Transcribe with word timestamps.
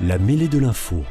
La 0.00 0.18
mêlée 0.18 0.48
de 0.48 0.58
l'info. 0.58 1.04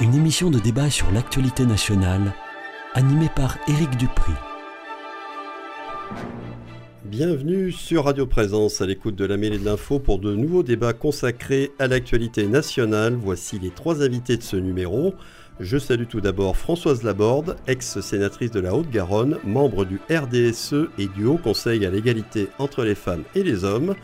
Une 0.00 0.14
émission 0.14 0.48
de 0.48 0.60
débat 0.60 0.90
sur 0.90 1.10
l'actualité 1.10 1.66
nationale, 1.66 2.32
animée 2.94 3.28
par 3.34 3.58
Éric 3.66 3.96
Dupri. 3.96 4.32
Bienvenue 7.04 7.72
sur 7.72 8.04
Radio 8.04 8.26
Présence 8.26 8.80
à 8.80 8.86
l'écoute 8.86 9.16
de 9.16 9.24
la 9.24 9.36
mêlée 9.36 9.58
de 9.58 9.64
l'info 9.64 9.98
pour 9.98 10.20
de 10.20 10.32
nouveaux 10.36 10.62
débats 10.62 10.92
consacrés 10.92 11.72
à 11.80 11.88
l'actualité 11.88 12.46
nationale. 12.46 13.14
Voici 13.14 13.58
les 13.58 13.70
trois 13.70 14.02
invités 14.02 14.36
de 14.36 14.42
ce 14.42 14.56
numéro. 14.56 15.14
Je 15.58 15.78
salue 15.78 16.06
tout 16.08 16.20
d'abord 16.20 16.56
Françoise 16.56 17.02
Laborde, 17.02 17.56
ex-sénatrice 17.66 18.50
de 18.52 18.60
la 18.60 18.74
Haute-Garonne, 18.74 19.38
membre 19.44 19.84
du 19.84 20.00
RDSE 20.10 20.88
et 20.98 21.06
du 21.08 21.26
Haut 21.26 21.38
Conseil 21.38 21.84
à 21.86 21.90
l'égalité 21.90 22.48
entre 22.58 22.84
les 22.84 22.94
femmes 22.94 23.24
et 23.34 23.42
les 23.42 23.64
hommes. 23.64 23.94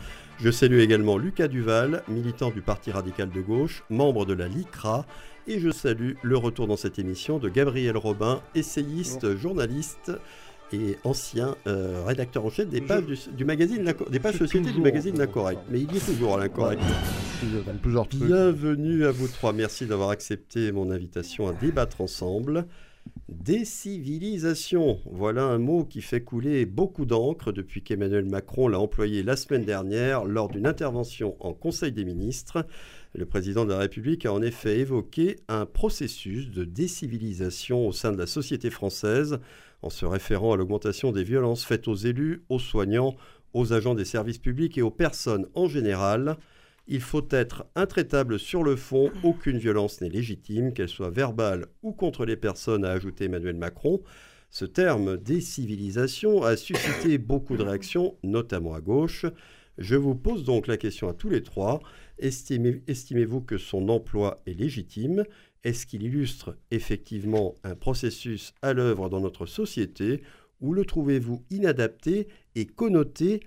Je 0.43 0.49
salue 0.49 0.79
également 0.79 1.19
Lucas 1.19 1.47
Duval, 1.47 2.01
militant 2.07 2.49
du 2.49 2.63
Parti 2.63 2.89
radical 2.89 3.29
de 3.29 3.41
gauche, 3.41 3.83
membre 3.91 4.25
de 4.25 4.33
la 4.33 4.47
LICRA. 4.47 5.05
Et 5.45 5.59
je 5.59 5.69
salue 5.69 6.13
le 6.23 6.35
retour 6.35 6.65
dans 6.65 6.77
cette 6.77 6.97
émission 6.97 7.37
de 7.37 7.47
Gabriel 7.47 7.95
Robin, 7.95 8.41
essayiste, 8.55 9.37
journaliste 9.37 10.11
et 10.73 10.97
ancien 11.03 11.55
euh, 11.67 12.03
rédacteur 12.07 12.43
en 12.43 12.49
chef 12.49 12.67
des 12.69 12.81
pages 12.81 13.03
du, 13.37 13.45
magazine 13.45 13.93
des 14.09 14.19
pages 14.19 14.37
société 14.37 14.71
du 14.71 14.81
magazine 14.81 15.15
L'Incorrect. 15.15 15.61
Mais 15.69 15.81
il 15.81 15.95
est 15.95 16.03
toujours 16.03 16.35
à 16.35 16.39
l'Incorrect. 16.39 16.81
Bienvenue 18.15 19.05
à 19.05 19.11
vous 19.11 19.27
trois. 19.27 19.53
Merci 19.53 19.85
d'avoir 19.85 20.09
accepté 20.09 20.71
mon 20.71 20.89
invitation 20.89 21.49
à 21.49 21.53
débattre 21.53 22.01
ensemble. 22.01 22.65
Décivilisation, 23.29 24.99
voilà 25.05 25.45
un 25.45 25.57
mot 25.57 25.85
qui 25.85 26.01
fait 26.01 26.21
couler 26.21 26.65
beaucoup 26.65 27.05
d'encre 27.05 27.51
depuis 27.51 27.81
qu'Emmanuel 27.81 28.25
Macron 28.25 28.67
l'a 28.67 28.79
employé 28.79 29.23
la 29.23 29.35
semaine 29.35 29.63
dernière 29.63 30.25
lors 30.25 30.49
d'une 30.49 30.67
intervention 30.67 31.35
en 31.39 31.53
Conseil 31.53 31.91
des 31.91 32.05
ministres. 32.05 32.67
Le 33.15 33.25
président 33.25 33.65
de 33.65 33.71
la 33.71 33.79
République 33.79 34.25
a 34.25 34.33
en 34.33 34.41
effet 34.41 34.79
évoqué 34.79 35.37
un 35.47 35.65
processus 35.65 36.51
de 36.51 36.65
décivilisation 36.65 37.87
au 37.87 37.91
sein 37.91 38.11
de 38.11 38.17
la 38.17 38.27
société 38.27 38.69
française 38.69 39.39
en 39.81 39.89
se 39.89 40.05
référant 40.05 40.53
à 40.53 40.57
l'augmentation 40.57 41.11
des 41.11 41.23
violences 41.23 41.65
faites 41.65 41.87
aux 41.87 41.95
élus, 41.95 42.43
aux 42.49 42.59
soignants, 42.59 43.15
aux 43.53 43.73
agents 43.73 43.95
des 43.95 44.05
services 44.05 44.37
publics 44.37 44.77
et 44.77 44.81
aux 44.81 44.91
personnes 44.91 45.47
en 45.55 45.67
général. 45.67 46.37
Il 46.87 47.01
faut 47.01 47.27
être 47.29 47.65
intraitable 47.75 48.39
sur 48.39 48.63
le 48.63 48.75
fond, 48.75 49.11
aucune 49.23 49.57
violence 49.57 50.01
n'est 50.01 50.09
légitime, 50.09 50.73
qu'elle 50.73 50.89
soit 50.89 51.11
verbale 51.11 51.67
ou 51.83 51.93
contre 51.93 52.25
les 52.25 52.35
personnes, 52.35 52.85
a 52.85 52.91
ajouté 52.91 53.25
Emmanuel 53.25 53.55
Macron. 53.55 54.01
Ce 54.49 54.65
terme 54.65 55.17
décivilisation 55.17 56.43
a 56.43 56.57
suscité 56.57 57.17
beaucoup 57.19 57.55
de 57.55 57.63
réactions, 57.63 58.17
notamment 58.23 58.73
à 58.73 58.81
gauche. 58.81 59.25
Je 59.77 59.95
vous 59.95 60.15
pose 60.15 60.43
donc 60.43 60.67
la 60.67 60.77
question 60.77 61.07
à 61.07 61.13
tous 61.13 61.29
les 61.29 61.43
trois. 61.43 61.79
Estimez-vous 62.17 63.41
que 63.41 63.57
son 63.57 63.87
emploi 63.87 64.41
est 64.45 64.53
légitime? 64.53 65.23
Est-ce 65.63 65.85
qu'il 65.85 66.03
illustre 66.03 66.57
effectivement 66.71 67.55
un 67.63 67.75
processus 67.75 68.53
à 68.61 68.73
l'œuvre 68.73 69.09
dans 69.09 69.21
notre 69.21 69.45
société? 69.45 70.21
Ou 70.59 70.73
le 70.73 70.85
trouvez-vous 70.85 71.43
inadapté 71.49 72.27
et 72.55 72.65
connoté 72.65 73.39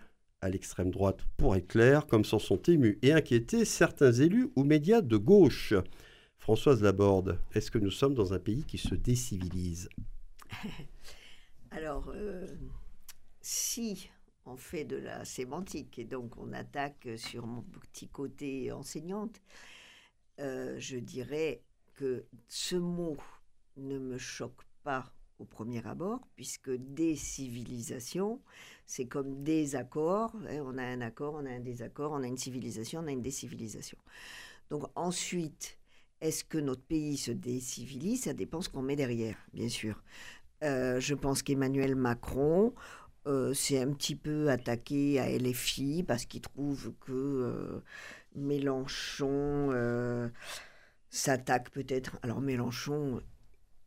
à 0.44 0.50
l'extrême 0.50 0.90
droite 0.90 1.24
pour 1.38 1.56
éclair, 1.56 2.06
comme 2.06 2.24
s'en 2.24 2.38
sont 2.38 2.60
émus 2.64 2.98
et 3.00 3.14
inquiétés 3.14 3.64
certains 3.64 4.12
élus 4.12 4.50
ou 4.56 4.62
médias 4.62 5.00
de 5.00 5.16
gauche. 5.16 5.72
Françoise 6.36 6.82
Laborde, 6.82 7.40
est-ce 7.54 7.70
que 7.70 7.78
nous 7.78 7.90
sommes 7.90 8.12
dans 8.12 8.34
un 8.34 8.38
pays 8.38 8.62
qui 8.64 8.76
se 8.76 8.94
décivilise 8.94 9.88
Alors, 11.70 12.12
euh, 12.14 12.46
si 13.40 14.10
on 14.44 14.58
fait 14.58 14.84
de 14.84 14.96
la 14.96 15.24
sémantique 15.24 15.98
et 15.98 16.04
donc 16.04 16.36
on 16.36 16.52
attaque 16.52 17.08
sur 17.16 17.46
mon 17.46 17.62
petit 17.62 18.08
côté 18.08 18.70
enseignante, 18.70 19.40
euh, 20.40 20.76
je 20.78 20.98
dirais 20.98 21.62
que 21.94 22.26
ce 22.48 22.76
mot 22.76 23.16
ne 23.78 23.98
me 23.98 24.18
choque 24.18 24.62
pas 24.82 25.10
au 25.38 25.44
premier 25.44 25.84
abord, 25.86 26.20
puisque 26.36 26.70
décivilisation, 26.70 28.40
c'est 28.86 29.06
comme 29.06 29.42
des 29.42 29.76
accords. 29.76 30.34
Hein, 30.48 30.62
on 30.64 30.78
a 30.78 30.84
un 30.84 31.00
accord, 31.00 31.34
on 31.34 31.46
a 31.46 31.50
un 31.50 31.60
désaccord, 31.60 32.12
on 32.12 32.22
a 32.22 32.26
une 32.26 32.38
civilisation, 32.38 33.00
on 33.00 33.06
a 33.06 33.12
une 33.12 33.22
décivilisation. 33.22 33.98
Donc 34.70 34.84
ensuite, 34.94 35.78
est-ce 36.20 36.44
que 36.44 36.58
notre 36.58 36.82
pays 36.82 37.16
se 37.16 37.32
décivilise? 37.32 38.24
Ça 38.24 38.32
dépend 38.32 38.60
ce 38.60 38.68
qu'on 38.68 38.82
met 38.82 38.96
derrière, 38.96 39.36
bien 39.52 39.68
sûr. 39.68 40.02
Euh, 40.62 41.00
je 41.00 41.14
pense 41.14 41.42
qu'Emmanuel 41.42 41.96
Macron 41.96 42.74
euh, 43.26 43.52
s'est 43.52 43.80
un 43.80 43.92
petit 43.92 44.16
peu 44.16 44.48
attaqué 44.50 45.18
à 45.18 45.28
LFI 45.28 46.04
parce 46.04 46.24
qu'il 46.24 46.40
trouve 46.40 46.94
que 47.00 47.12
euh, 47.12 47.80
Mélenchon 48.34 49.70
s'attaque 51.10 51.70
peut-être. 51.70 52.18
Alors 52.22 52.40
Mélenchon 52.40 53.20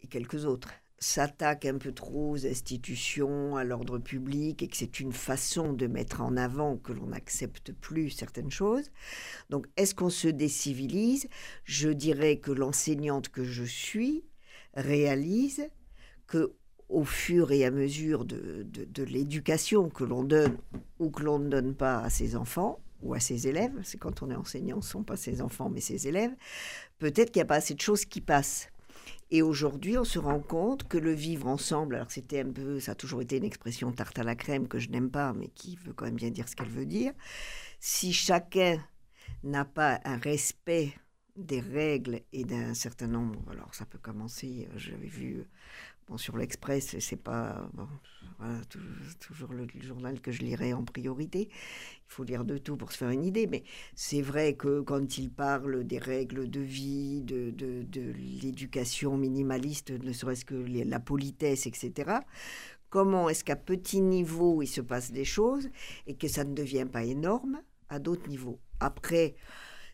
et 0.01 0.07
quelques 0.07 0.45
autres 0.45 0.71
s'attaque 0.99 1.65
un 1.65 1.77
peu 1.77 1.91
trop 1.91 2.31
aux 2.31 2.45
institutions, 2.45 3.55
à 3.55 3.63
l'ordre 3.63 3.99
public, 3.99 4.63
et 4.63 4.67
que 4.67 4.77
c'est 4.77 4.99
une 4.99 5.13
façon 5.13 5.73
de 5.73 5.87
mettre 5.87 6.21
en 6.21 6.37
avant 6.37 6.77
que 6.77 6.93
l'on 6.93 7.07
n'accepte 7.07 7.71
plus 7.71 8.09
certaines 8.09 8.51
choses. 8.51 8.89
Donc, 9.49 9.67
est-ce 9.77 9.93
qu'on 9.93 10.09
se 10.09 10.27
décivilise? 10.27 11.27
Je 11.63 11.89
dirais 11.89 12.37
que 12.37 12.51
l'enseignante 12.51 13.29
que 13.29 13.43
je 13.43 13.63
suis 13.63 14.23
réalise 14.73 15.67
que 16.25 16.53
au 16.89 17.03
fur 17.03 17.51
et 17.51 17.65
à 17.65 17.71
mesure 17.71 18.23
de, 18.23 18.65
de 18.65 19.03
l'éducation 19.03 19.89
que 19.89 20.05
l'on 20.05 20.23
donne 20.23 20.57
ou 20.99 21.09
que 21.09 21.21
l'on 21.21 21.37
ne 21.37 21.49
donne 21.49 21.75
pas 21.75 21.99
à 21.99 22.09
ses 22.09 22.35
enfants, 22.37 22.79
ou 23.01 23.13
à 23.13 23.19
ses 23.19 23.47
élèves, 23.47 23.73
c'est 23.83 23.97
quand 23.97 24.23
on 24.23 24.31
est 24.31 24.35
enseignant, 24.35 24.81
ce 24.81 24.87
ne 24.87 24.91
sont 24.91 25.03
pas 25.03 25.17
ses 25.17 25.41
enfants 25.41 25.69
mais 25.69 25.81
ses 25.81 26.07
élèves, 26.07 26.31
peut-être 26.99 27.31
qu'il 27.31 27.39
n'y 27.39 27.45
a 27.45 27.47
pas 27.47 27.55
assez 27.55 27.73
de 27.73 27.81
choses 27.81 28.05
qui 28.05 28.21
passent. 28.21 28.69
Et 29.29 29.41
aujourd'hui, 29.41 29.97
on 29.97 30.05
se 30.05 30.19
rend 30.19 30.39
compte 30.39 30.87
que 30.87 30.97
le 30.97 31.11
vivre 31.11 31.47
ensemble, 31.47 31.95
alors 31.95 32.11
c'était 32.11 32.39
un 32.39 32.51
peu, 32.51 32.79
ça 32.79 32.93
a 32.93 32.95
toujours 32.95 33.21
été 33.21 33.37
une 33.37 33.43
expression 33.43 33.91
tarte 33.91 34.17
à 34.19 34.23
la 34.23 34.35
crème 34.35 34.67
que 34.67 34.79
je 34.79 34.89
n'aime 34.89 35.11
pas, 35.11 35.33
mais 35.33 35.49
qui 35.49 35.75
veut 35.75 35.93
quand 35.93 36.05
même 36.05 36.15
bien 36.15 36.31
dire 36.31 36.47
ce 36.47 36.55
qu'elle 36.55 36.69
veut 36.69 36.85
dire. 36.85 37.11
Si 37.79 38.13
chacun 38.13 38.81
n'a 39.43 39.65
pas 39.65 39.99
un 40.05 40.17
respect 40.17 40.93
des 41.35 41.59
règles 41.59 42.21
et 42.31 42.45
d'un 42.45 42.73
certain 42.73 43.07
nombre, 43.07 43.39
alors 43.51 43.75
ça 43.75 43.85
peut 43.85 43.99
commencer, 43.99 44.67
euh, 44.71 44.77
j'avais 44.77 45.07
vu 45.07 45.45
Sur 46.15 46.37
l'Express, 46.37 46.95
c'est 46.99 47.21
pas 47.21 47.69
toujours 49.19 49.51
le, 49.53 49.67
journal 49.81 50.21
que 50.21 50.31
je 50.31 50.41
lirai 50.41 50.73
en 50.73 50.83
priorité. 50.83 51.49
Il 51.49 52.13
faut 52.13 52.23
lire 52.23 52.45
de 52.45 52.57
tout 52.57 52.77
pour 52.77 52.91
se 52.91 52.97
faire 52.97 53.09
une 53.09 53.25
idée, 53.25 53.47
mais 53.47 53.63
c'est 53.95 54.21
vrai 54.21 54.55
que 54.55 54.81
quand 54.81 55.17
il 55.17 55.29
parle 55.29 55.83
des 55.83 55.97
règles 55.97 56.49
de 56.49 56.61
vie, 56.61 57.21
de, 57.23 57.51
de 57.51 58.13
l'éducation 58.41 59.17
minimaliste, 59.17 59.91
ne 59.91 60.13
serait-ce 60.13 60.45
que 60.45 60.55
la 60.55 60.99
politesse, 60.99 61.67
etc., 61.67 62.19
comment 62.89 63.27
est-ce 63.27 63.43
qu'à 63.43 63.57
petit 63.57 64.01
niveau 64.01 64.61
il 64.61 64.67
se 64.67 64.81
passe 64.81 65.11
des 65.11 65.25
choses 65.25 65.69
et 66.05 66.15
que 66.15 66.27
ça 66.27 66.45
ne 66.45 66.53
devient 66.53 66.87
pas 66.89 67.03
énorme 67.03 67.61
à 67.89 67.99
d'autres 67.99 68.29
niveaux? 68.29 68.59
Après, 68.79 69.35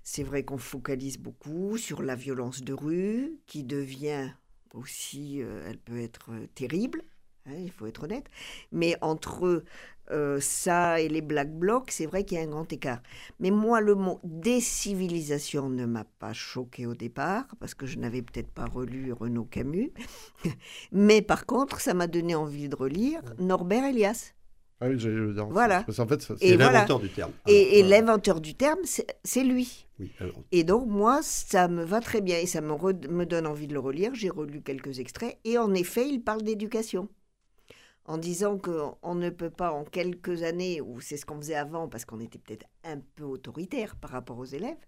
c'est 0.03 0.23
vrai 0.23 0.43
qu'on 0.43 0.57
focalise 0.57 1.17
beaucoup 1.17 1.77
sur 1.77 2.03
la 2.03 2.15
violence 2.15 2.61
de 2.61 2.73
rue 2.73 3.39
qui 3.47 3.63
devient 3.63 4.31
aussi, 4.73 5.41
euh, 5.41 5.65
elle 5.67 5.77
peut 5.77 6.01
être 6.01 6.31
euh, 6.31 6.47
terrible, 6.55 7.03
hein, 7.45 7.55
il 7.57 7.71
faut 7.71 7.85
être 7.85 8.03
honnête. 8.03 8.25
Mais 8.71 8.97
entre 9.01 9.63
euh, 10.11 10.39
ça 10.41 10.99
et 10.99 11.07
les 11.07 11.21
Black 11.21 11.53
Blocs, 11.53 11.91
c'est 11.91 12.05
vrai 12.05 12.25
qu'il 12.25 12.37
y 12.37 12.41
a 12.41 12.43
un 12.43 12.49
grand 12.49 12.71
écart. 12.73 13.01
Mais 13.39 13.51
moi, 13.51 13.79
le 13.79 13.95
mot 13.95 14.19
décivilisation 14.23 15.69
ne 15.69 15.85
m'a 15.85 16.03
pas 16.03 16.33
choqué 16.33 16.85
au 16.85 16.95
départ, 16.95 17.45
parce 17.59 17.73
que 17.73 17.85
je 17.85 17.97
n'avais 17.99 18.21
peut-être 18.21 18.51
pas 18.51 18.65
relu 18.65 19.13
Renaud 19.13 19.45
Camus. 19.45 19.93
Mais 20.91 21.21
par 21.21 21.45
contre, 21.45 21.79
ça 21.79 21.93
m'a 21.93 22.07
donné 22.07 22.35
envie 22.35 22.67
de 22.67 22.75
relire 22.75 23.21
Norbert 23.39 23.85
Elias. 23.85 24.33
Ah 24.81 24.89
oui, 24.89 24.99
j'allais 24.99 25.33
dire. 25.33 25.45
Voilà. 25.45 25.83
Parce 25.83 25.97
qu'en 25.97 26.07
fait, 26.07 26.21
c'est 26.21 26.57
l'inventeur 26.57 26.99
du 26.99 27.09
terme. 27.09 27.31
et, 27.47 27.83
l'inventeur 27.83 28.41
du 28.41 28.55
terme, 28.55 28.79
c'est 28.83 29.43
lui. 29.43 29.87
Et 30.51 30.63
donc, 30.63 30.87
moi, 30.87 31.21
ça 31.21 31.67
me 31.67 31.83
va 31.83 31.99
très 31.99 32.21
bien 32.21 32.37
et 32.37 32.45
ça 32.45 32.61
me, 32.61 32.73
me 33.07 33.25
donne 33.25 33.47
envie 33.47 33.67
de 33.67 33.73
le 33.73 33.79
relire. 33.79 34.13
J'ai 34.15 34.29
relu 34.29 34.61
quelques 34.61 34.99
extraits 34.99 35.39
et 35.43 35.57
en 35.57 35.73
effet, 35.73 36.07
il 36.07 36.23
parle 36.23 36.43
d'éducation. 36.43 37.09
En 38.05 38.17
disant 38.17 38.57
qu'on 38.57 39.15
ne 39.15 39.29
peut 39.29 39.49
pas, 39.49 39.71
en 39.71 39.85
quelques 39.85 40.43
années, 40.43 40.81
ou 40.81 40.99
c'est 40.99 41.15
ce 41.15 41.25
qu'on 41.25 41.37
faisait 41.37 41.55
avant, 41.55 41.87
parce 41.87 42.03
qu'on 42.03 42.19
était 42.19 42.37
peut-être 42.37 42.65
un 42.83 42.99
peu 42.99 43.23
autoritaire 43.23 43.95
par 43.95 44.09
rapport 44.11 44.37
aux 44.37 44.45
élèves, 44.45 44.85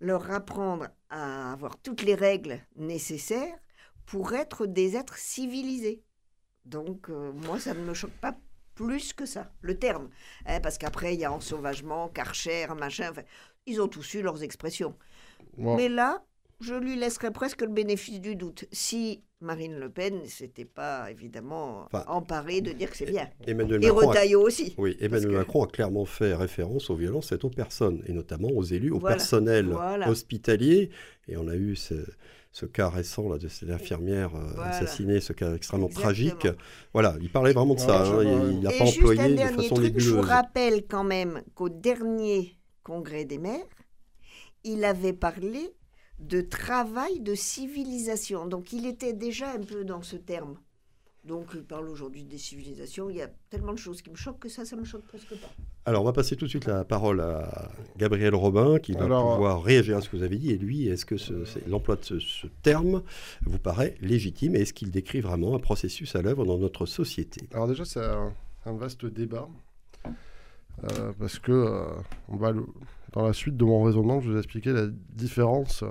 leur 0.00 0.28
apprendre 0.32 0.88
à 1.08 1.52
avoir 1.52 1.78
toutes 1.78 2.02
les 2.02 2.16
règles 2.16 2.58
nécessaires 2.74 3.54
pour 4.06 4.32
être 4.34 4.66
des 4.66 4.96
êtres 4.96 5.18
civilisés. 5.18 6.02
Donc, 6.64 7.10
euh, 7.10 7.32
moi, 7.32 7.60
ça 7.60 7.74
ne 7.74 7.80
me 7.80 7.94
choque 7.94 8.18
pas 8.20 8.36
plus 8.74 9.12
que 9.12 9.26
ça, 9.26 9.52
le 9.60 9.78
terme. 9.78 10.08
Hein, 10.46 10.60
parce 10.60 10.78
qu'après, 10.78 11.14
il 11.14 11.20
y 11.20 11.24
a 11.24 11.32
ensauvagement, 11.32 12.08
karcher, 12.08 12.66
machin. 12.78 13.12
ils 13.66 13.80
ont 13.80 13.88
tous 13.88 14.14
eu 14.14 14.22
leurs 14.22 14.42
expressions. 14.42 14.94
Mais 15.56 15.88
là, 15.88 16.24
je 16.60 16.74
lui 16.74 16.96
laisserais 16.96 17.30
presque 17.32 17.62
le 17.62 17.68
bénéfice 17.68 18.20
du 18.20 18.36
doute. 18.36 18.64
Si 18.72 19.22
Marine 19.40 19.78
Le 19.78 19.90
Pen 19.90 20.20
ne 20.22 20.26
s'était 20.26 20.64
pas 20.64 21.10
évidemment 21.10 21.86
Enfin, 21.86 22.04
emparée 22.06 22.60
de 22.60 22.70
dire 22.72 22.88
que 22.90 22.96
c'est 22.96 23.06
bien. 23.06 23.28
Emmanuel 23.46 23.84
Et 23.84 23.88
Macron, 23.90 24.10
a, 24.12 24.36
aussi. 24.36 24.72
oui, 24.78 24.96
Emmanuel 25.00 25.30
que- 25.32 25.36
Macron 25.38 25.64
a 25.64 25.66
clairement 25.66 26.04
fait 26.04 26.34
référence 26.34 26.88
aux 26.90 26.94
violences 26.94 27.28
faites 27.30 27.44
aux 27.44 27.50
personnes, 27.50 28.02
et 28.06 28.12
notamment 28.12 28.48
aux 28.48 28.62
élus, 28.62 28.92
au 28.92 29.00
Voilà, 29.00 29.16
personnel 29.16 29.66
voilà. 29.66 30.08
hospitalier. 30.08 30.90
Et 31.28 31.36
on 31.36 31.48
a 31.48 31.56
eu 31.56 31.74
ce, 31.74 31.94
ce 32.52 32.66
cas 32.66 32.90
récent 32.90 33.28
là, 33.28 33.38
de 33.38 33.48
cette 33.48 33.70
infirmière 33.70 34.34
euh, 34.36 34.52
Voilà. 34.54 34.70
assassinée, 34.76 35.20
ce 35.20 35.32
cas 35.32 35.54
extrêmement 35.54 35.86
Exactement. 35.86 36.04
tragique. 36.12 36.48
Voilà, 36.92 37.16
il 37.20 37.30
parlait 37.30 37.54
vraiment 37.54 37.74
de 37.74 37.80
ça. 37.80 38.04
Hein, 38.04 38.22
il 38.50 38.60
n'a 38.60 38.70
pas 38.70 38.84
employé 38.84 39.20
un 39.20 39.50
de 39.52 39.56
façon 39.56 39.74
truc, 39.74 39.98
je 39.98 40.10
vous 40.10 40.20
rappelle 40.20 40.86
quand 40.86 41.04
même 41.04 41.42
qu'au 41.54 41.70
dernier 41.70 42.58
congrès 42.82 43.24
des 43.24 43.38
maires, 43.38 43.64
il 44.64 44.84
avait 44.84 45.14
parlé 45.14 45.72
de 46.18 46.40
travail 46.42 47.20
de 47.20 47.34
civilisation. 47.34 48.46
Donc 48.46 48.72
il 48.72 48.86
était 48.86 49.14
déjà 49.14 49.50
un 49.52 49.60
peu 49.60 49.84
dans 49.84 50.02
ce 50.02 50.16
terme. 50.16 50.56
Donc 51.24 51.50
il 51.54 51.62
parle 51.62 51.88
aujourd'hui 51.88 52.24
des 52.24 52.38
civilisations. 52.38 53.08
Il 53.08 53.16
y 53.16 53.22
a 53.22 53.28
tellement 53.48 53.72
de 53.72 53.78
choses 53.78 54.02
qui 54.02 54.10
me 54.10 54.16
choquent 54.16 54.40
que 54.40 54.48
ça, 54.48 54.64
ça 54.64 54.74
me 54.74 54.82
choque 54.84 55.04
presque 55.06 55.34
pas. 55.36 55.48
Alors, 55.84 56.02
on 56.02 56.04
va 56.04 56.12
passer 56.12 56.34
tout 56.36 56.46
de 56.46 56.50
suite 56.50 56.66
la 56.66 56.84
parole 56.84 57.20
à 57.20 57.70
Gabriel 57.96 58.34
Robin, 58.34 58.78
qui 58.80 58.92
va 58.92 59.04
Alors, 59.04 59.32
pouvoir 59.34 59.62
réagir 59.62 59.96
à 59.96 60.00
ce 60.00 60.08
que 60.08 60.16
vous 60.16 60.22
avez 60.24 60.36
dit. 60.36 60.50
Et 60.50 60.58
lui, 60.58 60.88
est-ce 60.88 61.04
que 61.04 61.16
ce- 61.16 61.44
c'est- 61.44 61.66
l'emploi 61.68 61.94
de 61.96 62.04
ce, 62.04 62.18
ce 62.18 62.46
terme 62.62 63.02
vous 63.44 63.58
paraît 63.58 63.94
légitime? 64.00 64.56
Et 64.56 64.60
est-ce 64.62 64.72
qu'il 64.72 64.90
décrit 64.90 65.20
vraiment 65.20 65.54
un 65.54 65.58
processus 65.60 66.14
à 66.16 66.22
l'œuvre 66.22 66.44
dans 66.44 66.58
notre 66.58 66.86
société? 66.86 67.48
Alors 67.52 67.68
déjà, 67.68 67.84
c'est 67.84 68.04
un, 68.04 68.32
un 68.66 68.72
vaste 68.76 69.06
débat. 69.06 69.48
euh, 70.84 71.12
parce 71.18 71.38
que 71.38 71.52
euh, 71.52 71.84
on 72.28 72.36
va 72.36 72.50
le- 72.50 72.66
dans 73.12 73.24
la 73.26 73.32
suite 73.32 73.56
de 73.56 73.64
mon 73.64 73.82
raisonnement, 73.84 74.20
je 74.20 74.28
vais 74.28 74.32
vous 74.34 74.38
expliquer 74.38 74.72
la 74.72 74.86
différence 75.10 75.84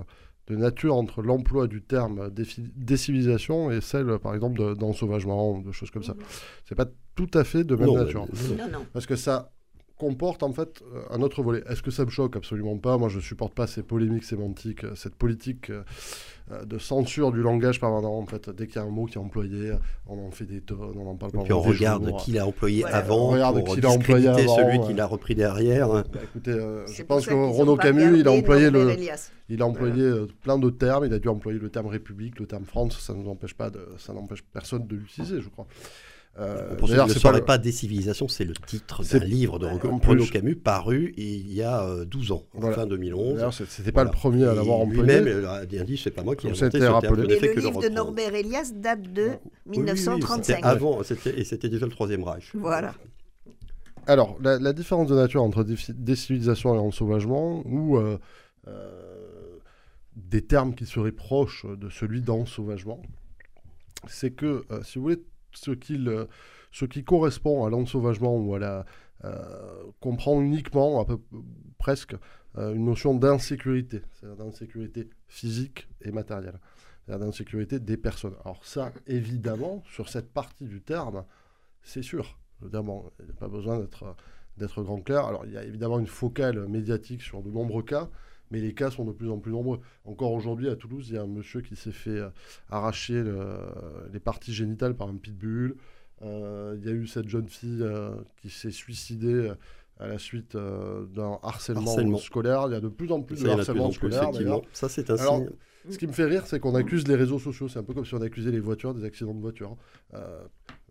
de 0.51 0.56
nature 0.57 0.95
entre 0.95 1.21
l'emploi 1.21 1.68
du 1.68 1.81
terme 1.81 2.30
décivilisation 2.75 3.71
et 3.71 3.81
celle, 3.81 4.19
par 4.19 4.33
exemple, 4.36 4.59
de- 4.59 4.74
d'ensauvagement, 4.74 5.51
ou 5.53 5.63
de 5.63 5.71
choses 5.71 5.92
comme 5.92 6.03
ça. 6.03 6.15
C'est 6.65 6.75
pas 6.75 6.88
tout 7.15 7.30
à 7.33 7.44
fait 7.44 7.63
de 7.63 7.75
même 7.75 7.88
Non, 7.88 7.95
nature. 7.95 8.25
Non, 8.57 8.68
non. 8.71 8.86
Parce 8.94 9.06
que 9.06 9.15
ça 9.15 9.51
comporte 10.01 10.42
en 10.42 10.51
fait 10.51 10.81
euh, 10.81 11.03
un 11.12 11.21
autre 11.21 11.44
volet. 11.44 11.62
Est-ce 11.69 11.83
que 11.83 11.92
ça 11.92 12.06
me 12.06 12.09
choque 12.09 12.36
Absolument 12.36 12.75
pas. 12.77 12.98
Moi, 12.98 13.07
je 13.07 13.18
ne 13.18 13.21
supporte 13.21 13.53
pas 13.53 13.68
ces 13.68 13.83
polémiques 13.83 14.24
sémantiques, 14.24 14.83
euh, 14.83 14.95
cette 14.95 15.13
politique 15.13 15.69
euh, 15.69 16.65
de 16.65 16.80
censure 16.80 17.31
du 17.31 17.44
langage 17.44 17.80
permanent. 17.80 18.18
En 18.18 18.25
fait, 18.25 18.50
dès 18.50 18.65
qu'il 18.65 18.77
y 18.77 18.80
a 18.80 18.81
un 18.81 18.89
mot 18.89 19.06
qui 19.06 19.19
est 19.19 19.21
employé, 19.21 19.74
on 20.07 20.18
en 20.25 20.31
fait 20.31 20.45
des 20.45 20.59
tonnes, 20.59 20.98
on 20.98 21.07
en 21.07 21.15
parle 21.15 21.33
puis 21.44 21.53
on 21.53 21.62
regarde 21.62 22.18
qui 22.18 22.31
l'a 22.31 22.48
employé 22.48 22.83
avant, 22.86 23.27
On 23.27 23.27
regarde 23.27 23.63
pour 23.63 23.75
qui 23.75 23.81
l'a 23.81 23.92
employé 23.92 24.27
avant, 24.27 24.56
celui 24.56 24.80
ouais. 24.80 24.88
qui 24.88 24.94
l'a 24.95 25.06
repris 25.06 25.36
derrière. 25.36 25.89
Bah, 25.89 26.04
écoutez, 26.24 26.51
euh, 26.51 26.88
je 26.88 27.04
pense 27.04 27.27
que 27.27 27.33
Renaud 27.33 27.77
Camus, 27.77 28.18
il 28.18 28.27
a 28.27 28.31
employé 28.31 28.71
le, 28.71 28.95
il 29.50 29.62
a 29.62 29.68
employé 29.68 30.12
plein 30.42 30.57
de 30.57 30.69
termes. 30.71 31.06
Il 31.06 31.13
a 31.13 31.19
dû 31.19 31.27
employer 31.27 31.59
le 31.59 31.69
terme 31.69 31.88
République, 31.88 32.39
le 32.39 32.47
terme 32.47 32.65
France. 32.65 33.00
Ça 33.00 33.13
ne 33.13 33.21
nous 33.21 33.30
empêche 33.30 33.54
pas 33.54 33.69
de, 33.69 33.88
ça 34.00 34.13
n'empêche 34.13 34.42
personne 34.42 34.88
de 34.88 34.95
l'utiliser, 34.95 35.42
je 35.42 35.50
crois. 35.50 35.68
Euh, 36.39 36.75
Pour 36.78 36.88
ceux 36.88 36.95
qui 36.95 37.01
ne 37.01 37.07
c'est 37.10 37.19
sauraient 37.19 37.39
le- 37.39 37.45
pas, 37.45 37.57
Décivilisation, 37.57 38.30
c'est 38.30 38.45
le 38.45 38.54
titre 38.54 39.04
d'un 39.04 39.19
livre 39.19 39.60
de 39.60 39.68
en 39.68 39.78
Renaud 39.78 40.00
plus- 40.00 40.30
Camus 40.31 40.56
paru 40.56 41.13
il 41.18 41.51
y 41.54 41.62
a 41.62 41.83
euh, 41.86 42.06
12 42.06 42.31
ans, 42.31 42.44
en 42.56 42.62
Voilà. 42.62 42.75
fin 42.78 42.86
2011. 42.86 43.36
D'ailleurs, 43.36 43.54
c'est- 43.54 43.66
c'était 43.69 43.92
pas 43.92 44.04
Voilà. 44.04 44.12
le 44.12 44.18
premier 44.18 44.45
à 44.45 44.54
l'avoir 44.56 44.80
employé. 44.80 45.01
Lui-même 45.19 45.28
euh, 45.28 45.50
a 45.51 45.66
bien 45.66 45.83
dit, 45.83 45.98
c'est 45.98 46.10
pas 46.12 46.24
moi 46.24 46.38
qui 46.38 46.48
ai 46.48 46.51
Comme 46.51 46.56
ça 46.57 46.66
a 46.66 46.68
inventé 46.69 46.80
ce 46.80 46.86
rappelé. 46.92 47.28
le 47.28 47.36
que 47.36 47.45
le 47.60 47.62
livre 47.66 47.81
de. 47.81 47.89
Norbert 47.89 48.33
Elias 48.33 48.72
date 48.74 49.01
de 49.12 49.24
Oui, 49.24 49.30
oui, 49.33 49.39
oui, 49.66 49.78
1935. 49.83 50.56
C'était 50.56 50.66
avant, 50.66 51.01
et 51.01 51.44
c'était 51.44 51.68
déjà 51.69 51.86
le 51.86 51.92
Troisième 51.92 52.24
Reich. 52.24 52.51
Voilà. 52.56 52.94
Alors, 54.07 54.38
la, 54.42 54.57
la 54.57 54.72
différence 54.74 55.10
de 55.10 55.16
nature 55.16 55.44
entre 55.44 55.63
décivilisation 55.63 56.74
et 56.75 56.78
ensauvagement, 56.80 57.62
ou 57.66 57.98
euh, 57.98 58.18
euh, 58.69 58.89
des 60.16 60.42
termes 60.42 60.75
qui 60.75 60.86
seraient 60.86 61.12
proches 61.12 61.66
de 61.66 61.89
celui 61.89 62.22
d'ensauvagement, 62.22 63.01
c'est 64.07 64.31
que, 64.31 64.63
euh, 64.72 64.81
si 64.83 64.98
vous 64.98 65.04
voulez, 65.04 65.22
ce, 65.53 65.71
ce 66.71 66.86
qui 66.86 67.03
correspond 67.03 67.65
à 67.65 67.69
l'ensauvagement 67.69 68.38
ou 68.38 68.56
à 68.56 68.59
la 68.59 68.86
euh, 69.24 69.83
comprend 70.00 70.42
uniquement, 70.42 71.00
à 71.00 71.06
peu, 71.06 71.19
presque, 71.77 72.15
euh, 72.57 72.74
une 72.74 72.86
notion 72.86 73.13
d'insécurité, 73.13 74.01
c'est-à-dire 74.13 74.45
d'insécurité 74.45 75.09
physique 75.27 75.88
et 76.01 76.12
matérielle, 76.12 76.59
c'est-à-dire 77.06 77.27
d'insécurité 77.27 77.80
des 77.80 77.98
personnes. 77.98 78.33
Alors 78.44 78.65
ça, 78.65 78.92
évidemment, 79.06 79.83
sur 79.92 80.09
cette 80.09 80.33
partie 80.33 80.65
du 80.65 80.81
terme, 80.81 81.24
c'est 81.83 82.01
sûr. 82.01 82.39
Bon, 82.62 83.12
il 83.19 83.25
n'y 83.25 83.31
a 83.31 83.36
pas 83.36 83.47
besoin 83.47 83.80
d'être, 83.80 84.15
d'être 84.57 84.81
grand 84.81 85.01
clair. 85.01 85.25
Alors, 85.25 85.45
il 85.45 85.51
y 85.51 85.57
a 85.57 85.63
évidemment 85.63 86.00
une 86.00 86.07
focale 86.07 86.68
médiatique 86.68 87.21
sur 87.21 87.44
de 87.44 87.51
nombreux 87.51 87.83
cas, 87.83 88.09
mais 88.51 88.59
les 88.59 88.74
cas 88.74 88.92
sont 88.92 89.06
de 89.06 89.12
plus 89.12 89.30
en 89.30 89.39
plus 89.39 89.51
nombreux. 89.51 89.80
Encore 90.06 90.33
aujourd'hui, 90.33 90.69
à 90.69 90.75
Toulouse, 90.75 91.07
il 91.09 91.15
y 91.15 91.18
a 91.18 91.21
un 91.24 91.27
monsieur 91.27 91.62
qui 91.62 91.75
s'est 91.75 91.92
fait 91.92 92.09
euh, 92.12 92.30
arracher 92.69 93.24
le- 93.24 93.48
les 94.13 94.19
parties 94.19 94.53
génitales 94.53 94.94
par 94.95 95.07
un 95.07 95.15
pitbull. 95.15 95.75
Euh, 96.24 96.75
il 96.80 96.86
y 96.86 96.89
a 96.89 96.94
eu 96.94 97.07
cette 97.07 97.27
jeune 97.27 97.48
fille 97.50 97.81
euh, 97.81 98.12
qui 98.42 98.50
s'est 98.50 98.69
suicidée 98.71 99.51
à 100.00 100.07
la 100.07 100.18
suite 100.19 100.56
d'un 100.56 101.38
harcèlement, 101.44 101.81
Harcèlement. 101.92 102.18
scolaire. 102.18 102.63
Il 102.68 102.74
y 102.74 102.75
a 102.75 102.80
de 102.80 102.88
plus 102.89 103.12
en 103.12 103.21
plus 103.21 103.38
Ça, 103.38 103.44
de 103.44 103.50
harcèlement 103.50 103.89
plus, 103.89 103.95
scolaire. 104.12 104.30
Ça, 104.74 104.89
c'est 104.89 105.09
un 105.12 105.15
Alors, 105.18 105.38
signe. 105.38 105.50
Ce 105.89 105.98
qui 105.98 106.07
me 106.07 106.12
fait 106.12 106.25
rire, 106.25 106.45
c'est 106.48 106.60
qu'on 106.60 106.75
accuse 106.75 107.07
les 107.07 107.16
réseaux 107.16 107.39
sociaux. 107.39 107.68
C'est 107.68 107.80
un 107.80 107.83
peu 107.83 107.94
comme 107.94 108.06
si 108.06 108.13
on 108.13 108.22
accusait 108.22 108.51
les 108.51 108.60
voitures 108.60 108.94
des 108.94 109.04
accidents 109.04 109.33
de 109.33 109.39
voiture. 109.42 109.75
Euh, 110.13 110.42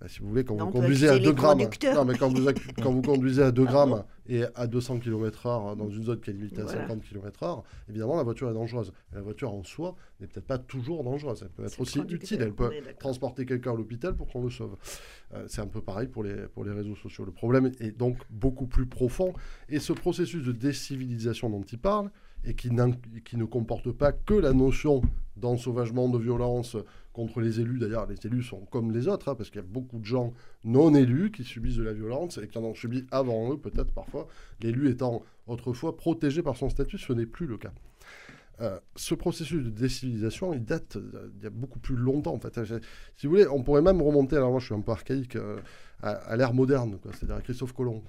bah, 0.00 0.08
si 0.08 0.20
vous 0.20 0.28
voulez, 0.28 0.44
quand 0.44 0.56
vous 0.56 0.70
conduisez 0.70 1.08
à 1.08 1.12
accuser 1.12 1.24
2 1.26 1.30
les 1.30 1.34
grammes, 1.36 1.58
non, 1.94 2.04
mais 2.04 2.16
quand 2.16 2.28
vous, 2.28 2.48
accu- 2.48 2.72
quand 2.82 2.90
vous 2.90 3.02
conduisez 3.02 3.42
à 3.42 3.52
2 3.52 3.64
grammes 3.66 4.02
et 4.26 4.44
à 4.54 4.66
200 4.66 4.98
km/h 4.98 5.76
dans 5.76 5.90
une 5.90 6.02
zone 6.04 6.20
qui 6.20 6.30
est 6.30 6.32
limitée 6.32 6.60
à 6.62 6.64
Voilà. 6.64 6.80
50 6.88 7.02
km/h, 7.02 7.62
évidemment, 7.88 8.16
la 8.16 8.22
voiture 8.22 8.50
est 8.50 8.54
dangereuse. 8.54 8.92
Et 9.12 9.16
la 9.16 9.20
voiture 9.22 9.52
en 9.52 9.62
soi 9.62 9.94
n'est 10.20 10.26
peut-être 10.26 10.46
pas 10.46 10.58
toujours 10.58 11.04
dangereuse. 11.04 11.40
Elle 11.42 11.50
peut 11.50 11.64
être 11.64 11.80
aussi 11.80 12.00
utile. 12.00 12.40
Elle 12.40 12.52
peut 12.54 12.70
transporter 12.98 13.44
quelqu'un 13.46 13.72
à 13.72 13.76
l'hôpital 13.76 14.16
pour 14.16 14.26
qu'on 14.28 14.42
le 14.42 14.50
sauve. 14.50 14.76
Euh, 15.34 15.44
c'est 15.48 15.60
un 15.60 15.66
peu 15.66 15.80
pareil 15.82 16.08
pour 16.08 16.24
les, 16.24 16.34
pour 16.48 16.64
les 16.64 16.72
réseaux 16.72 16.96
sociaux. 16.96 17.24
Le 17.24 17.32
problème 17.32 17.70
est 17.78 17.96
donc 17.96 18.16
beaucoup 18.30 18.66
plus 18.66 18.86
profond. 18.86 19.34
Et 19.68 19.78
ce 19.78 19.92
processus 19.92 20.44
de 20.44 20.52
décivilisation 20.52 21.50
dont 21.50 21.62
il 21.62 21.78
parle, 21.78 22.10
et 22.44 22.54
qui, 22.54 22.70
qui 23.24 23.36
ne 23.36 23.44
comporte 23.44 23.90
pas 23.92 24.12
que 24.12 24.34
la 24.34 24.52
notion 24.52 25.02
d'ensauvagement, 25.36 26.08
de 26.08 26.18
violence 26.18 26.76
contre 27.12 27.40
les 27.40 27.60
élus. 27.60 27.78
D'ailleurs, 27.78 28.06
les 28.06 28.16
élus 28.26 28.42
sont 28.42 28.60
comme 28.70 28.92
les 28.92 29.08
autres, 29.08 29.28
hein, 29.28 29.34
parce 29.34 29.50
qu'il 29.50 29.60
y 29.60 29.64
a 29.64 29.66
beaucoup 29.66 29.98
de 29.98 30.04
gens 30.04 30.32
non 30.64 30.94
élus 30.94 31.30
qui 31.30 31.44
subissent 31.44 31.76
de 31.76 31.82
la 31.82 31.92
violence 31.92 32.38
et 32.38 32.48
qui 32.48 32.58
en 32.58 32.64
ont 32.64 32.74
subi 32.74 33.06
avant 33.10 33.52
eux, 33.52 33.56
peut-être 33.56 33.92
parfois, 33.92 34.28
l'élu 34.60 34.90
étant 34.90 35.22
autrefois 35.46 35.96
protégé 35.96 36.42
par 36.42 36.56
son 36.56 36.68
statut, 36.68 36.98
ce 36.98 37.12
n'est 37.12 37.26
plus 37.26 37.46
le 37.46 37.58
cas. 37.58 37.72
Euh, 38.60 38.78
ce 38.94 39.14
processus 39.14 39.64
de 39.64 39.70
décivilisation, 39.70 40.52
il 40.52 40.64
date 40.64 40.98
d'il 40.98 41.44
y 41.44 41.46
a 41.46 41.50
beaucoup 41.50 41.78
plus 41.78 41.96
longtemps. 41.96 42.34
En 42.34 42.38
fait. 42.38 42.56
Euh, 42.58 42.80
Si 43.16 43.26
vous 43.26 43.32
voulez, 43.32 43.46
on 43.48 43.62
pourrait 43.62 43.80
même 43.80 44.02
remonter, 44.02 44.36
alors 44.36 44.50
moi 44.50 44.60
je 44.60 44.66
suis 44.66 44.74
un 44.74 44.82
peu 44.82 44.92
archaïque, 44.92 45.36
euh, 45.36 45.58
à, 46.02 46.36
l'ère 46.36 46.52
moderne, 46.52 46.98
c'est-à-dire 47.12 47.36
à 47.36 47.42
Christophe 47.42 47.72
Colomb. 47.72 48.02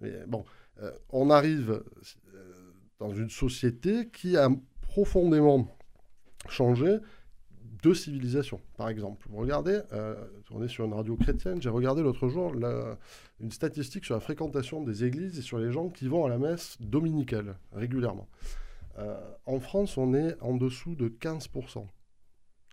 mais 0.00 0.12
bon, 0.26 0.44
on 1.10 1.30
arrive 1.30 1.82
dans 2.98 3.12
une 3.14 3.30
société 3.30 4.08
qui 4.08 4.36
a 4.36 4.48
profondément 4.80 5.68
changé 6.48 6.98
de 7.82 7.94
civilisation, 7.94 8.60
par 8.76 8.88
exemple. 8.88 9.28
Regardez, 9.32 9.80
euh, 9.92 10.14
on 10.50 10.62
est 10.62 10.68
sur 10.68 10.84
une 10.84 10.94
radio 10.94 11.16
chrétienne, 11.16 11.60
j'ai 11.60 11.68
regardé 11.68 12.02
l'autre 12.02 12.28
jour 12.28 12.54
une 13.40 13.52
statistique 13.52 14.04
sur 14.04 14.14
la 14.14 14.20
fréquentation 14.20 14.82
des 14.82 15.04
églises 15.04 15.38
et 15.38 15.42
sur 15.42 15.58
les 15.58 15.70
gens 15.70 15.88
qui 15.88 16.08
vont 16.08 16.24
à 16.24 16.28
la 16.28 16.38
messe 16.38 16.76
dominicale 16.80 17.56
régulièrement. 17.72 18.28
Euh, 18.98 19.20
en 19.44 19.60
France, 19.60 19.98
on 19.98 20.14
est 20.14 20.40
en 20.40 20.56
dessous 20.56 20.94
de 20.94 21.08
15%. 21.08 21.86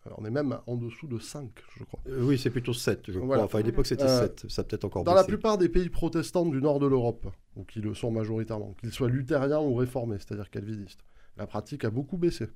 Alors, 0.05 0.19
on 0.21 0.25
est 0.25 0.29
même 0.31 0.57
en 0.67 0.75
dessous 0.75 1.07
de 1.07 1.17
5, 1.17 1.49
je 1.77 1.83
crois. 1.85 1.99
Euh, 2.09 2.23
oui, 2.23 2.37
c'est 2.37 2.49
plutôt 2.49 2.73
7, 2.73 3.03
je 3.07 3.13
crois. 3.13 3.25
Voilà. 3.25 3.43
Enfin, 3.43 3.59
à 3.59 3.61
l'époque, 3.61 3.85
c'était 3.85 4.03
Euh, 4.03 4.21
7. 4.21 4.45
Ça 4.49 4.63
peut-être 4.63 4.83
encore 4.83 5.03
Dans 5.05 5.13
la 5.13 5.23
plupart 5.23 5.57
des 5.57 5.69
pays 5.69 5.89
protestants 5.89 6.45
du 6.45 6.61
nord 6.61 6.79
de 6.79 6.87
l'Europe, 6.87 7.27
ou 7.55 7.63
qui 7.63 7.79
le 7.79 7.93
sont 7.93 8.11
majoritairement, 8.11 8.73
qu'ils 8.79 8.91
soient 8.91 9.07
luthériens 9.09 9.59
ou 9.61 9.75
réformés, 9.75 10.17
c'est-à-dire 10.19 10.49
calvinistes, 10.49 10.99
la 11.37 11.47
pratique 11.47 11.85
a 11.85 11.89
beaucoup 11.89 12.17
baissé. 12.17 12.47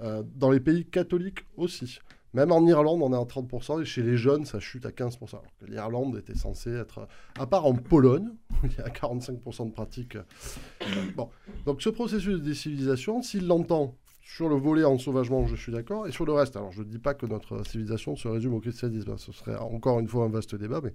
Euh, 0.00 0.22
dans 0.36 0.50
les 0.50 0.60
pays 0.60 0.86
catholiques 0.86 1.40
aussi. 1.56 1.98
Même 2.34 2.52
en 2.52 2.64
Irlande, 2.66 3.00
on 3.02 3.12
est 3.12 3.16
à 3.16 3.24
30%, 3.24 3.80
et 3.82 3.84
chez 3.84 4.02
les 4.02 4.16
jeunes, 4.16 4.44
ça 4.44 4.60
chute 4.60 4.86
à 4.86 4.90
15%. 4.90 5.30
Alors 5.38 5.44
que 5.58 5.64
l'Irlande 5.66 6.16
était 6.16 6.34
censée 6.36 6.70
être, 6.70 7.08
à 7.38 7.46
part 7.46 7.66
en 7.66 7.74
Pologne, 7.74 8.28
où 8.50 8.54
il 8.66 8.72
y 8.76 8.80
a 8.80 8.88
45% 8.88 9.66
de 9.68 9.72
pratique. 9.72 10.16
euh, 10.16 10.86
Bon. 11.16 11.28
Donc 11.66 11.82
ce 11.82 11.88
processus 11.90 12.34
de 12.38 12.44
décivilisation, 12.44 13.22
s'il 13.22 13.46
l'entend 13.46 13.94
sur 14.28 14.50
le 14.50 14.56
volet 14.56 14.84
en 14.84 14.98
sauvagement, 14.98 15.46
je 15.46 15.56
suis 15.56 15.72
d'accord, 15.72 16.06
et 16.06 16.12
sur 16.12 16.26
le 16.26 16.34
reste, 16.34 16.54
alors 16.54 16.70
je 16.70 16.82
ne 16.82 16.86
dis 16.86 16.98
pas 16.98 17.14
que 17.14 17.24
notre 17.24 17.66
civilisation 17.66 18.14
se 18.14 18.28
résume 18.28 18.52
au 18.52 18.60
christianisme, 18.60 19.12
hein, 19.12 19.16
ce 19.16 19.32
serait 19.32 19.56
encore 19.56 19.98
une 20.00 20.06
fois 20.06 20.24
un 20.24 20.28
vaste 20.28 20.54
débat, 20.54 20.82
mais 20.84 20.92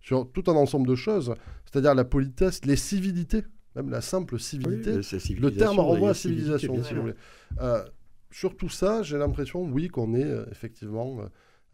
sur 0.00 0.30
tout 0.30 0.44
un 0.46 0.54
ensemble 0.54 0.86
de 0.86 0.94
choses, 0.94 1.34
c'est-à-dire 1.64 1.92
la 1.96 2.04
politesse, 2.04 2.64
les 2.64 2.76
civilités, 2.76 3.42
même 3.74 3.90
la 3.90 4.00
simple 4.00 4.38
civilité. 4.38 4.92
le 4.94 5.50
terme 5.50 5.80
renvoie 5.80 6.10
à 6.10 6.14
civilisation, 6.14 6.80
si 6.84 6.94
vous 6.94 7.00
voulez. 7.00 7.14
Euh, 7.60 7.82
sur 8.30 8.56
tout 8.56 8.68
ça, 8.68 9.02
j'ai 9.02 9.18
l'impression, 9.18 9.64
oui, 9.64 9.88
qu'on 9.88 10.14
est 10.14 10.22
euh, 10.22 10.46
effectivement, 10.52 11.18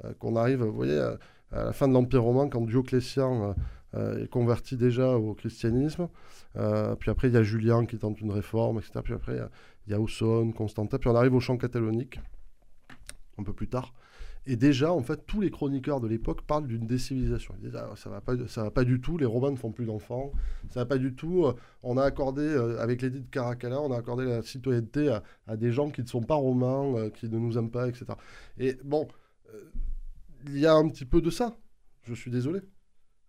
euh, 0.04 0.14
qu'on 0.18 0.36
arrive, 0.36 0.62
vous 0.62 0.72
voyez, 0.72 0.98
à 1.52 1.64
la 1.64 1.72
fin 1.74 1.86
de 1.86 1.92
l'Empire 1.92 2.22
romain, 2.22 2.48
quand 2.48 2.62
Dioclétien 2.62 3.54
est 3.94 4.28
converti 4.28 4.76
déjà 4.76 5.16
au 5.16 5.34
christianisme. 5.34 6.08
puis 6.54 7.10
après, 7.10 7.28
il 7.28 7.34
y 7.34 7.36
a 7.36 7.42
Julien 7.42 7.86
qui 7.86 7.98
tente 7.98 8.20
une 8.20 8.30
réforme, 8.30 8.78
etc. 8.78 9.00
Puis 9.02 9.14
après, 9.14 9.40
il 9.86 9.92
y 9.92 9.94
a, 9.94 10.00
Ausson, 10.00 10.52
Constantin. 10.52 10.98
Puis 10.98 11.08
on 11.08 11.16
arrive 11.16 11.34
au 11.34 11.40
chant 11.40 11.56
catalonique, 11.56 12.20
un 13.38 13.42
peu 13.42 13.52
plus 13.52 13.68
tard. 13.68 13.94
Et 14.50 14.56
déjà, 14.56 14.90
en 14.94 15.02
fait, 15.02 15.26
tous 15.26 15.42
les 15.42 15.50
chroniqueurs 15.50 16.00
de 16.00 16.08
l'époque 16.08 16.40
parlent 16.40 16.66
d'une 16.66 16.86
décivilisation. 16.86 17.54
Ils 17.58 17.66
disent 17.68 17.76
ah, 17.76 17.92
ça 17.96 18.08
va 18.08 18.22
pas, 18.22 18.32
ça 18.46 18.62
va 18.62 18.70
pas 18.70 18.84
du 18.84 18.98
tout. 18.98 19.18
Les 19.18 19.26
Romains 19.26 19.50
ne 19.50 19.56
font 19.56 19.72
plus 19.72 19.84
d'enfants. 19.84 20.32
Ça 20.70 20.80
va 20.80 20.86
pas 20.86 20.96
du 20.96 21.14
tout. 21.14 21.44
Euh, 21.44 21.52
on 21.82 21.98
a 21.98 22.02
accordé 22.02 22.40
euh, 22.40 22.80
avec 22.80 23.02
l'édit 23.02 23.20
de 23.20 23.30
Caracalla, 23.30 23.78
on 23.78 23.92
a 23.92 23.98
accordé 23.98 24.24
la 24.24 24.40
citoyenneté 24.40 25.18
à, 25.46 25.56
des 25.58 25.70
gens 25.70 25.90
qui 25.90 26.00
ne 26.00 26.06
sont 26.06 26.22
pas 26.22 26.34
romains, 26.34 26.94
euh, 26.96 27.10
qui 27.10 27.28
ne 27.28 27.38
nous 27.38 27.58
aiment 27.58 27.70
pas, 27.70 27.88
etc. 27.88 28.06
Et 28.58 28.78
bon, 28.82 29.06
il 30.46 30.58
y 30.58 30.66
a 30.66 30.72
un 30.72 30.88
petit 30.88 31.04
peu 31.04 31.20
de 31.20 31.28
ça. 31.28 31.54
Je 32.04 32.14
suis 32.14 32.30
désolé. 32.30 32.60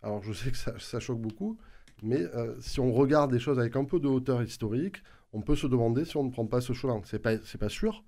Alors, 0.02 0.22
je 0.22 0.32
sais 0.32 0.50
que 0.50 0.56
ça, 0.56 1.00
choque 1.00 1.20
beaucoup, 1.20 1.58
mais 2.02 2.24
si 2.60 2.80
on 2.80 2.92
regarde 2.92 3.32
les 3.32 3.38
choses 3.38 3.58
avec 3.58 3.76
un 3.76 3.84
peu 3.84 4.00
de 4.00 4.08
hauteur 4.08 4.42
historique, 4.42 5.02
on 5.32 5.42
peut 5.42 5.56
se 5.56 5.66
demander 5.66 6.04
si 6.04 6.16
on 6.16 6.24
ne 6.24 6.30
prend 6.30 6.46
pas 6.46 6.60
ce 6.60 6.72
chemin. 6.72 7.00
C'est 7.04 7.18
pas, 7.18 7.36
pas 7.36 7.68
sûr. 7.68 8.04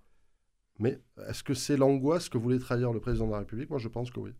Mais 0.78 0.98
est-ce 1.28 1.42
que 1.42 1.54
c'est 1.54 1.76
l'angoisse 1.76 2.28
que 2.28 2.38
voulait 2.38 2.58
trahir 2.58 2.92
le 2.92 3.00
président 3.00 3.26
de 3.26 3.32
la 3.32 3.40
République? 3.40 3.70
Moi, 3.70 3.78
je 3.78 3.88
pense 3.88 4.10
que 4.10 4.20
oui. 4.20 4.32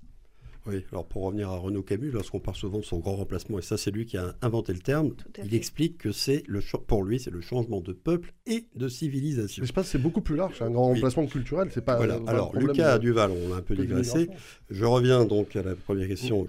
Oui, 0.65 0.85
alors 0.93 1.07
pour 1.07 1.23
revenir 1.23 1.51
à 1.51 1.57
Renaud 1.57 1.83
Camus, 1.83 2.13
lorsqu'on 2.13 2.39
parle 2.39 2.57
souvent 2.57 2.79
de 2.79 2.85
son 2.85 2.99
grand 2.99 3.17
remplacement, 3.17 3.59
et 3.59 3.63
ça 3.63 3.77
c'est 3.77 3.91
lui 3.91 4.07
qui 4.07 4.17
a 4.17 4.37
inventé 4.43 4.73
le 4.73 4.79
terme, 4.79 5.13
il 5.45 5.55
explique 5.55 5.99
que 5.99 6.13
c'est 6.13 6.45
le 6.47 6.61
pour 6.87 7.03
lui 7.03 7.19
c'est 7.19 7.33
le 7.33 7.41
changement 7.41 7.81
de 7.81 7.93
peuple 7.93 8.33
et 8.47 8.67
de 8.77 8.89
civilisation. 8.89 9.61
Mais 9.61 9.67
je 9.67 9.73
pense 9.73 9.87
que 9.87 9.91
c'est 9.91 9.99
beaucoup 9.99 10.21
plus 10.21 10.37
large, 10.37 10.55
c'est 10.59 10.65
un 10.65 10.71
grand 10.71 10.89
remplacement 10.89 11.27
culturel, 11.27 11.71
c'est 11.73 11.85
pas. 11.85 11.97
Voilà. 11.97 12.21
Alors 12.27 12.55
Lucas 12.57 12.99
Duval, 12.99 13.33
on 13.33 13.53
a 13.53 13.57
un 13.57 13.63
peu 13.63 13.75
digressé. 13.75 14.29
Je 14.71 14.85
reviens 14.85 15.25
donc 15.25 15.57
à 15.57 15.63
la 15.63 15.75
première 15.75 16.07
question 16.07 16.47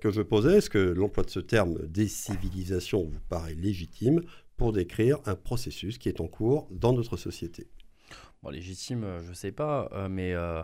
que 0.00 0.10
je 0.10 0.22
posais. 0.22 0.58
Est-ce 0.58 0.70
que 0.70 0.78
l'emploi 0.78 1.24
de 1.24 1.30
ce 1.30 1.40
terme 1.40 1.78
décivilisation 1.88 3.02
vous 3.04 3.20
paraît 3.28 3.54
légitime 3.54 4.22
pour 4.56 4.72
décrire 4.72 5.18
un 5.26 5.34
processus 5.34 5.98
qui 5.98 6.08
est 6.08 6.20
en 6.20 6.28
cours 6.28 6.68
dans 6.70 6.92
notre 6.92 7.16
société? 7.16 7.66
Bon, 8.42 8.50
légitime, 8.50 9.02
euh, 9.02 9.20
je 9.24 9.30
ne 9.30 9.34
sais 9.34 9.50
pas, 9.50 9.88
euh, 9.92 10.08
mais 10.08 10.32
euh, 10.32 10.62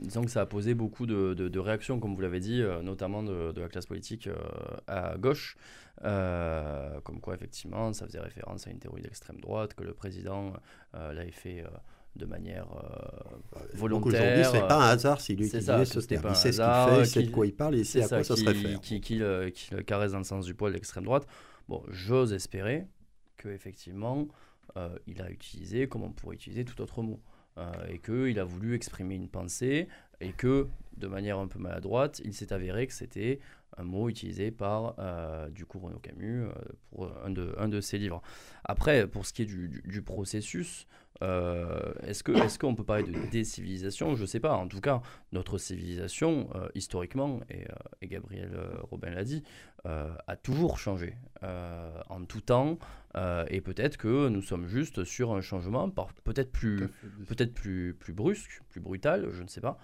disons 0.00 0.22
que 0.22 0.30
ça 0.30 0.42
a 0.42 0.46
posé 0.46 0.74
beaucoup 0.74 1.06
de, 1.06 1.58
réactions, 1.58 1.98
comme 1.98 2.14
vous 2.14 2.20
l'avez 2.20 2.40
dit, 2.40 2.62
notamment 2.82 3.22
de, 3.22 3.58
la 3.58 3.68
classe 3.68 3.86
politique 3.86 4.28
à 4.86 5.16
gauche, 5.16 5.56
comme 6.02 7.20
quoi 7.20 7.34
effectivement 7.34 7.92
ça 7.92 8.06
faisait 8.06 8.20
référence 8.20 8.66
à 8.66 8.70
une 8.70 8.78
théorie 8.78 9.02
d'extrême 9.02 9.40
droite, 9.40 9.74
que 9.74 9.84
le 9.84 9.94
président 9.94 10.52
l'avait 10.92 11.30
fait 11.30 11.64
de 12.16 12.26
manière 12.26 12.66
volontaire. 13.74 14.06
Aujourd'hui, 14.08 14.44
c'est 14.44 14.68
pas 14.68 14.76
un 14.76 14.90
hasard 14.90 15.20
s'il 15.20 15.40
utilise 15.42 15.64
ce 15.64 16.00
terme. 16.00 16.26
Il 16.30 16.36
sait 16.36 16.52
ce 16.52 16.58
qu'il 16.58 16.94
fait, 16.94 17.00
il 17.00 17.06
sait 17.06 17.22
de 17.22 17.30
quoi 17.30 17.46
il 17.46 17.54
parle 17.54 17.76
et 17.76 17.80
il 17.80 17.86
sait 17.86 18.02
à 18.02 18.08
quoi 18.08 18.24
ça 18.24 18.36
se 18.36 18.44
réfère. 18.44 18.80
Qui, 18.80 19.00
qui, 19.00 19.16
le 19.16 19.50
caresse 19.86 20.12
dans 20.12 20.18
le 20.18 20.24
sens 20.24 20.44
du 20.44 20.54
poil 20.54 20.72
d'extrême 20.72 21.04
droite. 21.04 21.26
Bon, 21.68 21.82
j'ose 21.90 22.32
espérer 22.32 22.86
que 23.36 23.48
effectivement 23.48 24.18
euh, 24.20 24.24
il 25.06 25.20
a 25.22 25.30
utilisé 25.30 25.88
comme 25.88 26.02
on 26.02 26.12
pourrait 26.12 26.36
utiliser 26.36 26.64
tout 26.64 26.80
autre 26.80 27.02
mot. 27.02 27.20
Euh, 27.58 27.72
et 27.88 27.98
qu'il 27.98 28.38
a 28.38 28.44
voulu 28.44 28.74
exprimer 28.74 29.16
une 29.16 29.28
pensée 29.28 29.88
et 30.20 30.32
que, 30.32 30.68
de 30.96 31.08
manière 31.08 31.40
un 31.40 31.48
peu 31.48 31.58
maladroite, 31.58 32.20
il 32.24 32.32
s'est 32.32 32.52
avéré 32.52 32.86
que 32.86 32.92
c'était 32.92 33.40
un 33.76 33.84
mot 33.84 34.08
utilisé 34.08 34.50
par 34.50 34.94
euh, 34.98 35.48
du 35.50 35.66
coup 35.66 35.78
Renaud 35.78 35.98
Camus 35.98 36.46
pour 36.90 37.10
un 37.24 37.30
de, 37.30 37.54
un 37.58 37.68
de 37.68 37.80
ses 37.80 37.98
livres. 37.98 38.22
Après, 38.64 39.06
pour 39.06 39.26
ce 39.26 39.32
qui 39.32 39.42
est 39.42 39.46
du, 39.46 40.02
processus, 40.02 40.86
est-ce 41.20 42.22
qu'on 42.22 42.34
est 42.34 42.58
qu'on 42.58 42.74
peut 42.74 42.84
parler 42.84 43.04
de 43.04 43.30
décivilisation? 43.30 44.14
Je 44.14 44.22
ne 44.22 44.26
sais 44.26 44.40
pas. 44.40 44.54
En 44.54 44.68
tout 44.68 44.80
cas, 44.80 45.02
notre 45.32 45.58
civilisation, 45.58 46.48
historiquement, 46.74 47.40
et, 47.50 47.66
et 48.00 48.06
Gabriel 48.06 48.50
Robin 48.90 49.10
l'a 49.10 49.24
dit, 49.24 49.42
a 49.84 50.36
toujours 50.36 50.78
changé 50.78 51.16
en 51.42 52.24
tout 52.24 52.40
temps. 52.40 52.78
Euh, 53.16 53.44
et 53.48 53.60
peut-être 53.60 53.96
que 53.96 54.28
nous 54.28 54.42
sommes 54.42 54.66
juste 54.66 55.04
sur 55.04 55.32
un 55.32 55.40
changement, 55.40 55.90
peut-être 56.24 56.52
plus, 56.52 56.88
peut-être 57.26 57.54
plus, 57.54 57.94
plus 57.94 58.12
brusque, 58.12 58.62
plus 58.68 58.80
brutal, 58.80 59.28
je 59.32 59.42
ne 59.42 59.48
sais 59.48 59.60
pas. 59.60 59.78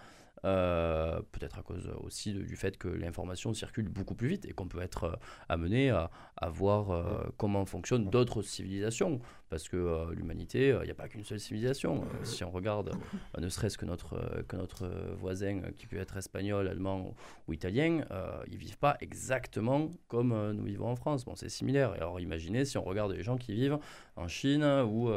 Euh, 0.44 1.20
peut-être 1.32 1.58
à 1.58 1.62
cause 1.62 1.90
aussi 2.02 2.34
du 2.34 2.56
fait 2.56 2.76
que 2.76 2.88
l'information 2.88 3.54
circule 3.54 3.88
beaucoup 3.88 4.14
plus 4.14 4.28
vite 4.28 4.44
et 4.44 4.52
qu'on 4.52 4.68
peut 4.68 4.82
être 4.82 5.04
euh, 5.04 5.16
amené 5.48 5.90
à, 5.90 6.10
à 6.36 6.50
voir 6.50 7.30
comment 7.36 7.64
fonctionnent 7.64 8.10
d'autres 8.10 8.42
civilisations. 8.42 9.20
Parce 9.48 9.68
que 9.68 10.12
l'humanité, 10.12 10.76
il 10.80 10.84
n'y 10.84 10.90
a 10.90 10.94
pas 10.94 11.08
qu'une 11.08 11.24
seule 11.24 11.38
civilisation. 11.38 12.04
si 12.24 12.42
on 12.44 12.50
regarde 12.50 12.90
ne 13.38 13.48
serait-ce 13.48 13.78
que 13.78 13.86
notre, 13.86 14.42
que 14.48 14.56
notre 14.56 14.88
voisin 15.16 15.60
qui 15.76 15.86
peut 15.86 15.96
être 15.96 16.16
espagnol, 16.16 16.66
allemand 16.66 17.14
ou 17.46 17.52
italien, 17.52 18.04
ils 18.50 18.56
vivent 18.56 18.78
pas 18.78 18.96
exactement 19.00 19.90
comme 20.08 20.52
nous 20.52 20.64
vivons 20.64 20.88
en 20.88 20.96
France. 20.96 21.24
Bon, 21.24 21.36
c'est 21.36 21.48
similaire. 21.48 21.92
Alors 21.92 22.20
imaginez 22.20 22.64
si 22.64 22.78
on 22.78 22.84
regarde 22.84 23.12
les 23.12 23.22
gens 23.22 23.36
qui 23.36 23.54
vivent 23.54 23.78
en 24.16 24.26
Chine 24.26 24.64
ou, 24.64 25.08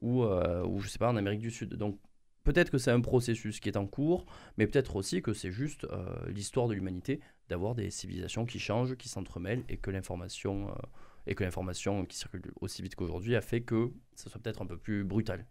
ou, 0.00 0.24
ou 0.24 0.80
je 0.80 0.88
sais 0.88 0.98
pas, 0.98 1.10
en 1.10 1.16
Amérique 1.16 1.40
du 1.40 1.50
Sud. 1.50 1.74
Donc 1.74 1.98
peut-être 2.44 2.70
que 2.70 2.78
c'est 2.78 2.90
un 2.90 3.00
processus 3.00 3.60
qui 3.60 3.68
est 3.68 3.76
en 3.76 3.86
cours, 3.86 4.26
mais 4.56 4.66
peut-être 4.66 4.96
aussi 4.96 5.22
que 5.22 5.32
c'est 5.32 5.52
juste 5.52 5.84
euh, 5.84 6.04
l'histoire 6.28 6.68
de 6.68 6.74
l'humanité 6.74 7.20
d'avoir 7.48 7.74
des 7.74 7.90
civilisations 7.90 8.46
qui 8.46 8.58
changent, 8.58 8.96
qui 8.96 9.08
s'entremêlent 9.08 9.64
et 9.68 9.76
que 9.76 9.90
l'information 9.90 10.68
euh, 10.70 10.72
et 11.26 11.34
que 11.34 11.44
l'information 11.44 12.04
qui 12.04 12.16
circule 12.16 12.42
aussi 12.60 12.82
vite 12.82 12.96
qu'aujourd'hui 12.96 13.36
a 13.36 13.40
fait 13.40 13.60
que 13.60 13.92
ça 14.16 14.28
soit 14.28 14.40
peut-être 14.40 14.62
un 14.62 14.66
peu 14.66 14.76
plus 14.76 15.04
brutal. 15.04 15.46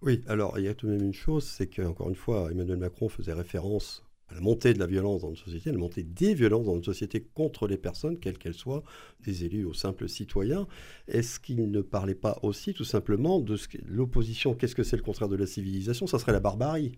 Oui, 0.00 0.22
alors 0.26 0.58
il 0.58 0.64
y 0.64 0.68
a 0.68 0.74
tout 0.74 0.86
de 0.86 0.92
même 0.92 1.04
une 1.04 1.12
chose, 1.12 1.44
c'est 1.44 1.68
qu'encore 1.68 2.08
une 2.08 2.14
fois, 2.14 2.50
Emmanuel 2.50 2.78
Macron 2.78 3.08
faisait 3.08 3.34
référence 3.34 4.04
la 4.30 4.40
montée 4.40 4.72
de 4.72 4.78
la 4.78 4.86
violence 4.86 5.22
dans 5.22 5.28
notre 5.28 5.44
société, 5.44 5.70
la 5.70 5.78
montée 5.78 6.02
des 6.02 6.34
violences 6.34 6.66
dans 6.66 6.74
notre 6.74 6.86
société 6.86 7.20
contre 7.34 7.66
les 7.66 7.76
personnes, 7.76 8.18
quelles 8.18 8.38
qu'elles 8.38 8.54
soient, 8.54 8.82
des 9.20 9.44
élus 9.44 9.64
aux 9.64 9.74
simples 9.74 10.08
citoyens. 10.08 10.66
Est-ce 11.08 11.38
qu'il 11.38 11.70
ne 11.70 11.80
parlait 11.82 12.14
pas 12.14 12.38
aussi 12.42 12.72
tout 12.74 12.84
simplement 12.84 13.40
de 13.40 13.56
l'opposition 13.86 14.54
Qu'est-ce 14.54 14.74
que 14.74 14.82
c'est 14.82 14.96
le 14.96 15.02
contraire 15.02 15.28
de 15.28 15.36
la 15.36 15.46
civilisation? 15.46 16.06
Ça 16.06 16.18
serait 16.18 16.32
la 16.32 16.40
barbarie. 16.40 16.92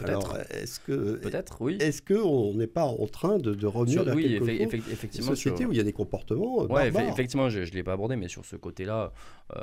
Alors, 0.00 0.36
est-ce 0.50 0.80
que 0.80 1.16
peut-être 1.16 1.60
oui 1.60 1.76
Est-ce 1.80 2.02
que 2.02 2.14
on 2.14 2.54
n'est 2.54 2.66
pas 2.66 2.84
en 2.84 3.06
train 3.06 3.38
de, 3.38 3.54
de 3.54 3.66
revenir 3.66 4.02
sur, 4.02 4.14
oui, 4.14 4.34
effectivement, 4.34 5.30
une 5.30 5.36
société 5.36 5.66
où 5.66 5.72
il 5.72 5.76
y 5.76 5.80
a 5.80 5.84
des 5.84 5.92
comportements 5.92 6.62
euh, 6.62 6.66
ouais, 6.66 6.88
effectivement, 7.08 7.48
je, 7.48 7.60
ne 7.60 7.64
l'ai 7.66 7.84
pas 7.84 7.92
abordé, 7.92 8.16
mais 8.16 8.28
sur 8.28 8.44
ce 8.44 8.56
côté-là, 8.56 9.12
euh, 9.54 9.60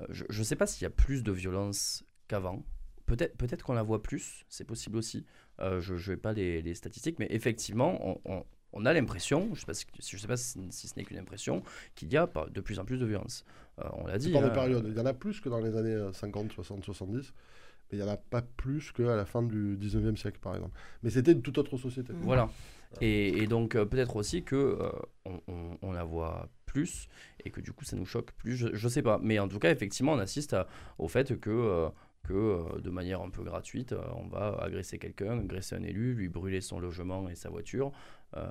euh, 0.00 0.04
je 0.10 0.38
ne 0.38 0.44
sais 0.44 0.56
pas 0.56 0.66
s'il 0.66 0.82
y 0.82 0.86
a 0.86 0.90
plus 0.90 1.22
de 1.22 1.32
violence 1.32 2.04
qu'avant. 2.26 2.64
Peut-être 3.08 3.36
peut 3.36 3.48
qu'on 3.64 3.72
la 3.72 3.82
voit 3.82 4.02
plus, 4.02 4.44
c'est 4.48 4.64
possible 4.64 4.98
aussi. 4.98 5.24
Euh, 5.60 5.80
je 5.80 5.94
ne 5.94 5.98
vais 5.98 6.16
pas 6.16 6.32
les, 6.32 6.74
statistiques, 6.74 7.18
mais 7.18 7.26
effectivement, 7.30 8.20
on, 8.72 8.86
a 8.86 8.92
l'impression, 8.92 9.48
je 9.54 9.64
ne 9.66 9.72
sais, 9.72 10.26
pas 10.26 10.36
si, 10.36 10.88
ce 10.88 10.94
n'est 10.96 11.04
qu'une 11.04 11.18
impression, 11.18 11.62
qu'il 11.94 12.12
y 12.12 12.16
a 12.16 12.30
de 12.50 12.60
plus 12.60 12.78
en 12.78 12.84
plus 12.84 12.98
de 12.98 13.06
violence. 13.06 13.44
Euh, 13.80 13.88
on 13.94 14.06
l'a 14.06 14.18
dit. 14.18 14.30
Par 14.30 14.44
hein. 14.44 14.50
période. 14.50 14.84
Il 14.88 14.96
y 14.96 15.00
en 15.00 15.06
a 15.06 15.14
plus 15.14 15.40
que 15.40 15.48
dans 15.48 15.60
les 15.60 15.74
années 15.76 16.12
50, 16.12 16.52
60, 16.52 16.84
70 16.84 17.32
mais 17.90 17.96
il 17.96 18.02
n'y 18.02 18.06
en 18.06 18.12
a 18.12 18.18
pas 18.18 18.42
plus 18.42 18.92
qu'à 18.92 19.16
la 19.16 19.24
fin 19.24 19.42
du 19.42 19.78
19e 19.78 20.14
siècle, 20.14 20.38
par 20.42 20.54
exemple. 20.54 20.76
Mais 21.02 21.08
c'était 21.08 21.32
une 21.32 21.40
toute 21.40 21.56
autre 21.56 21.78
société. 21.78 22.12
Voilà. 22.20 22.50
Et, 23.00 23.46
donc, 23.46 23.76
euh, 23.76 23.86
peut-être 23.86 24.16
aussi 24.16 24.42
que 24.42 24.78
on, 25.24 25.92
la 25.92 26.04
voit 26.04 26.50
plus 26.66 27.08
et 27.44 27.50
que 27.50 27.62
du 27.62 27.72
coup, 27.72 27.86
ça 27.86 27.96
nous 27.96 28.04
choque 28.04 28.32
plus. 28.32 28.56
Je 28.56 28.68
ne 28.68 28.90
sais 28.90 29.00
pas. 29.00 29.18
Mais 29.22 29.38
en 29.38 29.48
tout 29.48 29.58
cas, 29.58 29.70
effectivement, 29.70 30.12
on 30.12 30.18
assiste 30.18 30.54
au 30.98 31.08
fait 31.08 31.40
que 31.40 31.90
que 32.28 32.34
euh, 32.34 32.80
de 32.80 32.90
manière 32.90 33.22
un 33.22 33.30
peu 33.30 33.42
gratuite, 33.42 33.92
euh, 33.92 34.00
on 34.16 34.28
va 34.28 34.58
agresser 34.60 34.98
quelqu'un, 34.98 35.38
agresser 35.38 35.76
un 35.76 35.82
élu, 35.82 36.12
lui 36.12 36.28
brûler 36.28 36.60
son 36.60 36.78
logement 36.78 37.28
et 37.30 37.34
sa 37.34 37.48
voiture, 37.48 37.90
euh, 38.36 38.46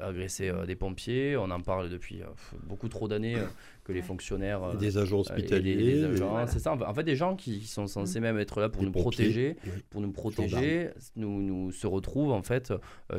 agresser 0.00 0.52
des 0.66 0.76
pompiers. 0.76 1.36
On 1.36 1.50
en 1.50 1.60
parle 1.60 1.88
depuis 1.88 2.22
beaucoup 2.62 2.88
trop 2.88 3.08
d'années 3.08 3.36
que 3.82 3.92
les 3.92 4.02
fonctionnaires. 4.02 4.76
des 4.76 4.96
agents 4.98 5.18
hospitaliers. 5.20 6.08
C'est 6.46 6.60
ça. 6.60 6.72
En 6.74 6.94
fait, 6.94 7.02
des 7.02 7.16
gens 7.16 7.34
qui, 7.34 7.66
sont 7.66 7.88
censés 7.88 8.20
même 8.20 8.38
être 8.38 8.60
là 8.60 8.68
pour 8.68 8.84
nous 8.84 8.92
protéger, 8.92 9.56
pour 9.90 10.00
nous 10.00 10.12
protéger, 10.12 10.90
nous, 11.16 11.42
nous, 11.42 11.72
se 11.72 11.88
retrouvent 11.88 12.32
en 12.32 12.42
fait 12.42 12.72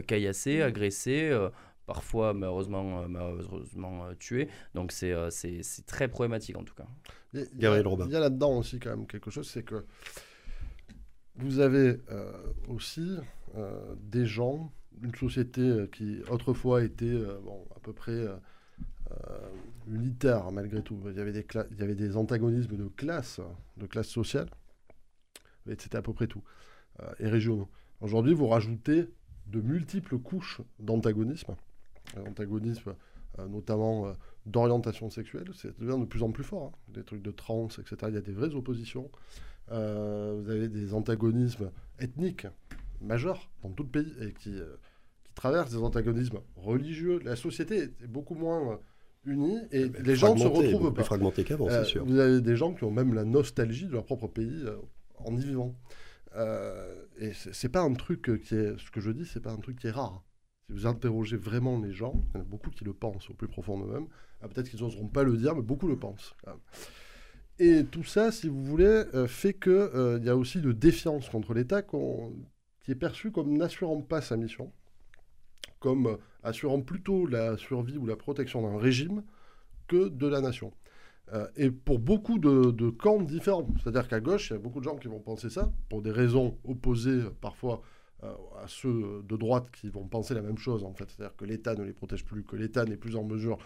caillassés, 0.07 0.61
agressés 0.61 1.37
parfois 1.89 2.35
malheureusement, 2.35 3.09
malheureusement 3.09 4.05
tués. 4.19 4.47
Donc 4.75 4.91
c'est 4.91 5.15
très 5.87 6.07
problématique 6.07 6.55
en 6.55 6.63
tout 6.63 6.75
cas. 6.75 6.85
Il 7.33 7.47
y, 7.59 7.65
a, 7.65 7.81
là-dedans 7.81 8.59
aussi 8.59 8.79
quand 8.79 8.91
même 8.91 9.07
quelque 9.07 9.31
chose, 9.31 9.49
c'est 9.49 9.63
que 9.63 9.83
vous 11.37 11.59
avez 11.59 11.99
euh, 12.11 12.31
aussi 12.67 13.17
euh, 13.55 13.95
des 14.03 14.27
gens, 14.27 14.71
une 15.01 15.15
société 15.15 15.61
euh, 15.61 15.87
qui 15.87 16.19
autrefois 16.29 16.83
était 16.83 17.17
bon, 17.43 17.65
à 17.75 17.79
peu 17.79 17.91
près 17.91 18.27
unitaire 19.87 20.51
malgré 20.51 20.83
tout. 20.83 20.99
Il 21.07 21.17
y, 21.17 21.19
avait 21.19 21.31
des 21.31 21.47
il 21.71 21.79
y 21.79 21.81
avait 21.81 21.95
des 21.95 22.17
antagonismes 22.17 22.77
de 22.77 22.87
classe, 22.87 23.41
de 23.77 23.87
classe 23.87 24.09
sociale, 24.09 24.47
mais 25.65 25.75
c'était 25.79 25.97
à 25.97 26.03
peu 26.03 26.13
près 26.13 26.27
tout, 26.27 26.43
et 27.17 27.27
régionaux. 27.27 27.67
Aujourd'hui, 27.99 28.35
vous 28.35 28.47
rajoutez 28.47 29.09
de 29.47 29.61
multiples 29.61 30.19
couches 30.19 30.61
d'antagonisme, 30.79 31.55
antagonisme 32.17 32.95
notamment 33.49 34.13
d'orientation 34.45 35.09
sexuelle, 35.09 35.49
c'est 35.53 35.79
devient 35.79 35.99
de 35.99 36.05
plus 36.05 36.23
en 36.23 36.31
plus 36.31 36.43
fort. 36.43 36.73
Hein. 36.73 36.93
Des 36.93 37.03
trucs 37.03 37.21
de 37.21 37.31
trans, 37.31 37.67
etc. 37.67 37.95
Il 38.09 38.15
y 38.15 38.17
a 38.17 38.21
des 38.21 38.33
vraies 38.33 38.53
oppositions. 38.53 39.09
Euh, 39.71 40.39
vous 40.41 40.49
avez 40.49 40.67
des 40.67 40.93
antagonismes 40.93 41.71
ethniques 41.99 42.47
majeurs 43.01 43.49
dans 43.63 43.69
tout 43.69 43.83
le 43.83 43.89
pays 43.89 44.13
et 44.21 44.33
qui, 44.33 44.59
euh, 44.59 44.75
qui 45.23 45.33
traverse 45.35 45.71
des 45.71 45.77
antagonismes 45.77 46.39
religieux. 46.55 47.19
La 47.23 47.35
société 47.35 47.83
est 47.83 48.07
beaucoup 48.07 48.35
moins 48.35 48.73
euh, 48.73 48.77
unie 49.25 49.59
et 49.71 49.89
les 49.89 50.15
gens 50.15 50.33
ne 50.33 50.39
se 50.39 50.47
retrouvent 50.47 50.93
pas. 50.93 51.03
fragmenté 51.03 51.43
qu'avant, 51.43 51.67
Euh, 51.67 51.83
c'est 51.83 51.91
sûr. 51.91 52.05
Vous 52.05 52.17
avez 52.19 52.41
des 52.41 52.55
gens 52.55 52.73
qui 52.73 52.83
ont 52.83 52.91
même 52.91 53.13
la 53.13 53.25
nostalgie 53.25 53.85
de 53.85 53.93
leur 53.93 54.05
propre 54.05 54.27
pays 54.27 54.63
euh, 54.65 54.75
en 55.17 55.35
y 55.37 55.43
vivant. 55.45 55.75
Euh, 56.35 57.05
et 57.17 57.33
c'est 57.33 57.69
pas 57.69 57.81
un 57.81 57.93
truc 57.93 58.29
euh, 58.29 58.37
qui 58.37 58.55
est, 58.55 58.77
ce 58.77 58.91
que 58.91 59.01
je 59.01 59.11
dis, 59.11 59.25
c'est 59.25 59.39
pas 59.39 59.51
un 59.51 59.57
truc 59.57 59.79
qui 59.79 59.87
est 59.87 59.91
rare. 59.91 60.23
Si 60.69 60.73
vous 60.73 60.85
interrogez 60.85 61.35
vraiment 61.35 61.79
les 61.79 61.91
gens, 61.91 62.13
il 62.29 62.37
y 62.37 62.37
en 62.37 62.41
a 62.41 62.45
beaucoup 62.45 62.69
qui 62.69 62.85
le 62.85 62.93
pensent 62.93 63.27
au 63.31 63.33
plus 63.33 63.47
profond 63.47 63.79
d'eux-mêmes. 63.79 64.05
Ah, 64.39 64.47
Peut-être 64.47 64.69
qu'ils 64.69 64.81
n'oseront 64.81 65.07
pas 65.07 65.23
le 65.23 65.35
dire, 65.35 65.55
mais 65.55 65.63
beaucoup 65.63 65.87
le 65.87 65.97
pensent. 65.97 66.35
Et 67.57 67.83
tout 67.85 68.03
ça, 68.03 68.31
si 68.31 68.49
vous 68.49 68.63
voulez, 68.63 68.85
euh, 68.85 69.27
fait 69.27 69.53
qu'il 69.53 70.21
y 70.23 70.29
a 70.29 70.37
aussi 70.37 70.61
de 70.61 70.71
défiance 70.71 71.27
contre 71.27 71.55
l'État 71.55 71.81
qui 71.81 72.91
est 72.91 72.95
perçue 72.95 73.31
comme 73.31 73.57
n'assurant 73.57 74.01
pas 74.01 74.21
sa 74.21 74.37
mission, 74.37 74.71
comme 75.79 76.05
euh, 76.05 76.17
assurant 76.43 76.81
plutôt 76.81 77.25
la 77.25 77.57
survie 77.57 77.97
ou 77.97 78.05
la 78.05 78.15
protection 78.15 78.61
d'un 78.61 78.77
régime 78.77 79.23
que 79.87 80.07
de 80.07 80.27
la 80.27 80.39
nation. 80.39 80.71
Euh, 81.33 81.47
et 81.57 81.69
pour 81.69 81.99
beaucoup 81.99 82.39
de, 82.39 82.89
camps 82.89 83.21
différents. 83.21 83.67
C'est-à-dire 83.81 84.07
qu'à 84.07 84.19
gauche, 84.19 84.49
il 84.49 84.53
y 84.53 84.55
a 84.55 84.59
beaucoup 84.59 84.79
de 84.79 84.85
gens 84.85 84.95
qui 84.95 85.07
vont 85.07 85.19
penser 85.19 85.49
ça, 85.49 85.71
pour 85.89 86.01
des 86.01 86.11
raisons 86.11 86.57
opposées 86.63 87.11
euh, 87.11 87.35
parfois 87.41 87.75
euh, 87.75 87.98
à 88.21 88.67
ceux 88.67 89.23
de 89.23 89.37
droite 89.37 89.69
qui 89.71 89.89
vont 89.89 90.07
penser 90.07 90.33
la 90.33 90.41
même 90.41 90.57
chose, 90.57 90.83
en 90.83 90.93
fait. 90.93 91.09
C'est-à-dire 91.09 91.35
que 91.35 91.45
l'État 91.45 91.75
ne 91.75 91.83
les 91.83 91.93
protège 91.93 92.25
plus, 92.25 92.43
que 92.43 92.55
l'État 92.55 92.85
n'est 92.85 92.97
plus 92.97 93.15
en 93.15 93.23
mesure 93.23 93.57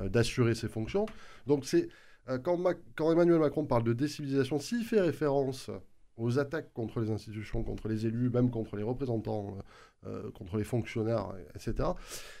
euh, 0.00 0.08
d'assurer 0.08 0.54
ses 0.54 0.68
fonctions. 0.68 1.06
Donc 1.46 1.64
c'est 1.64 1.88
euh, 2.28 2.38
quand, 2.38 2.56
Ma- 2.56 2.74
quand 2.94 3.10
Emmanuel 3.10 3.38
Macron 3.38 3.64
parle 3.64 3.84
de 3.84 3.92
décivilisation, 3.92 4.58
s'il 4.58 4.84
fait 4.84 5.00
référence 5.00 5.70
aux 6.16 6.38
attaques 6.38 6.72
contre 6.72 7.00
les 7.00 7.10
institutions, 7.10 7.64
contre 7.64 7.88
les 7.88 8.06
élus, 8.06 8.30
même 8.30 8.50
contre 8.50 8.76
les 8.76 8.82
représentants, 8.82 9.56
euh, 10.04 10.08
euh, 10.08 10.30
contre 10.32 10.56
les 10.56 10.64
fonctionnaires, 10.64 11.32
etc., 11.54 11.88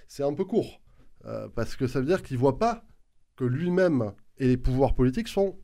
c'est 0.08 0.24
un 0.24 0.34
peu 0.34 0.44
court. 0.44 0.80
Euh, 1.24 1.48
parce 1.48 1.76
que 1.76 1.86
ça 1.86 2.00
veut 2.00 2.06
dire 2.06 2.22
qu'il 2.22 2.36
ne 2.36 2.40
voit 2.40 2.58
pas 2.58 2.84
que 3.36 3.44
lui-même 3.44 4.12
et 4.38 4.48
les 4.48 4.56
pouvoirs 4.56 4.94
politiques 4.94 5.28
sont 5.28 5.58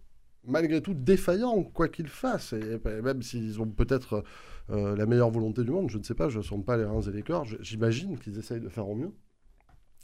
malgré 0.49 0.81
tout 0.83 0.95
défaillants, 0.95 1.63
quoi 1.63 1.89
qu'ils 1.89 2.09
fassent. 2.09 2.53
Et 2.55 2.79
même 3.03 3.23
s'ils 3.23 3.61
ont 3.61 3.69
peut-être 3.69 4.25
euh, 4.71 4.97
la 4.97 5.07
meilleure 5.07 5.31
volonté 5.31 5.63
du 5.65 5.71
monde, 5.71 5.91
je 5.91 5.99
ne 5.99 6.03
sais 6.03 6.15
pas, 6.15 6.29
je 6.29 6.39
ne 6.39 6.43
sens 6.43 6.65
pas 6.65 6.77
les 6.77 6.85
reins 6.85 7.01
et 7.03 7.11
les 7.13 7.23
je- 7.45 7.57
j'imagine 7.61 8.19
qu'ils 8.19 8.39
essayent 8.39 8.61
de 8.61 8.69
faire 8.69 8.89
au 8.89 8.95
mieux. 8.95 9.13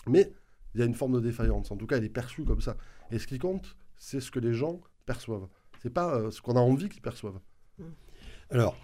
Mais 0.07 0.33
il 0.75 0.81
y 0.81 0.83
a 0.83 0.87
une 0.87 0.95
forme 0.95 1.15
de 1.15 1.21
défaillance, 1.21 1.71
en 1.71 1.77
tout 1.77 1.87
cas 1.87 1.97
elle 1.97 2.05
est 2.05 2.09
perçue 2.09 2.45
comme 2.45 2.61
ça. 2.61 2.77
Et 3.11 3.19
ce 3.19 3.27
qui 3.27 3.39
compte, 3.39 3.77
c'est 3.97 4.21
ce 4.21 4.31
que 4.31 4.39
les 4.41 4.53
gens 4.55 4.81
perçoivent. 5.07 5.49
C'est 5.83 5.93
pas 5.93 6.15
euh, 6.17 6.31
ce 6.31 6.41
qu'on 6.43 6.57
a 6.57 6.61
envie 6.61 6.89
qu'ils 6.89 7.03
perçoivent. 7.03 7.41
Alors, 8.51 8.77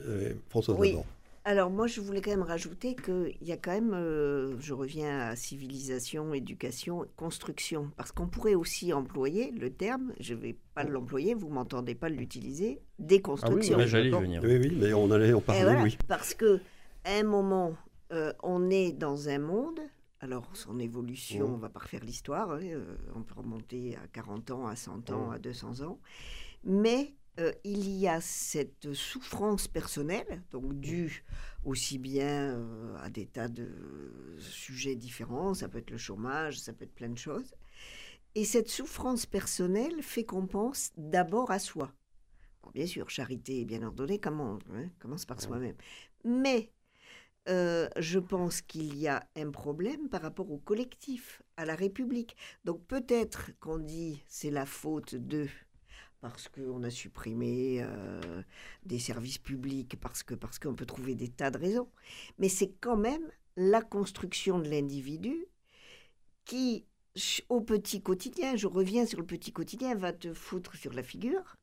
euh, 0.00 0.34
François 0.48 0.78
Oui. 0.78 0.90
d'abord. 0.90 1.06
Alors 1.48 1.70
moi, 1.70 1.86
je 1.86 2.02
voulais 2.02 2.20
quand 2.20 2.30
même 2.30 2.42
rajouter 2.42 2.94
qu'il 2.94 3.38
y 3.40 3.52
a 3.52 3.56
quand 3.56 3.70
même, 3.70 3.94
euh, 3.94 4.54
je 4.60 4.74
reviens 4.74 5.28
à 5.28 5.34
civilisation, 5.34 6.34
éducation, 6.34 7.06
construction, 7.16 7.90
parce 7.96 8.12
qu'on 8.12 8.26
pourrait 8.28 8.54
aussi 8.54 8.92
employer 8.92 9.50
le 9.52 9.70
terme, 9.70 10.12
je 10.20 10.34
ne 10.34 10.40
vais 10.40 10.58
pas 10.74 10.84
l'employer, 10.84 11.32
vous 11.32 11.48
m'entendez 11.48 11.94
pas 11.94 12.10
l'utiliser, 12.10 12.82
déconstruction. 12.98 13.78
oui, 13.78 13.82
Ouais, 13.84 13.88
J'allais 13.88 14.10
venir. 14.10 14.42
Oui, 14.44 14.58
oui, 14.58 14.76
mais 14.78 14.92
on 14.92 15.10
allait 15.10 15.32
en 15.32 15.38
Et 15.38 15.42
parler, 15.42 15.64
voilà, 15.64 15.84
oui. 15.84 15.96
Parce 16.06 16.34
que 16.34 16.60
à 17.04 17.12
un 17.14 17.24
moment, 17.24 17.74
euh, 18.12 18.30
on 18.42 18.68
est 18.68 18.92
dans 18.92 19.30
un 19.30 19.38
monde. 19.38 19.80
Alors, 20.20 20.50
son 20.52 20.78
évolution, 20.78 21.46
Mhm. 21.48 21.54
on 21.54 21.56
va 21.56 21.70
pas 21.70 21.80
refaire 21.80 22.04
l'histoire. 22.04 22.50
hein, 22.50 22.60
euh, 22.62 22.94
on 23.14 23.22
peut 23.22 23.36
remonter 23.38 23.96
à 23.96 24.06
40 24.08 24.50
ans, 24.50 24.66
à 24.66 24.76
100 24.76 25.10
ans, 25.12 25.28
Mhm. 25.28 25.32
à 25.32 25.38
200 25.38 25.80
ans. 25.80 25.98
Mais 26.62 27.14
euh, 27.38 27.52
il 27.62 27.88
y 27.88 28.08
a 28.08 28.20
cette 28.20 28.92
souffrance 28.94 29.68
personnelle, 29.68 30.42
donc 30.50 30.74
due 30.80 31.24
aussi 31.64 31.98
bien 31.98 32.56
euh, 32.56 32.96
à 33.00 33.10
des 33.10 33.26
tas 33.26 33.48
de 33.48 33.68
sujets 34.38 34.96
différents. 34.96 35.54
Ça 35.54 35.68
peut 35.68 35.78
être 35.78 35.90
le 35.90 35.98
chômage, 35.98 36.58
ça 36.58 36.72
peut 36.72 36.84
être 36.84 36.94
plein 36.94 37.10
de 37.10 37.18
choses. 37.18 37.54
Et 38.34 38.44
cette 38.44 38.68
souffrance 38.68 39.24
personnelle 39.26 40.02
fait 40.02 40.24
qu'on 40.24 40.46
pense 40.46 40.90
d'abord 40.96 41.50
à 41.50 41.58
soi. 41.58 41.92
Bon, 42.62 42.70
bien 42.70 42.86
sûr, 42.86 43.08
charité 43.08 43.64
bien 43.64 43.82
ordonnée, 43.82 44.18
comment, 44.18 44.58
hein, 44.72 44.88
commence 44.98 45.24
par 45.24 45.40
soi-même. 45.40 45.76
Mais 46.24 46.72
euh, 47.48 47.88
je 47.96 48.18
pense 48.18 48.60
qu'il 48.60 48.98
y 48.98 49.08
a 49.08 49.26
un 49.36 49.50
problème 49.50 50.08
par 50.08 50.22
rapport 50.22 50.50
au 50.50 50.58
collectif, 50.58 51.42
à 51.56 51.64
la 51.64 51.74
République. 51.74 52.36
Donc 52.64 52.84
peut-être 52.86 53.52
qu'on 53.60 53.78
dit 53.78 54.22
c'est 54.26 54.50
la 54.50 54.66
faute 54.66 55.14
de 55.14 55.46
parce 56.20 56.48
qu'on 56.48 56.82
a 56.82 56.90
supprimé 56.90 57.78
euh, 57.80 58.42
des 58.84 58.98
services 58.98 59.38
publics, 59.38 59.98
parce 60.00 60.22
que 60.22 60.34
parce 60.34 60.58
qu'on 60.58 60.74
peut 60.74 60.86
trouver 60.86 61.14
des 61.14 61.28
tas 61.28 61.50
de 61.50 61.58
raisons. 61.58 61.88
Mais 62.38 62.48
c'est 62.48 62.72
quand 62.80 62.96
même 62.96 63.22
la 63.56 63.82
construction 63.82 64.58
de 64.58 64.68
l'individu 64.68 65.46
qui, 66.44 66.86
au 67.48 67.60
petit 67.60 68.02
quotidien, 68.02 68.56
je 68.56 68.66
reviens 68.66 69.06
sur 69.06 69.18
le 69.18 69.26
petit 69.26 69.52
quotidien, 69.52 69.94
va 69.94 70.12
te 70.12 70.32
foutre 70.32 70.76
sur 70.76 70.92
la 70.92 71.02
figure 71.02 71.56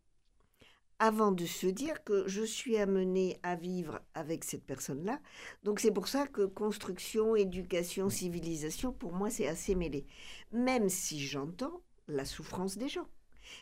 avant 1.00 1.32
de 1.32 1.46
se 1.46 1.68
dire 1.68 2.04
que 2.04 2.28
je 2.28 2.44
suis 2.44 2.78
amené 2.78 3.38
à 3.44 3.56
vivre 3.56 4.00
avec 4.14 4.44
cette 4.44 4.64
personne-là. 4.64 5.20
Donc 5.64 5.80
c'est 5.80 5.92
pour 5.92 6.08
ça 6.08 6.26
que 6.28 6.46
construction, 6.46 7.36
éducation, 7.36 8.10
civilisation, 8.10 8.94
pour 8.94 9.14
moi, 9.14 9.30
c'est 9.30 9.48
assez 9.48 9.76
mêlé. 9.76 10.06
Même 10.52 10.90
si 10.90 11.20
j'entends 11.20 11.82
la 12.08 12.24
souffrance 12.24 12.78
des 12.78 12.88
gens. 12.88 13.08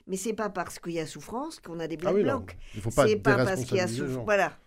Mais 0.07 0.17
c'est 0.17 0.33
pas 0.33 0.49
parce 0.49 0.79
qu'il 0.79 0.93
y 0.93 0.99
a 0.99 1.05
souffrance 1.05 1.59
qu'on 1.59 1.79
a 1.79 1.87
des 1.87 1.97
black 1.97 2.13
Ah 2.13 2.15
oui, 2.15 2.23
blocs. 2.23 2.57
Il 2.75 2.81
faut 2.81 2.89
pas 2.91 3.07
C'est 3.07 3.17
pas 3.17 3.35
parce 3.43 3.63
qu'il 3.65 3.77
y 3.77 3.79
a 3.79 3.87
souffrance. 3.87 4.25
Voilà, 4.25 4.57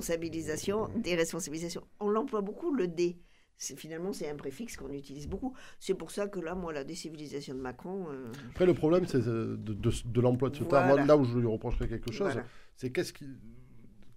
responsabilisation, 0.00 0.88
déresponsabilisation. 1.02 1.82
On 2.00 2.08
l'emploie 2.10 2.40
beaucoup, 2.42 2.72
le 2.74 2.86
dé. 2.88 3.16
C'est- 3.58 3.76
Finalement, 3.76 4.12
c'est 4.12 4.28
un 4.28 4.34
préfixe 4.36 4.76
qu'on 4.76 4.90
utilise 4.92 5.26
beaucoup. 5.28 5.54
C'est 5.80 5.94
pour 5.94 6.10
ça 6.10 6.26
que 6.28 6.38
là, 6.40 6.54
moi, 6.54 6.72
la 6.74 6.84
décivilisation 6.84 7.54
de 7.54 7.60
Macron. 7.60 8.06
euh, 8.10 8.30
Après, 8.50 8.66
le 8.66 8.74
problème, 8.74 9.06
c'est 9.06 9.26
euh, 9.26 9.56
de, 9.58 9.72
de- 9.72 9.90
de 10.04 10.20
l'emploi 10.20 10.50
de 10.50 10.56
ce 10.56 10.64
terme. 10.64 10.88
Voilà. 10.88 11.06
Là 11.06 11.16
où 11.16 11.24
je 11.24 11.38
lui 11.38 11.46
reprocherais 11.46 11.88
quelque 11.88 12.12
chose, 12.12 12.32
voilà. 12.32 12.44
c'est 12.76 12.90
qu'est-ce 12.90 13.14
qui... 13.14 13.24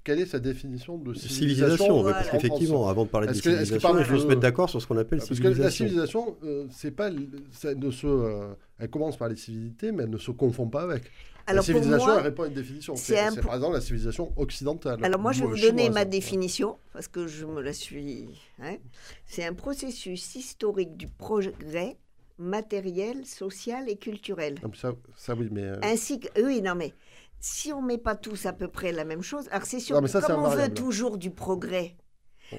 quelle 0.03 0.19
est 0.19 0.25
sa 0.25 0.39
définition 0.39 0.97
de 0.97 1.13
Civilisation, 1.13 1.39
civilisation 1.39 2.01
Voilà. 2.01 2.17
parce 2.17 2.29
qu'effectivement, 2.31 2.89
avant 2.89 3.05
de 3.05 3.09
parler 3.09 3.27
de 3.27 3.33
civilisation, 3.33 3.97
il 3.99 4.03
faut 4.05 4.17
se 4.17 4.27
mettre 4.27 4.41
d'accord 4.41 4.69
sur 4.69 4.81
ce 4.81 4.87
qu'on 4.87 4.97
appelle 4.97 5.19
Parce 5.19 5.29
que 5.39 5.47
la 5.47 5.71
civilisation. 5.71 6.25
civilisation, 6.25 6.37
euh, 6.43 6.67
c'est 6.71 6.91
pas, 6.91 7.09
ça 7.51 7.73
ne 7.73 7.91
se, 7.91 8.07
euh, 8.07 8.53
elle 8.79 8.89
commence 8.89 9.17
par 9.17 9.27
les 9.29 9.35
civilités, 9.35 9.91
mais 9.91 10.03
elle 10.03 10.09
ne 10.09 10.17
se 10.17 10.31
confond 10.31 10.67
pas 10.67 10.83
avec. 10.83 11.03
Alors 11.47 11.61
la 11.61 11.65
civilisation, 11.65 12.05
moi, 12.05 12.17
elle 12.19 12.23
répond 12.23 12.43
à 12.43 12.47
une 12.47 12.53
décision. 12.53 12.95
c'est 12.95 13.35
po- 13.41 13.47
par 13.47 13.55
exemple 13.55 13.73
la 13.73 13.81
civilisation 13.81 14.31
occidentale. 14.37 15.03
Alors 15.03 15.19
moi, 15.19 15.31
je 15.31 15.39
vais 15.41 15.45
ou, 15.45 15.49
vous 15.49 15.55
euh, 15.57 15.61
donner 15.69 15.83
chinoise. 15.83 15.93
ma 15.95 16.05
définition, 16.05 16.77
parce 16.93 17.07
que 17.07 17.27
je 17.27 17.45
me 17.45 17.61
la 17.61 17.73
suis... 17.73 18.29
hein. 18.61 18.77
C'est 19.25 19.43
un 19.45 19.53
processus 19.53 20.35
historique 20.35 20.95
du 20.95 21.07
progrès 21.07 21.97
matériel, 22.37 23.25
social 23.25 23.89
et 23.89 23.97
culturel. 23.97 24.55
Mais 24.63 24.75
ça, 24.77 24.93
ça, 25.15 25.35
oui, 25.35 25.49
mais. 25.51 25.63
euh, 25.63 25.79
Ainsi 25.83 26.19
que... 26.19 26.27
Oui, 26.41 26.61
non 26.61 26.75
mais, 26.75 26.93
si 27.39 27.73
on 27.73 27.81
met 27.81 27.97
pas 27.97 28.15
tous 28.15 28.45
à 28.45 28.53
peu 28.53 28.67
près 28.67 28.91
la 28.91 29.03
même 29.03 29.21
chose, 29.23 29.47
alors 29.51 29.65
c'est 29.65 29.79
sûr 29.79 29.95
Non, 29.95 30.01
mais 30.01 30.07
ça, 30.07 30.21
comme 30.21 30.43
on 30.43 30.49
veut 30.49 30.73
toujours 30.73 31.17
du 31.17 31.31
progrès, 31.31 31.95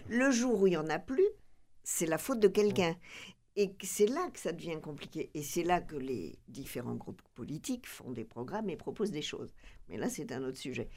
le 0.08 0.30
jour 0.30 0.60
où 0.62 0.66
il 0.66 0.72
y 0.74 0.76
en 0.76 0.88
a 0.88 0.98
plus, 0.98 1.26
c'est 1.84 2.06
la 2.06 2.18
faute 2.18 2.40
de 2.40 2.48
quelqu'un. 2.48 2.94
Et 3.56 3.72
c'est 3.82 4.06
là 4.06 4.30
que 4.32 4.38
ça 4.38 4.52
devient 4.52 4.78
compliqué. 4.80 5.30
Et 5.34 5.42
c'est 5.42 5.64
là 5.64 5.80
que 5.80 5.96
les 5.96 6.38
différents 6.48 6.94
groupes 6.94 7.22
politiques 7.34 7.86
font 7.86 8.10
des 8.12 8.24
programmes 8.24 8.70
et 8.70 8.76
proposent 8.76 9.10
des 9.10 9.22
choses. 9.22 9.52
Mais 9.88 9.96
là, 9.96 10.08
c'est 10.08 10.32
un 10.32 10.42
autre 10.44 10.58
sujet. 10.58 10.88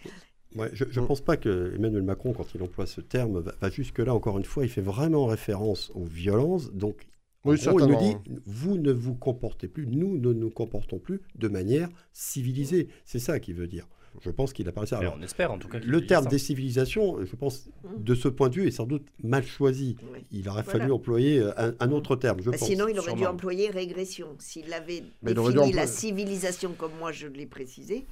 Ouais, 0.55 0.69
je 0.73 0.99
ne 0.99 1.05
pense 1.05 1.21
pas 1.21 1.35
que 1.35 1.73
Emmanuel 1.75 2.03
Macron, 2.03 2.31
quand 2.33 2.53
il 2.53 2.61
emploie 2.61 2.85
ce 2.85 3.01
terme, 3.01 3.39
va, 3.39 3.55
va 3.59 3.69
jusque-là. 3.71 4.13
Encore 4.13 4.37
une 4.37 4.45
fois, 4.45 4.63
il 4.63 4.69
fait 4.69 4.81
vraiment 4.81 5.25
référence 5.25 5.91
aux 5.95 6.05
violences. 6.05 6.71
Donc, 6.73 7.07
en 7.43 7.49
Oui, 7.51 7.57
gros, 7.57 7.79
il 7.79 7.87
nous 7.87 7.97
dit 7.97 8.15
vous 8.45 8.77
ne 8.77 8.91
vous 8.91 9.15
comportez 9.15 9.67
plus, 9.67 9.87
nous 9.87 10.17
ne 10.17 10.31
nous 10.31 10.51
comportons 10.51 10.99
plus 10.99 11.21
de 11.35 11.47
manière 11.47 11.89
civilisée. 12.13 12.87
C'est 13.03 13.19
ça 13.19 13.39
qu'il 13.39 13.55
veut 13.55 13.67
dire. 13.67 13.87
Je 14.21 14.29
pense 14.29 14.53
qu'il 14.53 14.67
a 14.67 14.71
parlé 14.71 14.87
ça. 14.87 14.97
Mais 14.99 15.05
Alors, 15.05 15.17
on 15.19 15.21
espère 15.23 15.51
en 15.51 15.57
tout 15.57 15.67
cas. 15.67 15.79
le 15.79 16.05
terme 16.05 16.25
ça. 16.25 16.29
décivilisation, 16.29 17.25
je 17.25 17.35
pense, 17.35 17.67
Mm. 17.83 18.03
de 18.03 18.15
ce 18.15 18.27
point 18.27 18.49
de 18.49 18.55
vue, 18.55 18.67
est 18.67 18.71
sans 18.71 18.85
doute 18.85 19.05
mal 19.23 19.43
choisi. 19.45 19.95
Oui. 20.13 20.19
Il 20.31 20.47
aurait 20.49 20.63
Voilà. 20.63 20.79
fallu 20.79 20.91
employer 20.91 21.39
euh, 21.39 21.51
un, 21.57 21.73
un 21.79 21.91
autre 21.91 22.15
terme, 22.15 22.39
je 22.41 22.49
Bah, 22.51 22.57
pense. 22.57 22.67
sinon, 22.67 22.87
il 22.87 22.97
aurait 22.99 23.13
dû 23.15 23.25
employer 23.25 23.69
régression. 23.69 24.27
S'il 24.39 24.71
avait 24.73 25.03
Mais 25.23 25.33
défini 25.33 25.71
la 25.73 25.87
civilisation 25.87 26.73
comme 26.77 26.91
moi 26.99 27.11
je 27.11 27.27
l'ai 27.27 27.45
précisé, 27.47 28.05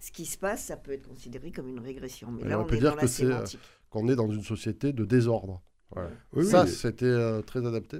ce 0.00 0.10
qui 0.12 0.26
se 0.26 0.36
passe, 0.36 0.64
ça 0.64 0.76
peut 0.76 0.92
être 0.92 1.08
considéré 1.08 1.50
comme 1.52 1.68
une 1.68 1.80
régression. 1.80 2.28
Mais 2.32 2.48
là, 2.48 2.58
on 2.58 2.62
on, 2.62 2.66
peut 2.66 2.76
est 2.76 2.80
dire 2.80 2.90
dans 2.94 2.96
que 3.00 3.06
c'est, 3.06 3.24
euh. 3.24 3.44
Qu'on 3.88 4.08
est 4.08 4.16
dans 4.16 4.30
une 4.30 4.42
société 4.42 4.92
de 4.92 5.04
désordre. 5.04 5.62
Oui, 6.34 6.44
ça, 6.44 6.64
oui, 6.64 6.70
c'était 6.70 7.04
euh, 7.06 7.40
très 7.40 7.64
adapté. 7.64 7.98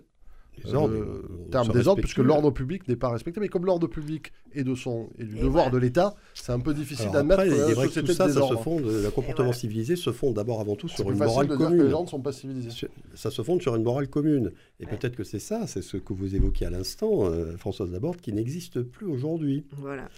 Les 0.64 0.74
ordres, 0.74 0.94
le 0.94 1.00
on- 1.00 1.44
on 1.46 1.50
terme 1.50 1.66
se 1.66 1.72
désordre, 1.72 1.98
respecte 1.98 2.14
puisque 2.16 2.26
l'ordre 2.26 2.50
public 2.50 2.88
n'est 2.88 2.96
pas 2.96 3.10
respecté. 3.10 3.40
Mais 3.40 3.48
comme 3.48 3.66
l'ordre 3.66 3.86
public 3.86 4.32
est 4.52 4.64
de 4.64 4.74
son 4.74 5.08
et 5.18 5.24
du 5.24 5.36
Et 5.36 5.40
devoir 5.40 5.70
de 5.70 5.78
l'État, 5.78 6.14
c'est 6.34 6.52
un 6.52 6.60
peu 6.60 6.74
difficile 6.74 7.08
Alors 7.10 7.14
d'admettre 7.24 7.46
il 7.46 7.52
est 7.52 7.74
vrai 7.74 7.88
que 7.88 8.00
tout 8.00 8.06
ça, 8.12 8.26
de 8.28 8.32
ça 8.32 8.46
se 8.48 8.54
fonde, 8.56 8.84
le 8.86 9.10
comportement 9.10 9.52
civilisé 9.52 9.96
se 9.96 10.10
fonde 10.12 10.34
d'abord 10.34 10.60
avant 10.60 10.76
tout 10.76 10.88
sur 10.88 11.10
une 11.10 11.18
morale 11.18 11.46
de 11.46 11.56
dire 11.56 11.58
que 11.58 11.70
commune. 11.70 11.84
les 11.84 11.90
gens 11.90 12.02
ne 12.04 12.08
sont 12.08 12.20
pas 12.20 12.32
civilisés. 12.32 12.88
Ça 13.14 13.30
se 13.30 13.42
fonde 13.42 13.60
sur 13.62 13.74
une 13.76 13.82
morale 13.82 14.08
commune. 14.08 14.52
Et 14.80 14.84
Ouais. 14.86 14.90
peut-être 14.96 15.16
que 15.16 15.24
c'est 15.24 15.38
ça, 15.38 15.66
c'est 15.66 15.82
ce 15.82 15.96
que 15.96 16.12
vous 16.12 16.34
évoquiez 16.34 16.66
à 16.66 16.70
l'instant, 16.70 17.26
euh, 17.26 17.56
Françoise 17.56 17.90
Laborde, 17.92 18.20
qui 18.20 18.32
n'existe 18.32 18.82
plus 18.82 19.06
aujourd'hui. 19.06 19.64
Voilà. 19.76 20.08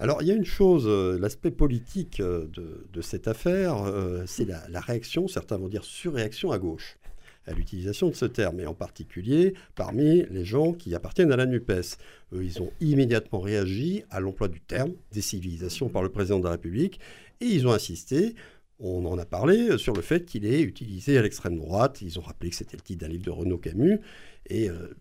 Alors, 0.00 0.22
il 0.22 0.26
y 0.28 0.32
a 0.32 0.34
une 0.34 0.44
chose, 0.44 0.84
euh, 0.88 1.16
l'aspect 1.20 1.52
politique 1.52 2.18
euh, 2.18 2.46
de, 2.52 2.84
de 2.92 3.00
cette 3.00 3.28
affaire, 3.28 3.76
euh, 3.84 4.24
c'est 4.26 4.44
la, 4.44 4.60
la 4.68 4.80
réaction, 4.80 5.28
certains 5.28 5.56
vont 5.56 5.68
dire 5.68 5.84
surréaction 5.84 6.50
à 6.50 6.58
gauche. 6.58 6.96
À 7.46 7.52
l'utilisation 7.52 8.08
de 8.08 8.14
ce 8.14 8.24
terme, 8.24 8.60
et 8.60 8.66
en 8.66 8.74
particulier 8.74 9.54
parmi 9.74 10.24
les 10.30 10.44
gens 10.44 10.72
qui 10.72 10.94
appartiennent 10.94 11.32
à 11.32 11.36
la 11.36 11.46
NUPES. 11.46 11.98
Eux, 12.32 12.44
ils 12.44 12.62
ont 12.62 12.72
immédiatement 12.80 13.40
réagi 13.40 14.04
à 14.10 14.20
l'emploi 14.20 14.48
du 14.48 14.60
terme 14.60 14.92
décivilisation 15.12 15.88
par 15.88 16.02
le 16.02 16.08
président 16.08 16.38
de 16.38 16.44
la 16.44 16.52
République, 16.52 17.00
et 17.40 17.46
ils 17.46 17.66
ont 17.66 17.72
insisté 17.72 18.34
on 18.80 19.04
en 19.06 19.18
a 19.18 19.24
parlé 19.24 19.78
sur 19.78 19.94
le 19.94 20.02
fait 20.02 20.24
qu'il 20.24 20.44
est 20.46 20.60
utilisé 20.60 21.16
à 21.16 21.22
l'extrême 21.22 21.56
droite. 21.56 22.02
Ils 22.02 22.18
ont 22.18 22.22
rappelé 22.22 22.50
que 22.50 22.56
c'était 22.56 22.76
le 22.76 22.82
titre 22.82 23.00
d'un 23.00 23.08
livre 23.10 23.24
de 23.24 23.30
Renaud 23.30 23.58
Camus. 23.58 24.00
Et 24.46 24.68
euh, 24.68 24.94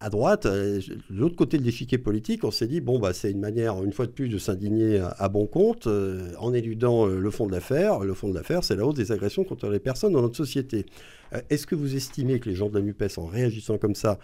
à 0.00 0.10
droite, 0.10 0.46
euh, 0.46 0.80
de 1.10 1.18
l'autre 1.18 1.36
côté 1.36 1.58
de 1.58 1.64
l'échiquier 1.64 1.98
politique, 1.98 2.44
on 2.44 2.50
s'est 2.50 2.68
dit 2.68 2.80
bon, 2.80 2.98
bah, 2.98 3.12
c'est 3.12 3.30
une 3.30 3.40
manière, 3.40 3.82
une 3.82 3.92
fois 3.92 4.06
de 4.06 4.12
plus, 4.12 4.28
de 4.28 4.38
s'indigner 4.38 5.00
à, 5.00 5.28
bon 5.28 5.46
compte 5.46 5.86
euh, 5.86 6.32
en 6.38 6.52
éludant 6.54 7.06
le 7.06 7.30
fond 7.30 7.46
de 7.46 7.52
l'affaire. 7.52 8.00
Le 8.00 8.14
fond 8.14 8.28
de 8.28 8.34
l'affaire, 8.34 8.62
c'est 8.62 8.76
la 8.76 8.86
hausse 8.86 8.94
des 8.94 9.12
agressions 9.12 9.44
contre 9.44 9.68
les 9.68 9.80
personnes 9.80 10.12
dans 10.12 10.22
notre 10.22 10.36
société. 10.36 10.86
Est-ce 11.50 11.66
que 11.66 11.74
vous 11.74 11.96
estimez 11.96 12.40
que 12.40 12.48
les 12.48 12.54
gens 12.54 12.68
de 12.68 12.74
la 12.74 12.80
NUPES, 12.80 13.18
en 13.18 13.26
réagissant 13.26 13.76
comme 13.76 13.94
ça, 13.94 14.18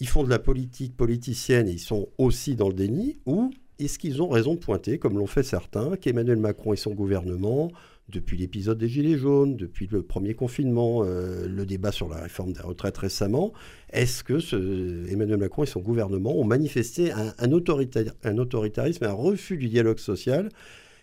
ils 0.00 0.08
font 0.08 0.24
de 0.24 0.30
la 0.30 0.38
politique 0.38 0.96
politicienne 0.96 1.68
et 1.68 1.72
ils 1.72 1.78
sont 1.78 2.08
aussi 2.18 2.56
dans 2.56 2.68
le 2.68 2.74
déni 2.74 3.18
Ou 3.26 3.52
est-ce 3.78 3.98
qu'ils 3.98 4.22
ont 4.22 4.28
raison 4.28 4.54
de 4.54 4.58
pointer, 4.58 4.98
comme 4.98 5.18
l'ont 5.18 5.26
fait 5.26 5.42
certains, 5.42 5.96
qu'Emmanuel 5.96 6.38
Macron 6.38 6.72
et 6.72 6.76
son 6.76 6.92
gouvernement 6.92 7.70
depuis 8.08 8.36
l'épisode 8.36 8.78
des 8.78 8.88
Gilets 8.88 9.16
jaunes, 9.16 9.56
depuis 9.56 9.86
le 9.86 10.02
premier 10.02 10.34
confinement, 10.34 11.02
euh, 11.04 11.46
le 11.46 11.64
débat 11.64 11.92
sur 11.92 12.08
la 12.08 12.16
réforme 12.16 12.52
des 12.52 12.60
retraites 12.60 12.98
récemment, 12.98 13.52
est-ce 13.90 14.24
que 14.24 15.10
Emmanuel 15.10 15.38
Macron 15.38 15.62
et 15.62 15.66
son 15.66 15.80
gouvernement 15.80 16.36
ont 16.36 16.44
manifesté 16.44 17.12
un, 17.12 17.34
un, 17.38 17.52
autoritarisme, 17.52 19.04
un 19.04 19.12
refus 19.12 19.56
du 19.56 19.68
dialogue 19.68 19.98
social 19.98 20.48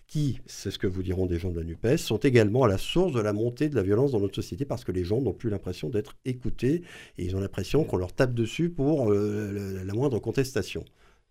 qui, 0.10 0.42
c'est 0.48 0.72
ce 0.72 0.80
que 0.80 0.88
vous 0.88 1.04
diront 1.04 1.28
des 1.28 1.38
gens 1.38 1.52
de 1.52 1.60
la 1.60 1.64
NUPES, 1.64 1.98
sont 1.98 2.18
également 2.18 2.64
à 2.64 2.68
la 2.68 2.80
source 2.80 3.14
de 3.14 3.22
la 3.22 3.32
montée 3.32 3.70
de 3.70 3.76
la 3.76 3.84
violence 3.84 4.12
dans 4.12 4.20
notre 4.20 4.36
société 4.36 4.66
parce 4.66 4.84
que 4.84 4.92
les 4.92 5.04
gens 5.04 5.22
n'ont 5.22 5.34
plus 5.34 5.52
l'impression 5.52 5.90
d'être 5.90 6.16
écoutés 6.26 6.82
et 7.18 7.26
ils 7.26 7.36
ont 7.36 7.40
l'impression 7.40 7.84
qu'on 7.84 7.98
leur 7.98 8.12
tape 8.12 8.34
dessus 8.34 8.70
pour 8.70 9.12
euh, 9.12 9.84
la 9.86 9.94
moindre 9.94 10.18
contestation. 10.18 10.84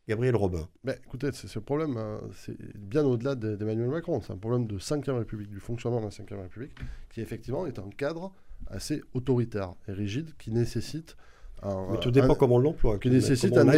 Gabriel 0.08 0.36
Robin. 0.36 0.66
Ben, 0.84 0.96
écoutez, 1.04 1.28
c'est 1.32 1.48
ce 1.48 1.58
problème, 1.58 1.98
hein, 1.98 2.20
c'est 2.34 2.56
bien 2.78 3.04
au-delà 3.04 3.34
d'Emmanuel 3.34 3.90
Macron. 3.90 4.22
C'est 4.22 4.32
un 4.32 4.38
problème 4.38 4.66
de 4.66 4.78
5 4.78 5.04
République, 5.06 5.50
du 5.50 5.60
fonctionnement 5.60 6.00
de 6.00 6.06
la 6.06 6.10
5 6.10 6.30
République, 6.30 6.72
qui 7.10 7.20
effectivement 7.20 7.66
est 7.66 7.78
un 7.78 7.90
cadre 7.90 8.32
assez 8.68 9.02
autoritaire 9.12 9.74
et 9.86 9.92
rigide 9.92 10.30
qui 10.38 10.50
nécessite 10.50 11.14
un. 11.62 11.88
Mais 11.92 12.00
tout 12.00 12.10
dépend 12.10 12.34
comment 12.34 12.56
on 12.56 12.60
l'emploie. 12.60 12.98
Qui, 12.98 13.10
nécessite 13.10 13.54
un 13.56 13.70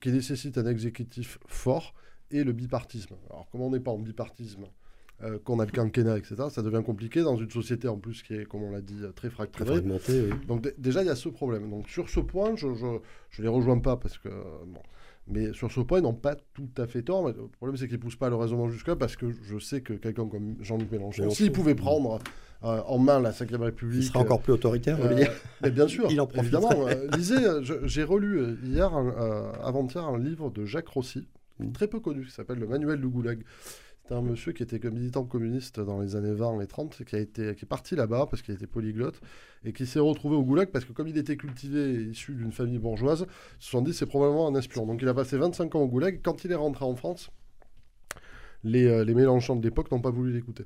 qui 0.00 0.10
nécessite 0.10 0.58
un 0.58 0.66
exécutif 0.66 1.38
fort 1.46 1.94
et 2.32 2.42
le 2.42 2.52
bipartisme. 2.52 3.14
Alors, 3.30 3.48
comme 3.50 3.60
on 3.60 3.70
n'est 3.70 3.80
pas 3.80 3.92
en 3.92 3.98
bipartisme, 3.98 4.64
euh, 5.22 5.38
qu'on 5.44 5.60
a 5.60 5.64
le 5.64 5.70
quinquennat, 5.70 6.18
etc., 6.18 6.34
ça 6.50 6.62
devient 6.62 6.82
compliqué 6.84 7.22
dans 7.22 7.36
une 7.36 7.50
société 7.50 7.86
en 7.86 7.98
plus 7.98 8.24
qui 8.24 8.34
est, 8.34 8.46
comme 8.46 8.64
on 8.64 8.72
l'a 8.72 8.80
dit, 8.80 9.00
très 9.14 9.30
fracturée. 9.30 9.80
Donc, 9.80 10.74
déjà, 10.76 11.02
il 11.02 11.06
y 11.06 11.10
a 11.10 11.16
ce 11.16 11.28
problème. 11.28 11.70
Donc, 11.70 11.88
sur 11.88 12.08
ce 12.08 12.18
point, 12.18 12.56
je 12.56 12.66
ne 12.66 12.98
les 13.38 13.48
rejoins 13.48 13.78
pas 13.78 13.96
parce 13.96 14.18
que. 14.18 14.28
Bon, 14.28 14.82
mais 15.30 15.52
sur 15.52 15.70
ce 15.70 15.80
point, 15.80 15.98
ils 15.98 16.02
n'ont 16.02 16.14
pas 16.14 16.36
tout 16.54 16.70
à 16.76 16.86
fait 16.86 17.02
tort. 17.02 17.26
le 17.28 17.48
problème, 17.48 17.76
c'est 17.76 17.86
qu'ils 17.86 17.96
ne 17.96 18.02
poussent 18.02 18.16
pas 18.16 18.28
le 18.28 18.36
raisonnement 18.36 18.68
jusque-là 18.68 18.96
parce 18.96 19.16
que 19.16 19.30
je 19.30 19.58
sais 19.58 19.80
que 19.82 19.92
quelqu'un 19.92 20.26
comme 20.26 20.56
Jean-Luc 20.60 20.90
Mélenchon, 20.90 21.30
s'il 21.30 21.52
pouvait 21.52 21.74
prendre 21.74 22.18
euh, 22.64 22.80
en 22.86 22.98
main 22.98 23.20
la 23.20 23.32
5 23.32 23.50
République. 23.52 24.02
Il 24.02 24.06
serait 24.06 24.18
encore 24.18 24.40
plus 24.40 24.52
autoritaire, 24.52 24.98
euh, 25.00 25.24
mais 25.62 25.70
Bien 25.70 25.86
sûr, 25.86 26.06
il 26.10 26.20
en 26.20 26.28
évidemment. 26.28 26.88
Euh, 26.88 27.08
lisez, 27.16 27.36
j'ai 27.84 28.02
relu 28.02 28.58
hier, 28.64 28.90
avant-hier, 29.62 30.04
un 30.04 30.18
livre 30.18 30.50
de 30.50 30.64
Jacques 30.64 30.88
Rossi, 30.88 31.28
très 31.72 31.86
peu 31.86 32.00
connu, 32.00 32.24
qui 32.24 32.32
s'appelle 32.32 32.58
Le 32.58 32.66
Manuel 32.66 33.00
du 33.00 33.08
Goulag. 33.08 33.44
C'est 34.08 34.14
un 34.14 34.22
monsieur 34.22 34.52
qui 34.52 34.62
était 34.62 34.78
militant 34.90 35.24
communiste 35.24 35.80
dans 35.80 36.00
les 36.00 36.16
années 36.16 36.32
20 36.32 36.62
et 36.62 36.66
30, 36.66 37.04
qui, 37.04 37.14
a 37.14 37.18
été, 37.18 37.54
qui 37.54 37.66
est 37.66 37.68
parti 37.68 37.94
là-bas 37.94 38.26
parce 38.30 38.40
qu'il 38.40 38.54
était 38.54 38.66
polyglotte, 38.66 39.20
et 39.66 39.74
qui 39.74 39.84
s'est 39.84 39.98
retrouvé 39.98 40.34
au 40.34 40.42
goulag 40.42 40.70
parce 40.70 40.86
que 40.86 40.94
comme 40.94 41.08
il 41.08 41.18
était 41.18 41.36
cultivé 41.36 41.90
et 41.90 42.02
issu 42.04 42.32
d'une 42.32 42.52
famille 42.52 42.78
bourgeoise, 42.78 43.26
ils 43.60 43.64
se 43.64 43.70
sont 43.70 43.82
dit 43.82 43.92
c'est 43.92 44.06
probablement 44.06 44.48
un 44.48 44.54
espion. 44.54 44.86
Donc 44.86 45.02
il 45.02 45.08
a 45.08 45.14
passé 45.14 45.36
25 45.36 45.74
ans 45.74 45.80
au 45.80 45.88
goulag. 45.88 46.20
Quand 46.22 46.42
il 46.44 46.52
est 46.52 46.54
rentré 46.54 46.86
en 46.86 46.96
France, 46.96 47.30
les, 48.64 48.86
euh, 48.86 49.04
les 49.04 49.14
Mélenchons 49.14 49.56
de 49.56 49.62
l'époque 49.62 49.90
n'ont 49.90 50.00
pas 50.00 50.10
voulu 50.10 50.32
l'écouter. 50.32 50.64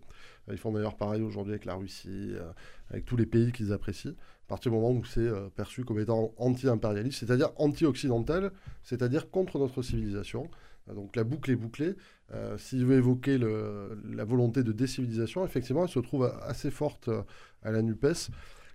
Ils 0.49 0.57
font 0.57 0.71
d'ailleurs 0.71 0.97
pareil 0.97 1.23
aujourd'hui 1.23 1.53
avec 1.53 1.65
la 1.65 1.75
Russie, 1.75 2.09
euh, 2.35 2.53
avec 2.91 3.05
tous 3.07 3.17
les 3.17 3.27
pays 3.27 3.51
qu'ils 3.51 3.73
apprécient, 3.73 4.13
à 4.13 4.49
partir 4.49 4.71
du 4.71 4.79
moment 4.79 4.93
où 4.93 5.05
c'est 5.05 5.21
euh, 5.21 5.49
perçu 5.49 5.85
comme 5.85 5.99
étant 5.99 6.33
anti-impérialiste, 6.37 7.19
c'est-à-dire 7.19 7.51
anti-occidental, 7.57 8.53
c'est-à-dire 8.85 9.31
contre 9.31 9.59
notre 9.59 9.83
civilisation. 9.83 10.49
Donc 10.89 11.17
la 11.17 11.25
boucle 11.25 11.51
est 11.51 11.57
bouclée. 11.57 11.95
Euh, 12.33 12.59
S'il 12.59 12.85
veut 12.85 12.97
évoquer 12.97 13.39
la 13.39 14.25
volonté 14.25 14.63
de 14.63 14.73
décivilisation, 14.73 15.45
effectivement, 15.45 15.85
elle 15.85 15.91
se 15.91 16.01
trouve 16.01 16.25
assez 16.43 16.71
forte 16.71 17.09
euh, 17.09 17.23
à 17.63 17.71
la 17.71 17.83
NUPES. 17.83 18.31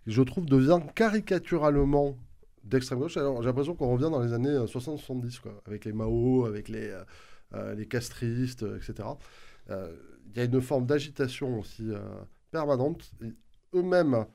Je 0.06 0.22
trouve 0.22 0.46
devient 0.46 0.80
caricaturalement 0.96 2.17
d'extrême 2.63 3.00
gauche. 3.00 3.15
J'ai 3.15 3.22
l'impression 3.22 3.76
qu'on 3.76 3.91
revient 3.91 4.10
dans 4.12 4.22
les 4.22 4.34
années 4.34 4.58
60-70, 4.58 5.41
euh, 5.46 5.50
avec 5.65 5.86
les 5.86 5.93
Mao, 5.93 6.46
avec 6.46 6.70
les, 6.70 6.98
les 7.76 7.86
castristes, 7.88 8.65
etc. 8.78 9.10
Il 9.70 10.38
y 10.38 10.39
a 10.39 10.43
une 10.43 10.62
forme 10.62 10.86
d'agitation 10.86 11.60
aussi 11.60 11.89
permanente. 12.52 13.12
Eux-mêmes 13.74 14.26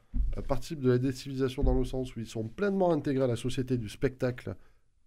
participent 0.47 0.81
de 0.81 0.91
la 0.91 0.99
décivilisation 0.99 1.63
dans 1.63 1.75
le 1.75 1.85
sens 1.85 2.15
où 2.17 2.21
ils 2.21 2.27
sont 2.27 2.49
pleinement 2.49 2.93
intégrés 2.93 3.25
à 3.25 3.29
la 3.29 3.37
société 3.37 3.79
du 3.79 3.89
spectacle 3.89 4.55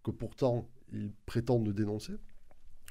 que 0.04 0.12
pourtant 0.12 0.68
ils 0.92 1.12
prétendent 1.26 1.70
dénoncer. 1.70 2.14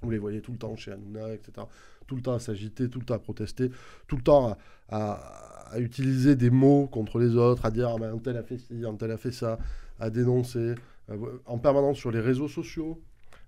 Vous 0.02 0.10
les 0.10 0.18
voyez 0.18 0.40
tout 0.40 0.52
le 0.52 0.58
temps 0.58 0.76
chez 0.76 0.92
Hanouna, 0.92 1.32
etc. 1.32 1.66
Tout 2.06 2.16
le 2.16 2.22
temps 2.22 2.34
à 2.34 2.38
s'agiter, 2.38 2.88
tout 2.88 2.98
le 2.98 3.04
temps 3.04 3.14
à 3.14 3.18
protester, 3.18 3.70
tout 4.06 4.16
le 4.16 4.22
temps 4.22 4.56
à, 4.88 5.78
utiliser 5.78 6.36
des 6.36 6.50
mots 6.50 6.86
contre 6.86 7.18
les 7.18 7.36
autres, 7.36 7.64
à 7.64 7.70
dire 7.70 7.88
ah, 7.88 8.04
un 8.04 8.18
tel 8.18 8.36
a 8.36 8.42
fait 8.44 8.58
ci, 8.58 8.84
un 8.84 8.94
tel 8.94 9.10
a 9.10 9.16
fait 9.16 9.32
ça, 9.32 9.58
à 9.98 10.10
dénoncer, 10.10 10.74
euh, 11.10 11.38
en 11.46 11.58
permanence 11.58 11.96
sur 11.96 12.10
les 12.10 12.20
réseaux 12.20 12.48
sociaux, 12.48 13.02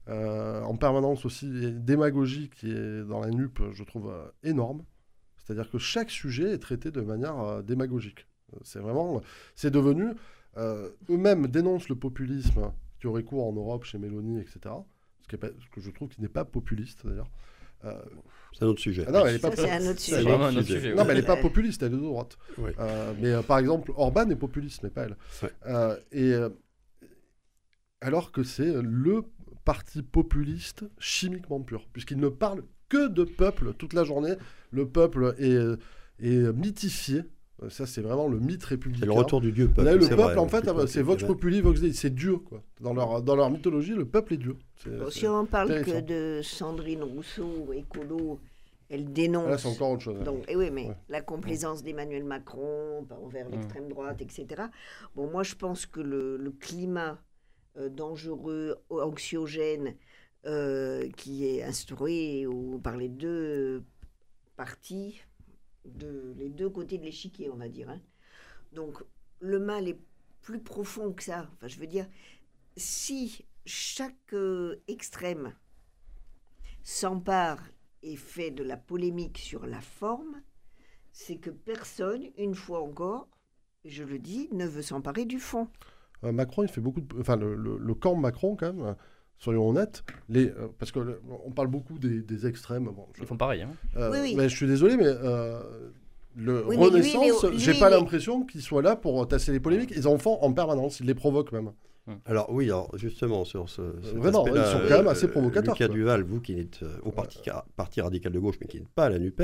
euh, 0.09 0.62
en 0.62 0.76
permanence 0.76 1.24
aussi 1.24 1.72
démagogie 1.72 2.50
qui 2.50 2.70
est 2.70 3.04
dans 3.04 3.20
la 3.20 3.30
NUP, 3.30 3.61
je 3.72 3.85
trouve 3.85 4.11
euh, 4.11 4.26
énorme. 4.42 4.82
C'est-à-dire 5.38 5.70
que 5.70 5.78
chaque 5.78 6.11
sujet 6.11 6.52
est 6.52 6.59
traité 6.59 6.90
de 6.90 7.00
manière 7.00 7.62
démagogique. 7.62 8.26
C'est 8.62 8.80
vraiment, 8.80 9.20
c'est 9.54 9.70
devenu, 9.70 10.06
eux-mêmes 10.56 11.46
dénoncent 11.46 11.88
le 11.88 11.94
populisme 11.94 12.72
qui 12.98 13.06
aurait 13.06 13.22
cours 13.22 13.46
en 13.46 13.52
Europe 13.52 13.85
chez 13.85 13.98
Mélanie, 13.98 14.40
etc 14.40 14.74
ce, 15.30 15.36
que 15.36 15.80
je 15.80 15.90
trouve 15.90 16.08
qui 16.08 16.20
n'est 16.20 16.28
pas 16.28 16.44
populiste 16.44 17.06
d'ailleurs. 17.06 17.30
Euh, 17.84 17.92
c'est 18.52 18.64
un 18.64 18.68
autre 18.68 18.80
sujet. 18.80 19.04
Ah 19.06 19.12
non, 19.12 19.26
elle 19.26 19.38
pas 19.38 19.54
c'est 19.54 19.70
un 19.70 19.86
autre 19.86 20.00
sujet. 20.00 20.22
Vraiment 20.22 20.46
un 20.46 20.56
autre 20.56 20.66
sujet. 20.66 20.94
Non, 20.94 21.04
mais 21.04 21.10
elle 21.12 21.20
n'est 21.20 21.26
pas 21.26 21.36
populiste, 21.36 21.82
elle 21.82 21.92
est 21.92 21.96
de 21.96 22.00
droite. 22.00 22.38
Euh, 22.58 23.12
mais 23.20 23.32
euh, 23.32 23.42
par 23.42 23.58
exemple, 23.58 23.92
Orban 23.96 24.28
est 24.30 24.36
populiste, 24.36 24.82
mais 24.82 24.90
pas 24.90 25.06
elle. 25.06 25.16
et 26.12 26.34
alors 28.00 28.32
que 28.32 28.42
c'est 28.42 28.72
le 28.82 29.24
parti 29.64 30.02
populiste 30.02 30.84
chimiquement 30.98 31.60
pur, 31.60 31.86
puisqu'il 31.92 32.18
ne 32.18 32.28
parle 32.28 32.62
que 32.88 33.08
de 33.08 33.24
peuple 33.24 33.74
toute 33.74 33.92
la 33.92 34.04
journée. 34.04 34.34
Le 34.70 34.88
peuple 34.88 35.34
est, 35.38 35.58
est 36.20 36.52
mythifié 36.52 37.18
euh, 37.18 37.22
ça, 37.68 37.86
c'est 37.86 38.02
vraiment 38.02 38.28
le 38.28 38.38
mythe 38.38 38.64
républicain. 38.64 39.00
C'est 39.00 39.06
le 39.06 39.12
retour 39.12 39.40
du 39.40 39.52
dieu 39.52 39.68
peuple. 39.68 39.98
le 39.98 40.08
peuple, 40.08 40.38
en 40.38 40.48
fait, 40.48 40.86
c'est 40.86 41.02
Vox 41.02 41.24
Populi, 41.24 41.60
Vox 41.60 41.80
Dei, 41.80 41.92
c'est 41.92 42.14
Dieu. 42.14 42.36
Quoi. 42.36 42.62
Dans, 42.80 42.92
leur, 42.92 43.22
dans 43.22 43.36
leur 43.36 43.50
mythologie, 43.50 43.94
le 43.94 44.04
peuple 44.04 44.34
est 44.34 44.38
Dieu. 44.38 44.56
si 45.10 45.26
on 45.26 45.46
parle 45.46 45.82
que 45.82 46.00
de 46.00 46.42
Sandrine 46.42 47.02
Rousseau, 47.02 47.72
écolo, 47.72 48.38
elle 48.88 49.12
dénonce. 49.12 49.48
Là, 49.48 49.58
c'est 49.58 49.68
encore 49.68 49.92
autre 49.92 50.02
chose. 50.02 50.22
Donc, 50.22 50.40
et 50.48 50.52
eh 50.52 50.56
oui, 50.56 50.70
mais 50.70 50.90
la 51.08 51.20
complaisance 51.20 51.82
d'Emmanuel 51.82 52.24
Macron 52.24 53.06
envers 53.10 53.48
l'extrême 53.48 53.88
droite, 53.88 54.20
etc. 54.20 54.64
Bon, 55.14 55.28
moi, 55.30 55.42
je 55.42 55.54
pense 55.54 55.86
que 55.86 56.00
le, 56.00 56.36
le 56.36 56.50
climat 56.50 57.18
euh, 57.78 57.88
dangereux, 57.88 58.76
anxiogène, 58.90 59.96
euh, 60.46 61.08
qui 61.16 61.46
est 61.46 61.62
instauré 61.62 62.46
ou, 62.46 62.78
par 62.78 62.96
les 62.96 63.08
deux 63.08 63.82
partis, 64.56 65.20
de 65.94 66.35
les 66.37 66.49
deux 66.49 66.70
côtés 66.70 66.99
de 66.99 67.05
l'échiquier, 67.05 67.51
on 67.51 67.57
va 67.57 67.68
dire. 67.68 67.88
Hein. 67.90 68.01
Donc 68.72 69.03
le 69.40 69.59
mal 69.59 69.88
est 69.88 69.99
plus 70.42 70.61
profond 70.61 71.12
que 71.12 71.22
ça. 71.22 71.49
Enfin, 71.55 71.68
je 71.68 71.79
veux 71.79 71.87
dire, 71.87 72.07
si 72.77 73.44
chaque 73.64 74.33
euh, 74.33 74.77
extrême 74.88 75.53
s'empare 76.83 77.62
et 78.03 78.16
fait 78.16 78.51
de 78.51 78.62
la 78.62 78.77
polémique 78.77 79.38
sur 79.38 79.66
la 79.66 79.81
forme, 79.81 80.42
c'est 81.12 81.37
que 81.37 81.51
personne, 81.51 82.27
une 82.38 82.55
fois 82.55 82.83
encore, 82.83 83.29
je 83.85 84.05
le 84.05 84.18
dis, 84.18 84.49
ne 84.53 84.66
veut 84.66 84.83
s'emparer 84.83 85.25
du 85.25 85.40
fond. 85.40 85.68
Euh, 86.25 86.33
Macron, 86.33 86.62
il 86.62 86.68
fait 86.68 86.81
beaucoup 86.81 87.01
de... 87.01 87.20
Enfin, 87.20 87.37
le, 87.37 87.94
camp 87.94 88.14
Macron, 88.14 88.57
quand 88.57 88.72
même, 88.72 88.96
soyons 89.38 89.68
honnêtes, 89.68 90.05
les, 90.29 90.49
euh, 90.49 90.68
parce 90.79 90.92
qu'on 90.92 91.51
parle 91.55 91.68
beaucoup 91.68 91.99
des, 91.99 92.46
extrêmes. 92.46 92.90
Ils 93.18 93.27
font 93.27 93.37
pareil. 93.37 93.62
Hein. 93.62 93.70
Euh, 93.96 94.27
mais 94.37 94.49
je 94.49 94.57
suis 94.57 94.66
désolé, 94.66 94.96
mais 94.96 95.07
euh, 95.07 95.61
le 96.35 96.61
Renaissance, 96.61 97.46
j'ai 97.57 97.75
pas 97.75 97.90
l'impression 97.90 98.44
qu'ils 98.44 98.62
soient 98.62 98.83
là 98.83 98.96
pour 98.96 99.27
tasser 99.29 99.53
les 99.53 99.61
polémiques. 99.61 99.92
Ils 99.96 100.09
en 100.09 100.18
font 100.18 100.38
en 100.42 100.53
permanence, 100.53 101.01
ils 101.01 101.07
les 101.07 101.14
provoquent 101.14 101.53
même. 101.53 101.72
Alors 102.25 102.53
oui, 102.53 102.66
alors 102.66 102.96
justement 102.96 103.44
sur 103.44 103.68
ce, 103.68 103.83
cet 104.03 104.14
Vraiment, 104.14 104.44
aspect-là, 104.44 104.64
ils 104.64 104.72
sont 104.72 104.88
quand 104.88 104.96
même 104.99 105.09
euh, 105.09 105.11
assez 105.11 105.29
provocateurs, 105.29 105.75
Lucas 105.75 105.87
quoi. 105.87 105.94
Duval, 105.94 106.22
vous 106.22 106.40
qui 106.40 106.59
êtes 106.59 106.83
euh, 106.83 106.99
au 107.03 107.11
parti, 107.11 107.40
parti 107.75 108.01
radical 108.01 108.33
de 108.33 108.38
gauche, 108.38 108.57
mais 108.61 108.68
qui 108.68 108.79
n'êtes 108.79 108.88
pas 108.88 109.07
à 109.07 109.11
la 109.11 109.18
Nupes, 109.18 109.42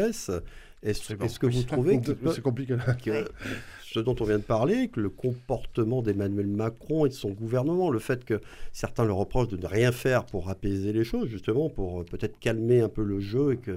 est-ce 0.82 1.38
que 1.38 1.46
vous 1.46 1.62
trouvez 1.62 2.00
qu'il 2.00 2.14
peut- 2.16 2.32
C'est 2.32 2.40
compliqué. 2.42 2.76
là. 2.76 2.94
que 2.94 3.24
ce 3.82 4.00
dont 4.00 4.16
on 4.20 4.24
vient 4.24 4.38
de 4.38 4.42
parler, 4.44 4.88
que 4.88 5.00
le 5.00 5.10
comportement 5.10 6.00
d'Emmanuel 6.02 6.46
Macron 6.46 7.04
et 7.06 7.10
de 7.10 7.14
son 7.14 7.30
gouvernement, 7.30 7.90
le 7.90 7.98
fait 7.98 8.24
que 8.24 8.40
certains 8.72 9.04
le 9.04 9.12
reprochent 9.12 9.48
de 9.48 9.56
ne 9.58 9.66
rien 9.66 9.92
faire 9.92 10.24
pour 10.24 10.48
apaiser 10.48 10.92
les 10.92 11.04
choses, 11.04 11.28
justement, 11.28 11.68
pour 11.68 12.00
euh, 12.00 12.04
peut-être 12.04 12.38
calmer 12.38 12.80
un 12.80 12.88
peu 12.88 13.02
le 13.04 13.20
jeu 13.20 13.52
et 13.52 13.56
que, 13.58 13.72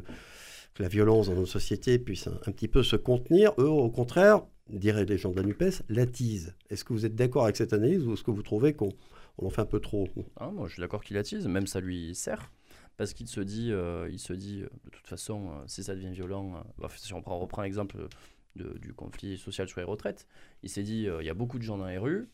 que 0.74 0.84
la 0.84 0.88
violence 0.88 1.28
dans 1.28 1.36
nos 1.36 1.46
sociétés 1.46 2.00
puisse 2.00 2.28
un, 2.28 2.40
un 2.48 2.52
petit 2.52 2.70
peu 2.70 2.82
se 2.82 2.96
contenir, 2.96 3.52
eux, 3.60 3.68
au 3.68 3.90
contraire, 3.90 4.42
diraient 4.70 5.06
les 5.06 5.18
gens 5.18 5.32
de 5.32 5.36
la 5.36 5.44
NUPES, 5.44 5.84
l'attisent. 5.90 6.54
Est-ce 6.70 6.84
que 6.86 6.94
vous 6.94 7.06
êtes 7.06 7.16
d'accord 7.16 7.44
avec 7.44 7.58
cette 7.58 7.74
analyse 7.74 8.08
ou 8.08 8.14
est-ce 8.14 8.24
que 8.24 8.32
vous 8.32 8.42
trouvez 8.42 8.74
qu'on 8.74 8.90
on 9.38 9.48
en 9.48 9.50
fait 9.50 9.62
un 9.62 9.66
peu 9.66 9.82
trop? 9.82 10.08
Ah, 10.40 10.50
moi, 10.50 10.68
je 10.68 10.74
suis 10.74 10.82
d'accord 10.82 11.04
qu'il 11.04 11.18
attise, 11.18 11.46
même 11.48 11.68
ça 11.68 11.82
lui 11.82 12.16
sert. 12.16 12.52
Parce 12.98 13.14
qu'il 13.14 13.28
se 13.28 13.42
dit, 13.42 13.72
euh, 13.72 14.10
il 14.10 14.20
se 14.20 14.34
dit 14.34 14.62
euh, 14.62 14.70
de 14.86 14.90
toute 14.90 15.08
façon, 15.08 15.50
euh, 15.50 15.64
si 15.68 15.84
ça 15.84 15.96
devient 15.96 16.12
violent, 16.12 16.64
bah, 16.78 16.88
si 16.96 17.14
on 17.14 17.22
prend, 17.22 17.38
reprend 17.38 17.62
l'exemple 17.62 18.08
du 18.56 18.94
conflit 18.94 19.38
social 19.38 19.68
sur 19.68 19.82
les 19.82 19.86
retraites, 19.86 20.28
il 20.64 20.70
s'est 20.70 20.84
dit, 20.84 21.08
il 21.20 21.26
y 21.26 21.30
a 21.30 21.34
beaucoup 21.34 21.58
de 21.58 21.64
gens 21.64 21.78
dans 21.78 21.88
les 21.88 21.98
rues, 21.98 22.30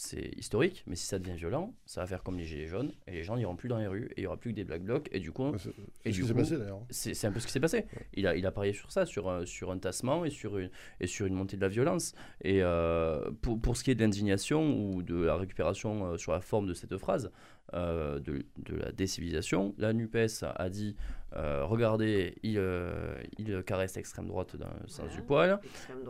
c'est 0.00 0.30
historique, 0.38 0.84
mais 0.86 0.94
si 0.94 1.06
ça 1.06 1.18
devient 1.18 1.34
violent, 1.36 1.74
ça 1.84 2.02
va 2.02 2.06
faire 2.06 2.22
comme 2.22 2.38
les 2.38 2.44
gilets 2.44 2.68
jaunes, 2.68 2.92
et 3.08 3.10
les 3.10 3.24
gens 3.24 3.36
n'iront 3.36 3.56
plus 3.56 3.68
dans 3.68 3.78
les 3.78 3.88
rues, 3.88 4.06
et 4.12 4.18
il 4.18 4.20
n'y 4.20 4.26
aura 4.28 4.36
plus 4.36 4.52
que 4.52 4.54
des 4.54 4.62
black 4.62 4.82
blocs, 4.84 5.08
et 5.10 5.18
du 5.18 5.32
coup, 5.32 5.52
C'est 5.58 5.70
ce 5.72 6.08
du 6.14 6.20
qui 6.22 6.26
s'est 6.28 6.32
coup, 6.32 6.38
passé 6.38 6.56
d'ailleurs. 6.56 6.82
c'est 6.90 7.24
un 7.26 7.32
peu 7.32 7.40
ce 7.40 7.46
qui 7.46 7.52
s'est 7.52 7.58
passé. 7.58 7.84
Il 8.14 8.28
a, 8.28 8.36
il 8.36 8.46
a 8.46 8.52
parié 8.52 8.72
sur 8.72 8.92
ça, 8.92 9.06
sur, 9.06 9.28
un- 9.28 9.44
sur 9.44 9.72
un 9.72 9.78
tassement 9.78 10.24
et 10.24 10.30
sur 10.30 10.56
une, 10.56 10.70
et 11.00 11.08
sur 11.08 11.26
une 11.26 11.34
montée 11.34 11.56
de 11.56 11.62
la 11.62 11.68
violence. 11.68 12.14
Et 12.42 12.62
euh, 12.62 13.28
pour, 13.42 13.60
pour 13.60 13.76
ce 13.76 13.82
qui 13.82 13.90
est 13.90 13.96
de 13.96 14.00
l'indignation 14.02 14.78
ou 14.78 15.02
de 15.02 15.16
la 15.20 15.34
récupération 15.34 16.12
euh, 16.12 16.16
sur 16.16 16.30
la 16.30 16.40
forme 16.40 16.68
de 16.68 16.74
cette 16.74 16.96
phrase, 16.96 17.32
euh, 17.74 18.20
de, 18.20 18.46
de 18.58 18.76
la 18.76 18.92
décivilisation, 18.92 19.74
la 19.78 19.92
NUPES 19.92 20.44
a 20.54 20.70
dit 20.70 20.94
euh, 21.34 21.64
regardez, 21.64 22.36
il, 22.44 22.54
euh, 22.56 23.14
il 23.36 23.64
caresse 23.64 23.96
l'extrême 23.96 24.28
droite 24.28 24.54
dans 24.54 24.70
le 24.80 24.86
sens 24.88 25.12
du 25.12 25.22
poil. 25.22 25.58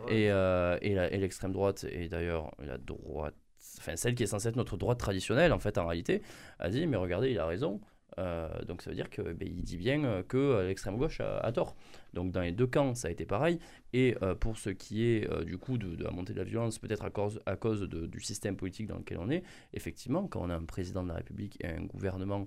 Et, 0.09 0.31
euh, 0.31 0.77
et 0.81 1.17
l'extrême 1.17 1.53
droite, 1.53 1.85
et 1.89 2.07
d'ailleurs 2.07 2.53
la 2.59 2.77
droite, 2.77 3.33
enfin 3.79 3.95
celle 3.95 4.15
qui 4.15 4.23
est 4.23 4.27
censée 4.27 4.49
être 4.49 4.55
notre 4.55 4.77
droite 4.77 4.99
traditionnelle, 4.99 5.53
en 5.53 5.59
fait, 5.59 5.77
en 5.77 5.87
réalité, 5.87 6.21
a 6.59 6.69
dit 6.69 6.85
mais 6.87 6.97
regardez, 6.97 7.31
il 7.31 7.39
a 7.39 7.45
raison. 7.45 7.81
Euh, 8.17 8.49
donc 8.65 8.81
ça 8.81 8.89
veut 8.89 8.95
dire 8.95 9.09
que 9.09 9.21
ben, 9.21 9.49
dit 9.49 9.77
bien 9.77 10.03
euh, 10.03 10.23
que 10.23 10.37
euh, 10.37 10.67
l'extrême 10.67 10.97
gauche 10.97 11.21
a, 11.21 11.51
tort. 11.51 11.75
Donc 12.13 12.31
dans 12.31 12.41
les 12.41 12.51
deux 12.51 12.67
camps, 12.67 12.93
ça 12.95 13.07
a 13.07 13.11
été 13.11 13.25
pareil. 13.25 13.59
Et 13.93 14.15
pour 14.39 14.57
ce 14.57 14.69
qui 14.69 15.03
est 15.03 15.45
du 15.45 15.57
coup 15.57 15.77
de, 15.77 16.01
la 16.03 16.11
montée 16.11 16.33
de 16.33 16.37
la 16.37 16.43
violence, 16.43 16.79
peut-être 16.79 17.05
à 17.05 17.09
cause, 17.09 17.41
à 17.45 17.55
cause 17.55 17.81
de- 17.81 18.05
du 18.05 18.19
système 18.19 18.55
politique 18.55 18.87
dans 18.87 18.97
lequel 18.97 19.17
on 19.19 19.29
est, 19.29 19.43
effectivement, 19.73 20.27
quand 20.27 20.41
on 20.41 20.49
a 20.49 20.55
un 20.55 20.65
président 20.65 21.03
de 21.03 21.09
la 21.09 21.15
République 21.15 21.57
et 21.63 21.67
un 21.67 21.81
gouvernement 21.81 22.45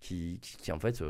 qui, 0.00 0.38
qui, 0.40 0.70
en 0.72 0.78
fait 0.78 1.02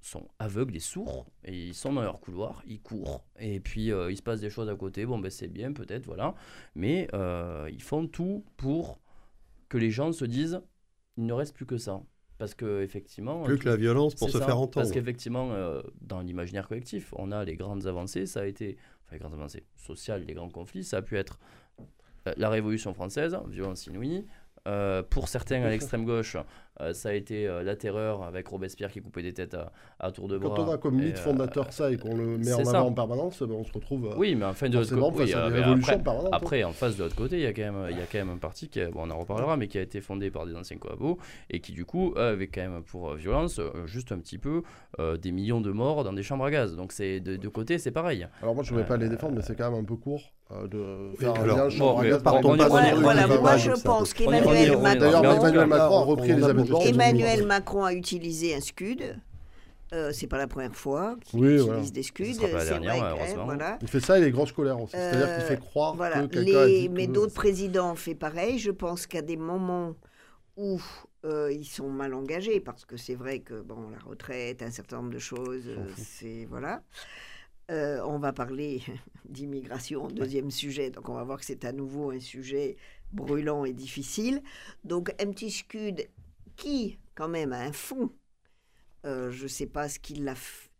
sont 0.00 0.28
aveugles 0.38 0.76
et 0.76 0.80
sourds 0.80 1.26
et 1.44 1.68
ils 1.68 1.74
sont 1.74 1.92
dans 1.92 2.02
leur 2.02 2.20
couloir, 2.20 2.62
ils 2.66 2.80
courent 2.80 3.24
et 3.38 3.60
puis 3.60 3.86
il 3.86 4.16
se 4.16 4.22
passe 4.22 4.40
des 4.40 4.50
choses 4.50 4.68
à 4.68 4.74
côté, 4.74 5.06
bon 5.06 5.18
ben 5.18 5.30
c'est 5.30 5.48
bien 5.48 5.72
peut-être, 5.72 6.06
voilà, 6.06 6.34
mais 6.74 7.08
ils 7.70 7.82
font 7.82 8.06
tout 8.06 8.44
pour 8.56 8.98
que 9.72 9.78
les 9.78 9.90
gens 9.90 10.12
se 10.12 10.26
disent 10.26 10.60
il 11.16 11.24
ne 11.24 11.32
reste 11.32 11.54
plus 11.54 11.64
que 11.64 11.78
ça. 11.78 12.02
Parce 12.36 12.54
que 12.54 12.82
effectivement, 12.82 13.42
Plus 13.44 13.58
que 13.58 13.68
la 13.68 13.76
violence 13.76 14.14
pour 14.14 14.28
se 14.28 14.38
ça, 14.38 14.44
faire 14.44 14.56
entendre. 14.56 14.74
Parce 14.74 14.90
qu'effectivement, 14.90 15.52
euh, 15.52 15.80
dans 16.00 16.20
l'imaginaire 16.20 16.68
collectif, 16.68 17.14
on 17.16 17.32
a 17.32 17.44
les 17.44 17.56
grandes 17.56 17.86
avancées, 17.86 18.26
ça 18.26 18.40
a 18.40 18.44
été, 18.44 18.76
enfin 19.04 19.14
les 19.14 19.18
grandes 19.18 19.34
avancées 19.34 19.64
sociales, 19.76 20.24
les 20.26 20.34
grands 20.34 20.50
conflits, 20.50 20.84
ça 20.84 20.98
a 20.98 21.02
pu 21.02 21.16
être 21.16 21.38
euh, 22.26 22.34
la 22.36 22.50
Révolution 22.50 22.92
française, 22.92 23.38
violence 23.48 23.86
inouïe. 23.86 24.26
Euh, 24.68 25.02
pour 25.02 25.28
certains 25.28 25.62
à 25.62 25.70
l'extrême 25.70 26.04
gauche, 26.04 26.36
euh, 26.80 26.92
ça 26.94 27.10
a 27.10 27.12
été 27.12 27.46
euh, 27.46 27.62
la 27.62 27.76
terreur 27.76 28.22
avec 28.22 28.48
Robespierre 28.48 28.90
qui 28.90 29.00
coupait 29.00 29.22
des 29.22 29.32
têtes 29.34 29.54
à, 29.54 29.72
à 30.00 30.10
tour 30.10 30.28
de 30.28 30.38
bras. 30.38 30.54
Quand 30.56 30.62
on 30.68 30.72
a 30.72 30.78
comme 30.78 30.96
mythe 30.96 31.16
euh, 31.18 31.20
fondateur 31.20 31.72
ça 31.72 31.90
et 31.90 31.96
qu'on 31.98 32.16
le 32.16 32.38
met 32.38 32.52
en 32.52 32.60
avant 32.60 32.70
ça. 32.70 32.82
en 32.84 32.92
permanence, 32.92 33.42
ben, 33.42 33.54
on 33.54 33.64
se 33.64 33.72
retrouve 33.72 34.06
euh, 34.06 34.14
Oui, 34.16 34.34
mais 34.34 34.46
enfin 34.46 34.68
de 34.68 34.78
l'autre 34.78 34.96
côté, 34.96 35.24
oui, 35.24 35.34
euh, 35.34 35.74
après, 35.74 35.94
hein. 35.94 36.28
après, 36.32 36.64
en 36.64 36.72
face 36.72 36.96
de 36.96 37.02
l'autre 37.04 37.16
côté, 37.16 37.36
il 37.36 37.42
y 37.42 37.46
a 37.46 37.52
quand 37.52 37.62
même, 37.72 37.86
il 37.90 37.96
y 37.98 38.00
a 38.00 38.06
quand 38.10 38.18
même 38.18 38.30
un 38.30 38.38
parti 38.38 38.68
qui, 38.68 38.80
a- 38.80 38.90
bon, 38.90 39.02
on 39.06 39.10
en 39.10 39.18
reparlera, 39.18 39.56
mais 39.56 39.68
qui 39.68 39.78
a 39.78 39.82
été 39.82 40.00
fondé 40.00 40.30
par 40.30 40.46
des 40.46 40.54
anciens 40.56 40.78
coabos 40.78 41.18
et 41.50 41.60
qui 41.60 41.72
du 41.72 41.84
coup 41.84 42.14
avait 42.16 42.46
quand 42.48 42.62
même 42.62 42.82
pour 42.82 43.10
euh, 43.10 43.16
violence 43.16 43.58
euh, 43.58 43.86
juste 43.86 44.12
un 44.12 44.18
petit 44.18 44.38
peu 44.38 44.62
euh, 44.98 45.16
des 45.16 45.32
millions 45.32 45.60
de 45.60 45.70
morts 45.70 46.04
dans 46.04 46.12
des 46.12 46.22
chambres 46.22 46.44
à 46.46 46.50
gaz. 46.50 46.74
Donc 46.76 46.92
c'est 46.92 47.20
de 47.20 47.36
deux 47.36 47.50
côtés, 47.50 47.78
c'est 47.78 47.90
pareil. 47.90 48.26
Alors 48.42 48.54
moi 48.54 48.64
je 48.64 48.72
ne 48.72 48.78
vais 48.78 48.84
pas 48.86 48.96
les 48.96 49.06
Euh, 49.06 49.10
défendre, 49.10 49.34
mais 49.36 49.42
c'est 49.42 49.56
quand 49.56 49.70
même 49.70 49.80
un 49.80 49.84
peu 49.84 49.96
court 49.96 50.32
euh, 50.52 50.66
de 50.68 51.16
faire 51.18 51.34
un 51.34 51.46
lien 51.46 51.68
bon, 51.78 52.00
le 52.00 53.00
Voilà, 53.00 53.26
moi 53.26 53.56
je 53.56 53.70
pense 53.82 54.14
qu'Emmanuel 54.14 54.78
Macron, 54.78 54.98
D'ailleurs, 55.00 55.24
Emmanuel 55.24 55.66
Macron 55.66 55.96
a 55.98 56.04
repris 56.04 56.32
en 56.32 56.48
Emmanuel 56.86 57.46
Macron 57.46 57.84
a 57.84 57.92
utilisé 57.94 58.54
un 58.54 58.60
scud. 58.60 59.16
Euh, 59.92 60.10
c'est 60.12 60.26
pas 60.26 60.38
la 60.38 60.46
première 60.46 60.74
fois 60.74 61.16
qu'il 61.22 61.38
Oui, 61.40 61.46
utilise 61.48 61.66
voilà. 61.66 61.90
des 61.90 62.02
scuds. 62.02 62.34
sera 62.34 62.46
pas 62.48 62.52
la 62.54 62.60
C'est 62.60 62.68
dernière, 62.70 62.94
vrai 62.96 63.00
que, 63.14 63.20
heureusement. 63.20 63.44
voilà. 63.44 63.78
Il 63.82 63.88
fait 63.88 64.00
ça 64.00 64.18
et 64.18 64.22
les 64.22 64.30
grosses 64.30 64.52
colères 64.52 64.80
aussi. 64.80 64.92
C'est-à-dire 64.96 65.26
Euh, 65.28 65.36
qu'il 65.36 65.44
fait 65.44 65.60
croire 65.60 65.94
Voilà. 65.96 66.26
que 66.26 66.38
a 66.38 66.40
Les- 66.66 66.80
dit 66.82 66.88
Mais 66.88 67.06
que- 67.08 67.12
d'autres 67.12 67.34
présidents 67.34 67.92
ont 67.92 67.96
fait 67.96 68.14
pareil. 68.14 68.58
Je 68.58 68.70
pense 68.70 69.06
qu'à 69.06 69.20
des 69.20 69.36
moments 69.36 69.94
où 70.56 70.80
euh, 71.24 71.52
ils 71.52 71.66
sont 71.66 71.88
mal 71.90 72.14
engagés, 72.14 72.58
parce 72.58 72.84
que 72.86 72.96
c'est 72.96 73.14
vrai 73.14 73.40
que 73.40 73.60
bon, 73.60 73.90
la 73.90 73.98
retraite, 73.98 74.62
un 74.62 74.70
certain 74.70 74.96
nombre 74.96 75.10
de 75.12 75.18
choses, 75.18 75.64
euh, 75.68 75.76
c'est 75.96 76.46
voilà. 76.48 76.82
Euh, 77.70 78.00
on 78.06 78.18
va 78.18 78.32
parler 78.32 78.82
d'immigration, 79.28 80.08
deuxième 80.08 80.50
sujet. 80.50 80.90
Donc 80.90 81.08
on 81.10 81.14
va 81.14 81.22
voir 81.24 81.38
que 81.38 81.44
c'est 81.44 81.64
à 81.66 81.72
nouveau 81.72 82.10
un 82.12 82.18
sujet 82.20 82.76
brûlant 83.12 83.64
et 83.66 83.72
difficile. 83.72 84.42
Donc 84.84 85.10
un 85.22 85.30
petit 85.30 85.50
scud 85.50 86.06
qui, 86.56 86.98
quand 87.14 87.28
même, 87.28 87.52
a 87.52 87.60
un 87.60 87.72
fond. 87.72 88.10
Euh, 89.04 89.30
je 89.30 89.44
ne 89.44 89.48
sais 89.48 89.66
pas 89.66 89.88
ce 89.88 89.98
qui 89.98 90.14
l'a 90.14 90.34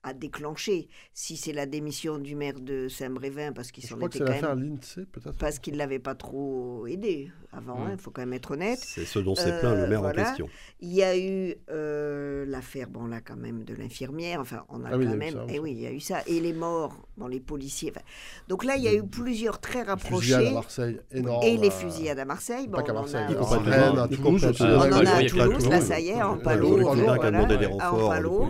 a 0.05 0.15
déclenché. 0.15 0.89
Si 1.15 1.37
c'est 1.37 1.53
la 1.53 1.65
démission 1.67 2.19
du 2.19 2.35
maire 2.35 2.59
de 2.61 2.89
Saint-Brévin, 2.89 3.53
parce 3.53 3.71
qu'il 3.71 3.85
s'en 3.85 3.97
que 3.99 4.07
était 4.07 4.19
quand 4.19 4.25
même 4.25 4.35
l'affaire 4.35 4.57
l'INSEE 4.57 5.05
peut-être. 5.07 5.37
parce 5.39 5.59
qu'il 5.61 5.75
ne 5.75 5.79
l'avait 5.79 6.01
pas 6.01 6.17
trop 6.17 6.87
aidé 6.89 7.31
avant, 7.53 7.87
il 7.89 7.95
Mm. 7.95 7.99
faut 7.99 8.11
quand 8.11 8.23
même 8.23 8.33
être 8.33 8.51
honnête. 8.53 8.81
C'est 8.83 9.05
ce 9.05 9.21
dont 9.21 9.35
s'est 9.37 9.61
plaint 9.61 9.77
le 9.77 9.83
Euh, 9.85 9.87
maire 9.89 10.01
voilà. 10.01 10.23
en 10.23 10.25
question. 10.25 10.49
Il 10.81 10.93
y 10.93 11.05
a 11.05 11.17
eu 11.17 11.55
euh, 11.71 12.45
l'affaire, 12.47 12.89
bon 12.89 13.07
là 13.07 13.21
quand 13.21 13.37
même, 13.37 13.63
de 13.63 13.75
l'infirmière, 13.75 14.41
enfin 14.41 14.65
on 14.71 14.83
a 14.85 14.89
Ah 14.89 14.93
quand 14.93 14.99
même, 14.99 15.23
et 15.49 15.59
aussi. 15.59 15.59
oui, 15.61 15.73
il 15.73 15.81
y 15.81 15.87
a 15.87 15.93
eu 15.93 16.01
ça, 16.01 16.19
et 16.27 16.41
les 16.41 16.53
morts, 16.53 16.97
bon 17.17 17.29
les 17.29 17.39
policiers, 17.41 17.93
enfin, 17.95 18.05
donc 18.49 18.65
là 18.65 18.75
il 18.77 18.83
y 18.83 18.89
a 18.89 18.95
eu 18.95 19.05
plusieurs 19.07 19.61
très 19.61 19.83
rapprochés, 19.83 20.35
à 20.35 20.51
Marseille, 20.51 20.99
énorme. 21.13 21.45
et 21.47 21.57
les 21.59 21.69
euh, 21.69 21.71
fusillades 21.71 22.19
à 22.19 22.25
Marseille, 22.25 22.67
bon, 22.67 22.79
Pas 22.79 22.83
qu'à 22.83 22.93
on 22.93 22.97
en 22.97 23.01
Marseille, 23.03 23.21
a- 23.21 23.31
y 23.31 23.35
à 23.35 24.03
à 24.03 24.09
Toulouse 24.09 24.45
aussi. 24.47 24.63
à 24.65 24.67
on 24.67 24.79
en 24.81 24.93
a 25.07 25.11
à 25.13 25.25
Toulouse, 25.29 25.69
là 25.69 25.81
ça 25.81 26.01
y 26.01 26.09
est, 26.09 26.23
en 26.23 26.39
Palo, 26.39 26.79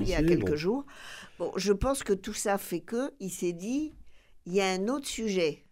il 0.00 0.08
y 0.08 0.14
a 0.14 0.22
quelques 0.22 0.50
bon. 0.50 0.56
jours. 0.56 0.86
Bon, 1.42 1.50
je 1.56 1.72
pense 1.72 2.04
que 2.04 2.12
tout 2.12 2.34
ça 2.34 2.56
fait 2.56 2.78
que 2.78 3.14
il 3.18 3.28
s'est 3.28 3.52
dit, 3.52 3.96
il 4.46 4.54
y 4.54 4.60
a 4.60 4.66
un 4.70 4.86
autre 4.86 5.08
sujet. 5.08 5.64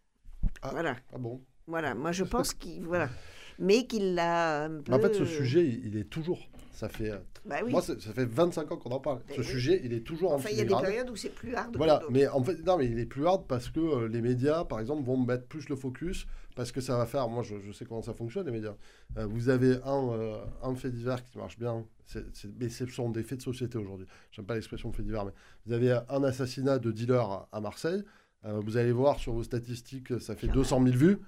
Ah. 0.63 0.71
Voilà, 0.73 0.97
Ah 1.13 1.19
bon? 1.19 1.41
Voilà. 1.69 1.95
Moi, 1.95 2.11
je 2.11 2.25
pense 2.25 2.55
qu'il 2.61 2.83
voilà, 2.83 3.09
mais 3.57 3.87
qu'il 3.87 4.17
l'a 4.17 4.69
peu. 4.69 4.93
En 4.93 4.99
fait, 4.99 5.15
ce 5.15 5.25
sujet, 5.25 5.65
il 5.65 5.87
il 5.87 5.97
est 5.97 6.11
toujours. 6.11 6.41
Ça 6.81 6.89
fait, 6.89 7.11
euh, 7.11 7.19
Bah 7.45 7.57
oui. 7.63 7.73
Moi, 7.73 7.83
ça 7.83 7.95
fait 7.95 8.25
25 8.25 8.73
ans 8.73 8.79
qu'on 8.79 8.89
en 8.93 9.01
parle. 9.01 9.21
Mais 9.29 9.35
Ce 9.35 9.41
oui. 9.43 9.47
sujet, 9.47 9.83
il 9.85 9.93
est 9.93 10.01
toujours 10.01 10.33
en 10.33 10.37
Enfin, 10.37 10.49
il 10.51 10.57
y 10.57 10.63
a 10.63 10.65
des 10.65 10.75
périodes 10.75 11.11
où 11.11 11.17
c'est 11.17 11.29
plus 11.29 11.55
hard. 11.55 11.77
Voilà, 11.77 12.01
mais 12.09 12.27
en 12.27 12.43
fait, 12.43 12.65
non, 12.65 12.79
mais 12.79 12.87
il 12.87 12.99
est 12.99 13.05
plus 13.05 13.27
hard 13.27 13.47
parce 13.47 13.69
que 13.69 13.81
euh, 13.81 14.09
les 14.09 14.23
médias, 14.23 14.65
par 14.65 14.81
exemple, 14.81 15.03
vont 15.05 15.19
mettre 15.19 15.45
plus 15.47 15.69
le 15.69 15.77
focus 15.77 16.27
parce 16.57 16.73
que 16.73 16.81
ça 16.81 16.97
va 16.97 17.05
faire. 17.05 17.29
Moi, 17.29 17.43
je, 17.43 17.61
je 17.61 17.71
sais 17.73 17.85
comment 17.85 18.01
ça 18.01 18.15
fonctionne, 18.15 18.47
les 18.47 18.53
médias. 18.53 18.77
Euh, 19.19 19.27
vous 19.27 19.51
avez 19.51 19.75
un, 19.85 20.09
euh, 20.09 20.39
un 20.63 20.75
fait 20.75 20.91
divers 20.91 21.23
qui 21.23 21.37
marche 21.37 21.59
bien, 21.59 21.85
c'est- 22.07 22.25
mais 22.59 22.71
ce 22.71 22.87
sont 22.87 23.11
des 23.11 23.25
faits 23.25 23.37
de 23.41 23.43
société 23.43 23.77
aujourd'hui. 23.77 24.07
J'aime 24.33 24.47
pas 24.47 24.55
l'expression 24.55 24.91
fait 24.91 25.03
divers, 25.03 25.27
mais 25.27 25.33
vous 25.67 25.75
avez 25.75 26.01
un 26.09 26.25
assassinat 26.25 26.79
de 26.79 26.91
dealer 26.93 27.21
à, 27.31 27.47
à 27.53 27.61
Marseille. 27.61 28.03
Vous 28.43 28.79
allez 28.79 28.93
voir 28.93 29.19
sur 29.19 29.35
vos 29.35 29.43
statistiques, 29.43 30.19
ça 30.19 30.35
fait 30.35 30.49
200 30.49 30.83
000 30.83 30.97
vues. 30.97 31.19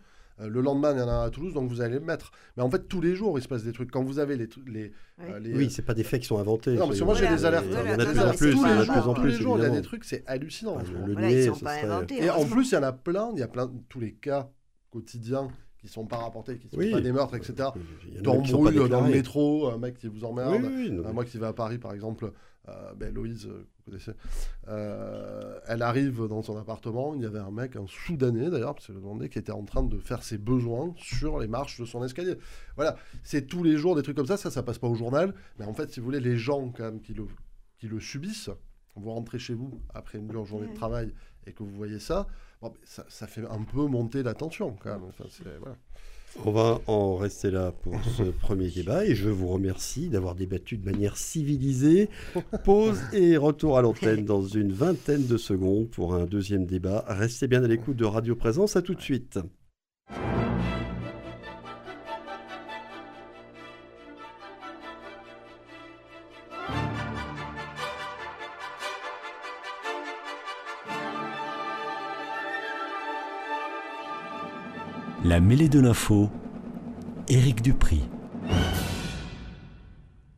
Euh, 0.42 0.48
le 0.48 0.61
lendemain, 0.61 0.92
il 0.92 0.98
y 0.98 1.02
en 1.02 1.09
a 1.09 1.24
à 1.24 1.31
Toulouse, 1.31 1.55
donc 1.55 1.68
vous 1.70 1.81
allez 1.81 1.94
le 1.94 2.00
mettre. 2.05 2.33
Mais 2.57 2.62
en 2.62 2.70
fait, 2.70 2.88
tous 2.88 3.00
les 3.00 3.14
jours, 3.14 3.38
il 3.38 3.42
se 3.42 3.48
passe 3.48 3.62
des 3.64 3.72
trucs. 3.72 3.90
Quand 3.90 4.02
vous 4.02 4.18
avez 4.18 4.37
les, 4.37 4.48
les, 4.66 4.83
Oui. 5.18 5.24
euh, 5.31 5.38
les- 5.38 5.55
Oui, 5.57 5.70
c'est 5.70 5.83
pas 5.83 5.94
des 5.94 6.05
faits 6.05 6.20
qui 6.22 6.26
sont 6.26 6.38
inventés. 6.38 6.74
Non, 6.74 6.87
parce 6.87 6.98
que 6.98 7.05
moi, 7.05 7.14
j'ai 7.14 7.28
des 7.28 7.44
alertes. 7.44 7.64
Il 7.68 7.72
y 7.72 7.94
en 7.94 7.98
a 7.98 8.05
de 8.05 8.05
plus 8.05 8.14
non, 8.16 8.22
en 8.22 8.26
mais 8.31 8.37
plus, 8.37 8.38
c'est 8.38 8.50
il 8.52 8.59
y 8.59 8.64
en 8.64 8.64
a 8.64 8.74
tous 8.74 8.74
de 8.74 8.81
les 8.81 8.85
plus 8.85 8.98
en 8.98 9.02
jours, 9.02 9.14
tous 9.14 9.22
les 9.22 9.33
plus, 9.35 9.42
jours, 9.42 9.59
il 9.59 9.62
y 9.62 9.66
a 9.66 9.70
des 9.70 9.83
trucs, 9.83 10.05
c'est 10.05 10.22
hallucinant. 10.26 10.74
en 10.74 10.78
Le- 10.78 11.12
Voilà, 11.12 11.31
ils 11.31 11.44
sont 11.44 11.52
pas 11.61 11.78
serait- 11.81 11.90
inventés. 11.92 12.14
Et 12.24 12.31
en 12.31 12.35
heureusement. 12.35 12.57
plus, 12.57 12.70
il 12.70 12.74
y 12.74 12.78
en 12.78 12.83
a 12.83 12.92
plein, 12.92 13.31
il 13.35 13.38
y 13.38 13.42
a 13.42 13.48
plein 13.48 13.66
de 13.66 13.72
tous 13.88 14.00
les 14.00 14.12
cas 14.14 14.50
quotidiens 14.90 15.48
qui 15.78 15.88
sont 15.88 16.07
pas 16.07 16.16
rapportés, 16.18 16.59
qui 16.59 16.68
sont 16.68 16.76
Oui. 16.78 16.90
pas 16.92 17.00
des 17.00 17.11
meurtres, 17.12 17.35
etc. 17.35 17.55
En 17.70 18.22
D'embrouilles 18.22 18.88
dans 18.88 19.00
le 19.05 19.11
métro, 19.12 19.68
un 19.68 19.78
mec 19.78 19.98
qui 19.98 20.07
vous 20.09 20.24
emmerde. 20.24 20.55
Oui, 20.62 20.68
oui, 20.74 20.90
non, 20.90 21.05
Euh, 21.09 21.12
moi 21.12 21.24
qui 21.24 21.38
vais 21.38 21.46
à 21.46 21.52
Paris, 21.52 21.78
par 21.78 21.92
exemple, 21.92 22.31
euh, 22.68 22.92
ben, 22.96 23.12
Loïse, 23.12 23.46
euh, 23.46 23.66
vous 23.84 23.90
connaissez, 23.90 24.12
euh, 24.68 25.58
elle 25.66 25.82
arrive 25.82 26.26
dans 26.28 26.42
son 26.42 26.56
appartement, 26.56 27.14
il 27.14 27.22
y 27.22 27.26
avait 27.26 27.38
un 27.38 27.50
mec, 27.50 27.76
un 27.76 27.86
Soudanais 27.86 28.50
d'ailleurs, 28.50 28.74
parce 28.74 28.86
que 28.86 28.92
le 28.92 29.28
qui 29.28 29.38
était 29.38 29.52
en 29.52 29.64
train 29.64 29.82
de 29.82 29.98
faire 29.98 30.22
ses 30.22 30.38
besoins 30.38 30.94
sur 30.96 31.38
les 31.38 31.48
marches 31.48 31.80
de 31.80 31.84
son 31.84 32.04
escalier. 32.04 32.36
Voilà, 32.76 32.96
c'est 33.22 33.46
tous 33.46 33.62
les 33.62 33.76
jours 33.76 33.96
des 33.96 34.02
trucs 34.02 34.16
comme 34.16 34.26
ça, 34.26 34.36
ça, 34.36 34.50
ça 34.50 34.62
passe 34.62 34.78
pas 34.78 34.88
au 34.88 34.94
journal, 34.94 35.34
mais 35.58 35.64
en 35.64 35.74
fait, 35.74 35.90
si 35.90 36.00
vous 36.00 36.06
voulez, 36.06 36.20
les 36.20 36.36
gens 36.36 36.70
quand 36.70 36.84
même 36.84 37.00
qui 37.00 37.14
le, 37.14 37.26
qui 37.78 37.88
le 37.88 38.00
subissent, 38.00 38.50
vous 38.94 39.10
rentrez 39.10 39.38
chez 39.38 39.54
vous 39.54 39.80
après 39.94 40.18
une 40.18 40.28
dure 40.28 40.44
journée 40.44 40.68
de 40.68 40.74
travail 40.74 41.14
et 41.46 41.52
que 41.52 41.62
vous 41.62 41.74
voyez 41.74 41.98
ça, 41.98 42.26
bon, 42.60 42.72
ça, 42.84 43.04
ça 43.08 43.26
fait 43.26 43.44
un 43.46 43.62
peu 43.62 43.86
monter 43.86 44.22
la 44.22 44.34
tension 44.34 44.76
quand 44.80 44.92
même. 44.92 45.04
Enfin, 45.04 45.24
voilà. 45.60 45.76
On 46.44 46.50
va 46.50 46.80
en 46.86 47.16
rester 47.16 47.50
là 47.50 47.72
pour 47.82 47.94
ce 48.04 48.22
premier 48.40 48.68
débat 48.68 49.04
et 49.04 49.14
je 49.14 49.28
vous 49.28 49.48
remercie 49.48 50.08
d'avoir 50.08 50.34
débattu 50.34 50.76
de 50.76 50.84
manière 50.84 51.16
civilisée. 51.16 52.08
Pause 52.64 53.00
et 53.12 53.36
retour 53.36 53.78
à 53.78 53.82
l'antenne 53.82 54.24
dans 54.24 54.42
une 54.42 54.72
vingtaine 54.72 55.26
de 55.26 55.36
secondes 55.36 55.88
pour 55.88 56.14
un 56.14 56.24
deuxième 56.24 56.66
débat. 56.66 57.04
Restez 57.06 57.46
bien 57.46 57.62
à 57.62 57.68
l'écoute 57.68 57.96
de 57.96 58.04
Radio 58.04 58.34
Présence. 58.34 58.76
À 58.76 58.82
tout 58.82 58.94
de 58.94 59.02
suite. 59.02 59.38
La 75.24 75.38
mêlée 75.38 75.68
de 75.68 75.78
l'info, 75.78 76.30
Éric 77.28 77.62
Dupri. 77.62 78.00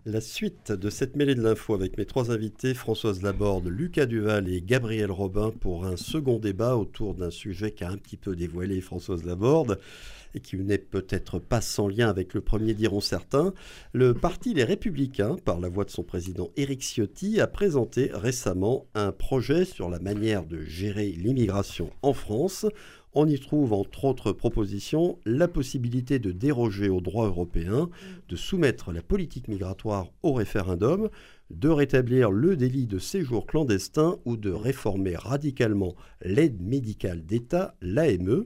La 0.04 0.20
suite 0.20 0.72
de 0.72 0.90
cette 0.90 1.16
mêlée 1.16 1.34
de 1.34 1.40
l'info 1.40 1.72
avec 1.72 1.96
mes 1.96 2.04
trois 2.04 2.30
invités, 2.30 2.74
Françoise 2.74 3.22
Laborde, 3.22 3.66
Lucas 3.66 4.04
Duval 4.04 4.46
et 4.50 4.60
Gabriel 4.60 5.10
Robin, 5.10 5.52
pour 5.58 5.86
un 5.86 5.96
second 5.96 6.38
débat 6.38 6.76
autour 6.76 7.14
d'un 7.14 7.30
sujet 7.30 7.70
qu'a 7.70 7.88
un 7.88 7.96
petit 7.96 8.18
peu 8.18 8.36
dévoilé 8.36 8.82
Françoise 8.82 9.24
Laborde 9.24 9.80
et 10.34 10.40
qui 10.40 10.56
n'est 10.56 10.76
peut-être 10.76 11.38
pas 11.38 11.62
sans 11.62 11.88
lien 11.88 12.10
avec 12.10 12.34
le 12.34 12.42
premier, 12.42 12.74
diront 12.74 13.00
certains. 13.00 13.54
Le 13.94 14.12
parti 14.12 14.52
Les 14.52 14.64
Républicains, 14.64 15.36
par 15.44 15.60
la 15.60 15.70
voix 15.70 15.84
de 15.84 15.90
son 15.90 16.02
président 16.02 16.50
Éric 16.56 16.82
Ciotti, 16.82 17.40
a 17.40 17.46
présenté 17.46 18.10
récemment 18.12 18.86
un 18.94 19.12
projet 19.12 19.64
sur 19.64 19.88
la 19.88 20.00
manière 20.00 20.44
de 20.44 20.60
gérer 20.60 21.06
l'immigration 21.06 21.90
en 22.02 22.12
France 22.12 22.66
on 23.14 23.26
y 23.26 23.38
trouve, 23.38 23.72
entre 23.72 24.04
autres 24.04 24.32
propositions, 24.32 25.18
la 25.24 25.48
possibilité 25.48 26.18
de 26.18 26.32
déroger 26.32 26.88
au 26.88 27.00
droit 27.00 27.26
européen, 27.26 27.88
de 28.28 28.36
soumettre 28.36 28.92
la 28.92 29.02
politique 29.02 29.48
migratoire 29.48 30.08
au 30.22 30.32
référendum, 30.32 31.08
de 31.50 31.68
rétablir 31.68 32.30
le 32.30 32.56
délit 32.56 32.86
de 32.86 32.98
séjour 32.98 33.46
clandestin 33.46 34.18
ou 34.24 34.36
de 34.36 34.50
réformer 34.50 35.14
radicalement 35.16 35.94
l'aide 36.22 36.60
médicale 36.60 37.24
d'État, 37.24 37.76
l'AME. 37.80 38.44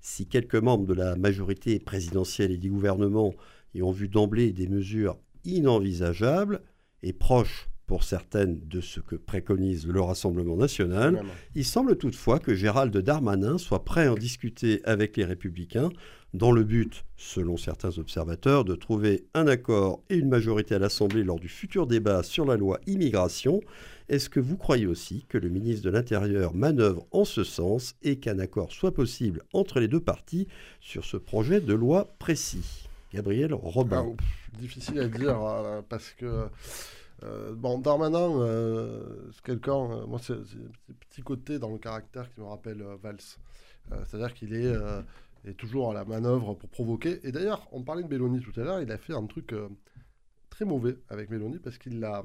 Si 0.00 0.26
quelques 0.26 0.56
membres 0.56 0.86
de 0.86 0.94
la 0.94 1.14
majorité 1.16 1.78
présidentielle 1.78 2.52
et 2.52 2.58
du 2.58 2.70
gouvernement 2.70 3.34
y 3.74 3.82
ont 3.82 3.92
vu 3.92 4.08
d'emblée 4.08 4.52
des 4.52 4.66
mesures 4.66 5.18
inenvisageables 5.44 6.60
et 7.02 7.12
proches 7.12 7.69
pour 7.90 8.04
certaines 8.04 8.60
de 8.68 8.80
ce 8.80 9.00
que 9.00 9.16
préconise 9.16 9.88
le 9.88 10.00
Rassemblement 10.00 10.56
national. 10.56 11.24
Il 11.56 11.64
semble 11.64 11.98
toutefois 11.98 12.38
que 12.38 12.54
Gérald 12.54 12.96
Darmanin 12.96 13.58
soit 13.58 13.84
prêt 13.84 14.06
à 14.06 14.12
en 14.12 14.14
discuter 14.14 14.80
avec 14.84 15.16
les 15.16 15.24
républicains 15.24 15.88
dans 16.32 16.52
le 16.52 16.62
but, 16.62 17.04
selon 17.16 17.56
certains 17.56 17.98
observateurs, 17.98 18.64
de 18.64 18.76
trouver 18.76 19.24
un 19.34 19.48
accord 19.48 20.04
et 20.08 20.14
une 20.14 20.28
majorité 20.28 20.76
à 20.76 20.78
l'Assemblée 20.78 21.24
lors 21.24 21.40
du 21.40 21.48
futur 21.48 21.88
débat 21.88 22.22
sur 22.22 22.44
la 22.44 22.56
loi 22.56 22.78
immigration. 22.86 23.60
Est-ce 24.08 24.30
que 24.30 24.38
vous 24.38 24.56
croyez 24.56 24.86
aussi 24.86 25.26
que 25.28 25.36
le 25.36 25.48
ministre 25.48 25.82
de 25.82 25.90
l'Intérieur 25.90 26.54
manœuvre 26.54 27.08
en 27.10 27.24
ce 27.24 27.42
sens 27.42 27.96
et 28.02 28.20
qu'un 28.20 28.38
accord 28.38 28.70
soit 28.70 28.94
possible 28.94 29.42
entre 29.52 29.80
les 29.80 29.88
deux 29.88 29.98
parties 29.98 30.46
sur 30.80 31.04
ce 31.04 31.16
projet 31.16 31.60
de 31.60 31.74
loi 31.74 32.14
précis? 32.20 32.86
Gabriel 33.12 33.52
Robin. 33.52 34.14
Ah, 34.16 34.60
difficile 34.60 35.00
à 35.00 35.08
dire 35.08 35.42
euh, 35.42 35.82
parce 35.88 36.10
que 36.10 36.46
euh, 37.22 37.54
bon, 37.54 37.78
Darmanin, 37.78 38.40
euh, 38.40 39.30
c'est 39.32 39.42
quelqu'un, 39.42 39.90
euh, 39.90 40.06
moi, 40.06 40.18
c'est 40.22 40.32
un 40.32 40.94
petit 41.08 41.22
côté 41.22 41.58
dans 41.58 41.70
le 41.70 41.78
caractère 41.78 42.32
qui 42.32 42.40
me 42.40 42.46
rappelle 42.46 42.82
Valls. 43.02 43.18
C'est-à-dire 44.06 44.34
qu'il 44.34 44.54
est, 44.54 45.54
toujours 45.56 45.90
à 45.90 45.94
la 45.94 46.04
manœuvre 46.04 46.54
pour 46.54 46.68
provoquer. 46.68 47.26
Et 47.26 47.32
d'ailleurs, 47.32 47.66
on 47.72 47.82
parlait 47.82 48.04
de 48.04 48.08
Mélanie 48.08 48.40
tout 48.40 48.58
à 48.60 48.64
l'heure, 48.64 48.80
il 48.80 48.92
a 48.92 48.98
fait 48.98 49.14
un 49.14 49.26
truc 49.26 49.52
très 50.48 50.64
mauvais 50.64 50.96
avec 51.08 51.28
Mélanie 51.28 51.58
parce 51.58 51.76
qu'il 51.76 51.98
l'a 51.98 52.22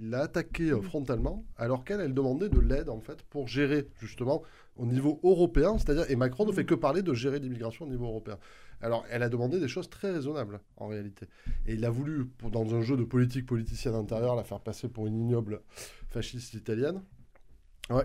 l'a 0.00 0.22
attaqué 0.22 0.70
frontalement 0.82 1.44
alors 1.56 1.84
qu'elle 1.84 2.00
elle 2.00 2.14
demandait 2.14 2.48
de 2.48 2.60
l'aide 2.60 2.88
en 2.88 3.00
fait 3.00 3.22
pour 3.22 3.48
gérer 3.48 3.88
justement 4.00 4.42
au 4.76 4.86
niveau 4.86 5.18
européen 5.24 5.76
c'est-à-dire 5.76 6.08
et 6.08 6.16
Macron 6.16 6.46
ne 6.46 6.52
fait 6.52 6.64
que 6.64 6.74
parler 6.74 7.02
de 7.02 7.14
gérer 7.14 7.40
l'immigration 7.40 7.84
au 7.84 7.88
niveau 7.88 8.06
européen 8.06 8.38
alors, 8.80 9.04
elle 9.10 9.22
a 9.22 9.28
demandé 9.28 9.58
des 9.58 9.68
choses 9.68 9.90
très 9.90 10.10
raisonnables, 10.10 10.60
en 10.76 10.86
réalité. 10.86 11.26
Et 11.66 11.74
il 11.74 11.84
a 11.84 11.90
voulu, 11.90 12.26
pour, 12.26 12.50
dans 12.50 12.74
un 12.74 12.82
jeu 12.82 12.96
de 12.96 13.04
politique 13.04 13.46
politicienne 13.46 13.94
intérieure, 13.94 14.36
la 14.36 14.44
faire 14.44 14.60
passer 14.60 14.88
pour 14.88 15.06
une 15.06 15.18
ignoble 15.18 15.62
fasciste 16.08 16.54
italienne. 16.54 17.02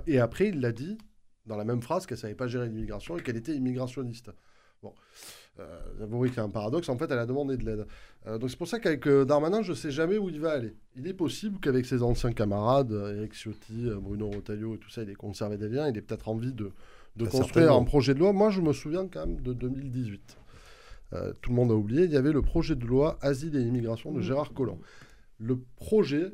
et 0.07 0.19
après, 0.19 0.49
il 0.49 0.61
l'a 0.61 0.71
dit, 0.71 0.97
dans 1.45 1.57
la 1.57 1.63
même 1.63 1.81
phrase, 1.81 2.05
qu'elle 2.05 2.17
ne 2.17 2.21
savait 2.21 2.35
pas 2.35 2.47
gérer 2.47 2.67
l'immigration 2.67 3.17
et 3.17 3.21
qu'elle 3.21 3.37
était 3.37 3.55
immigrationniste. 3.55 4.31
Bon, 4.83 4.93
euh, 5.59 6.27
y 6.35 6.39
a 6.39 6.43
un 6.43 6.49
paradoxe. 6.49 6.89
En 6.89 6.97
fait, 6.97 7.09
elle 7.09 7.17
a 7.17 7.25
demandé 7.25 7.57
de 7.57 7.65
l'aide. 7.65 7.87
Euh, 8.27 8.37
donc, 8.37 8.49
c'est 8.49 8.57
pour 8.57 8.67
ça 8.67 8.79
qu'avec 8.79 9.07
euh, 9.07 9.25
Darmanin, 9.25 9.63
je 9.63 9.71
ne 9.71 9.75
sais 9.75 9.91
jamais 9.91 10.17
où 10.17 10.29
il 10.29 10.39
va 10.39 10.51
aller. 10.51 10.75
Il 10.95 11.07
est 11.07 11.13
possible 11.13 11.59
qu'avec 11.59 11.85
ses 11.85 12.03
anciens 12.03 12.33
camarades, 12.33 12.91
Eric 12.91 13.33
Ciotti, 13.33 13.89
Bruno 13.99 14.29
Rotaillot 14.29 14.75
et 14.75 14.77
tout 14.77 14.89
ça, 14.89 15.01
il 15.01 15.09
ait 15.09 15.15
conservé 15.15 15.57
des 15.57 15.69
liens. 15.69 15.89
Il 15.89 15.97
ait 15.97 16.01
peut-être 16.01 16.27
envie 16.29 16.53
de, 16.53 16.71
de 17.15 17.25
construire 17.25 17.73
un 17.73 17.83
projet 17.83 18.13
de 18.13 18.19
loi. 18.19 18.33
Moi, 18.33 18.49
je 18.49 18.61
me 18.61 18.73
souviens 18.73 19.07
quand 19.07 19.25
même 19.25 19.41
de 19.41 19.53
2018. 19.53 20.37
Euh, 21.13 21.33
tout 21.41 21.51
le 21.51 21.55
monde 21.55 21.71
a 21.71 21.75
oublié, 21.75 22.05
il 22.05 22.11
y 22.11 22.17
avait 22.17 22.31
le 22.31 22.41
projet 22.41 22.75
de 22.75 22.85
loi 22.85 23.17
Asile 23.21 23.55
et 23.55 23.61
immigration 23.61 24.11
de. 24.11 24.21
Gérard 24.21 24.53
Collomb. 24.53 24.79
Le 25.37 25.59
projet, 25.75 26.31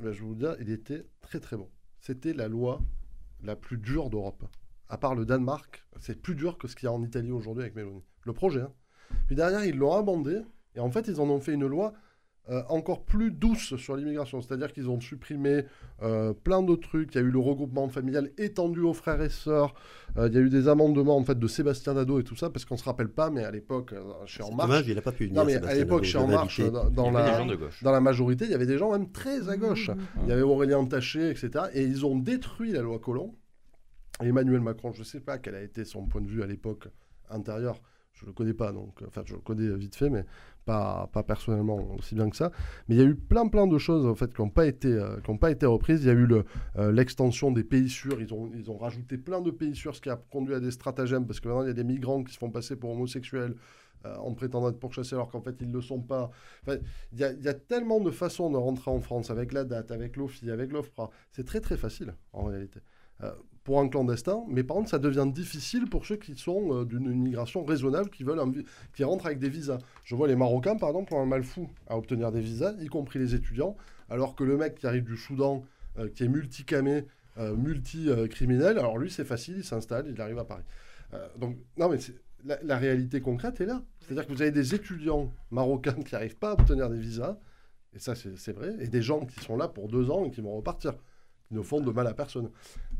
ben, 0.00 0.12
je 0.12 0.20
vais 0.20 0.26
vous 0.26 0.34
dire, 0.34 0.54
il 0.60 0.70
était 0.70 1.04
très 1.22 1.40
très 1.40 1.56
bon. 1.56 1.68
C'était 2.00 2.32
la 2.32 2.48
loi 2.48 2.80
la 3.42 3.56
plus 3.56 3.78
dure 3.78 4.10
d'Europe. 4.10 4.44
À 4.88 4.98
part 4.98 5.14
le 5.14 5.24
Danemark, 5.24 5.84
c'est 5.98 6.20
plus 6.20 6.34
dur 6.34 6.58
que 6.58 6.68
ce 6.68 6.76
qu'il 6.76 6.86
y 6.86 6.88
a 6.88 6.92
en 6.92 7.02
Italie 7.02 7.32
aujourd'hui 7.32 7.62
avec 7.62 7.74
Meloni. 7.74 8.02
Le 8.24 8.32
projet. 8.32 8.60
Hein. 8.60 8.72
Puis 9.26 9.36
derrière, 9.36 9.64
ils 9.64 9.76
l'ont 9.76 9.94
abandé. 9.94 10.42
Et 10.74 10.80
en 10.80 10.90
fait, 10.90 11.08
ils 11.08 11.20
en 11.20 11.28
ont 11.28 11.40
fait 11.40 11.54
une 11.54 11.66
loi 11.66 11.94
euh, 12.48 12.62
encore 12.68 13.04
plus 13.04 13.32
douce 13.32 13.74
sur 13.76 13.96
l'immigration. 13.96 14.40
C'est-à-dire 14.40 14.72
qu'ils 14.72 14.88
ont 14.88 15.00
supprimé 15.00 15.64
euh, 16.02 16.32
plein 16.32 16.62
de 16.62 16.76
trucs. 16.76 17.12
Il 17.14 17.18
y 17.18 17.20
a 17.20 17.24
eu 17.24 17.30
le 17.30 17.40
regroupement 17.40 17.88
familial 17.88 18.30
étendu 18.38 18.82
aux 18.82 18.92
frères 18.92 19.20
et 19.20 19.30
sœurs. 19.30 19.74
Euh, 20.16 20.28
il 20.28 20.34
y 20.34 20.38
a 20.38 20.40
eu 20.40 20.48
des 20.48 20.68
amendements 20.68 21.16
en 21.16 21.24
fait 21.24 21.36
de 21.36 21.46
Sébastien 21.48 21.94
Dado 21.94 22.20
et 22.20 22.22
tout 22.22 22.36
ça 22.36 22.48
parce 22.48 22.64
qu'on 22.64 22.76
se 22.76 22.84
rappelle 22.84 23.08
pas, 23.08 23.30
mais 23.30 23.42
à 23.42 23.50
l'époque 23.50 23.94
chez 24.26 24.44
En 24.44 24.54
Marche, 24.54 24.68
dommage, 24.68 24.86
il 24.86 24.94
n'a 24.94 25.02
pas 25.02 25.10
pu 25.10 25.26
venir. 25.26 25.40
Non, 25.40 25.46
mais 25.46 25.56
à 25.56 25.74
l'époque 25.74 26.04
chez 26.04 26.18
En 26.18 26.28
Marche, 26.28 26.60
dans, 26.92 27.10
la 27.10 27.44
dans 27.82 27.90
la 27.90 28.00
majorité, 28.00 28.44
il 28.44 28.52
y 28.52 28.54
avait 28.54 28.66
des 28.66 28.78
gens 28.78 28.92
même 28.92 29.10
très 29.10 29.48
à 29.48 29.56
gauche. 29.56 29.90
Mmh. 29.90 30.20
Il 30.22 30.28
y 30.28 30.32
avait 30.32 30.42
Aurélien 30.42 30.84
Taché, 30.84 31.30
etc. 31.30 31.50
Et 31.74 31.82
ils 31.82 32.06
ont 32.06 32.16
détruit 32.16 32.70
la 32.70 32.82
loi 32.82 33.00
Collomb. 33.00 33.34
Emmanuel 34.20 34.60
Macron, 34.60 34.92
je 34.92 35.00
ne 35.00 35.04
sais 35.04 35.20
pas 35.20 35.38
quel 35.38 35.54
a 35.54 35.62
été 35.62 35.84
son 35.84 36.06
point 36.06 36.20
de 36.20 36.28
vue 36.28 36.42
à 36.42 36.46
l'époque 36.46 36.88
intérieur 37.28 37.80
je 38.16 38.24
ne 38.24 38.28
le 38.28 38.32
connais 38.32 38.54
pas, 38.54 38.72
donc, 38.72 39.02
enfin, 39.06 39.22
je 39.26 39.34
le 39.34 39.40
connais 39.40 39.68
vite 39.76 39.94
fait, 39.94 40.08
mais 40.08 40.24
pas, 40.64 41.08
pas 41.12 41.22
personnellement 41.22 41.94
aussi 41.98 42.14
bien 42.14 42.30
que 42.30 42.36
ça. 42.36 42.50
Mais 42.88 42.94
il 42.94 42.98
y 42.98 43.04
a 43.04 43.04
eu 43.04 43.14
plein, 43.14 43.46
plein 43.46 43.66
de 43.66 43.76
choses 43.78 44.06
en 44.06 44.14
fait, 44.14 44.32
qui 44.34 44.40
n'ont 44.40 44.48
pas, 44.48 44.66
été, 44.66 44.88
euh, 44.88 45.18
pas 45.38 45.50
été 45.50 45.66
reprises. 45.66 46.02
Il 46.02 46.06
y 46.06 46.10
a 46.10 46.14
eu 46.14 46.26
euh, 46.76 46.92
l'extension 46.92 47.52
des 47.52 47.62
pays 47.62 47.90
sûrs. 47.90 48.20
Ils 48.20 48.32
ont, 48.32 48.50
ils 48.54 48.70
ont 48.70 48.78
rajouté 48.78 49.18
plein 49.18 49.42
de 49.42 49.50
pays 49.50 49.76
sûrs, 49.76 49.94
ce 49.94 50.00
qui 50.00 50.08
a 50.08 50.16
conduit 50.16 50.54
à 50.54 50.60
des 50.60 50.70
stratagèmes, 50.70 51.26
parce 51.26 51.40
que 51.40 51.48
maintenant, 51.48 51.62
il 51.62 51.68
y 51.68 51.70
a 51.70 51.74
des 51.74 51.84
migrants 51.84 52.24
qui 52.24 52.32
se 52.32 52.38
font 52.38 52.50
passer 52.50 52.76
pour 52.76 52.90
homosexuels 52.90 53.54
euh, 54.06 54.16
en 54.16 54.32
prétendant 54.32 54.70
être 54.70 54.80
pourchassés 54.80 55.14
alors 55.14 55.30
qu'en 55.30 55.40
fait 55.40 55.56
ils 55.60 55.68
ne 55.68 55.74
le 55.74 55.80
sont 55.80 56.00
pas. 56.00 56.30
il 56.66 56.80
y, 57.12 57.20
y, 57.20 57.48
a 57.48 57.54
tellement 57.54 58.00
de 58.00 58.10
façons 58.10 58.50
de 58.50 58.56
rentrer 58.56 58.90
en 58.90 59.00
France 59.00 59.30
avec 59.30 59.52
la 59.52 59.64
date, 59.64 59.90
avec 59.90 60.16
l'OFI, 60.16 60.50
avec 60.50 60.72
l'OFPRA. 60.72 61.10
C'est 61.32 61.44
très 61.44 61.60
très 61.60 61.76
facile 61.76 62.14
en 62.32 62.44
réalité 62.44 62.80
pour 63.66 63.80
un 63.80 63.88
clandestin, 63.88 64.44
mais 64.48 64.62
par 64.62 64.76
contre, 64.76 64.90
ça 64.90 65.00
devient 65.00 65.26
difficile 65.28 65.90
pour 65.90 66.06
ceux 66.06 66.14
qui 66.14 66.36
sont 66.36 66.72
euh, 66.72 66.84
d'une 66.84 67.06
immigration 67.06 67.64
raisonnable, 67.64 68.10
qui 68.10 68.22
veulent 68.22 68.40
qui 68.94 69.02
rentrent 69.02 69.26
avec 69.26 69.40
des 69.40 69.48
visas. 69.48 69.78
Je 70.04 70.14
vois 70.14 70.28
les 70.28 70.36
Marocains, 70.36 70.76
par 70.76 70.90
exemple, 70.90 71.12
ont 71.12 71.20
un 71.20 71.26
mal 71.26 71.42
fou 71.42 71.68
à 71.88 71.98
obtenir 71.98 72.30
des 72.30 72.40
visas, 72.40 72.74
y 72.78 72.86
compris 72.86 73.18
les 73.18 73.34
étudiants, 73.34 73.76
alors 74.08 74.36
que 74.36 74.44
le 74.44 74.56
mec 74.56 74.76
qui 74.76 74.86
arrive 74.86 75.02
du 75.02 75.16
Soudan, 75.16 75.64
euh, 75.98 76.08
qui 76.08 76.22
est 76.22 76.28
multicamé, 76.28 77.06
euh, 77.38 77.56
multi-criminel, 77.56 78.78
alors 78.78 78.98
lui, 78.98 79.10
c'est 79.10 79.24
facile, 79.24 79.56
il 79.58 79.64
s'installe, 79.64 80.06
il 80.08 80.20
arrive 80.20 80.38
à 80.38 80.44
Paris. 80.44 80.64
donc, 81.36 81.56
non, 81.76 81.88
mais 81.88 81.98
la, 82.62 82.76
réalité 82.78 83.20
concrète 83.20 83.60
est 83.60 83.66
là. 83.66 83.82
C'est-à-dire 83.98 84.28
que 84.28 84.32
vous 84.32 84.42
avez 84.42 84.52
des 84.52 84.76
étudiants 84.76 85.32
marocains 85.50 86.00
qui 86.04 86.14
n'arrivent 86.14 86.38
pas 86.38 86.50
à 86.50 86.52
obtenir 86.52 86.88
des 86.88 86.98
visas, 86.98 87.36
et 87.96 87.98
ça, 87.98 88.14
c'est 88.14 88.52
vrai, 88.52 88.76
et 88.78 88.86
des 88.86 89.02
gens 89.02 89.26
qui 89.26 89.40
sont 89.40 89.56
là 89.56 89.66
pour 89.66 89.88
deux 89.88 90.08
ans 90.08 90.24
et 90.24 90.30
qui 90.30 90.40
vont 90.40 90.54
repartir 90.54 90.94
ne 91.50 91.62
font 91.62 91.80
de 91.80 91.90
mal 91.90 92.06
à 92.06 92.14
personne. 92.14 92.50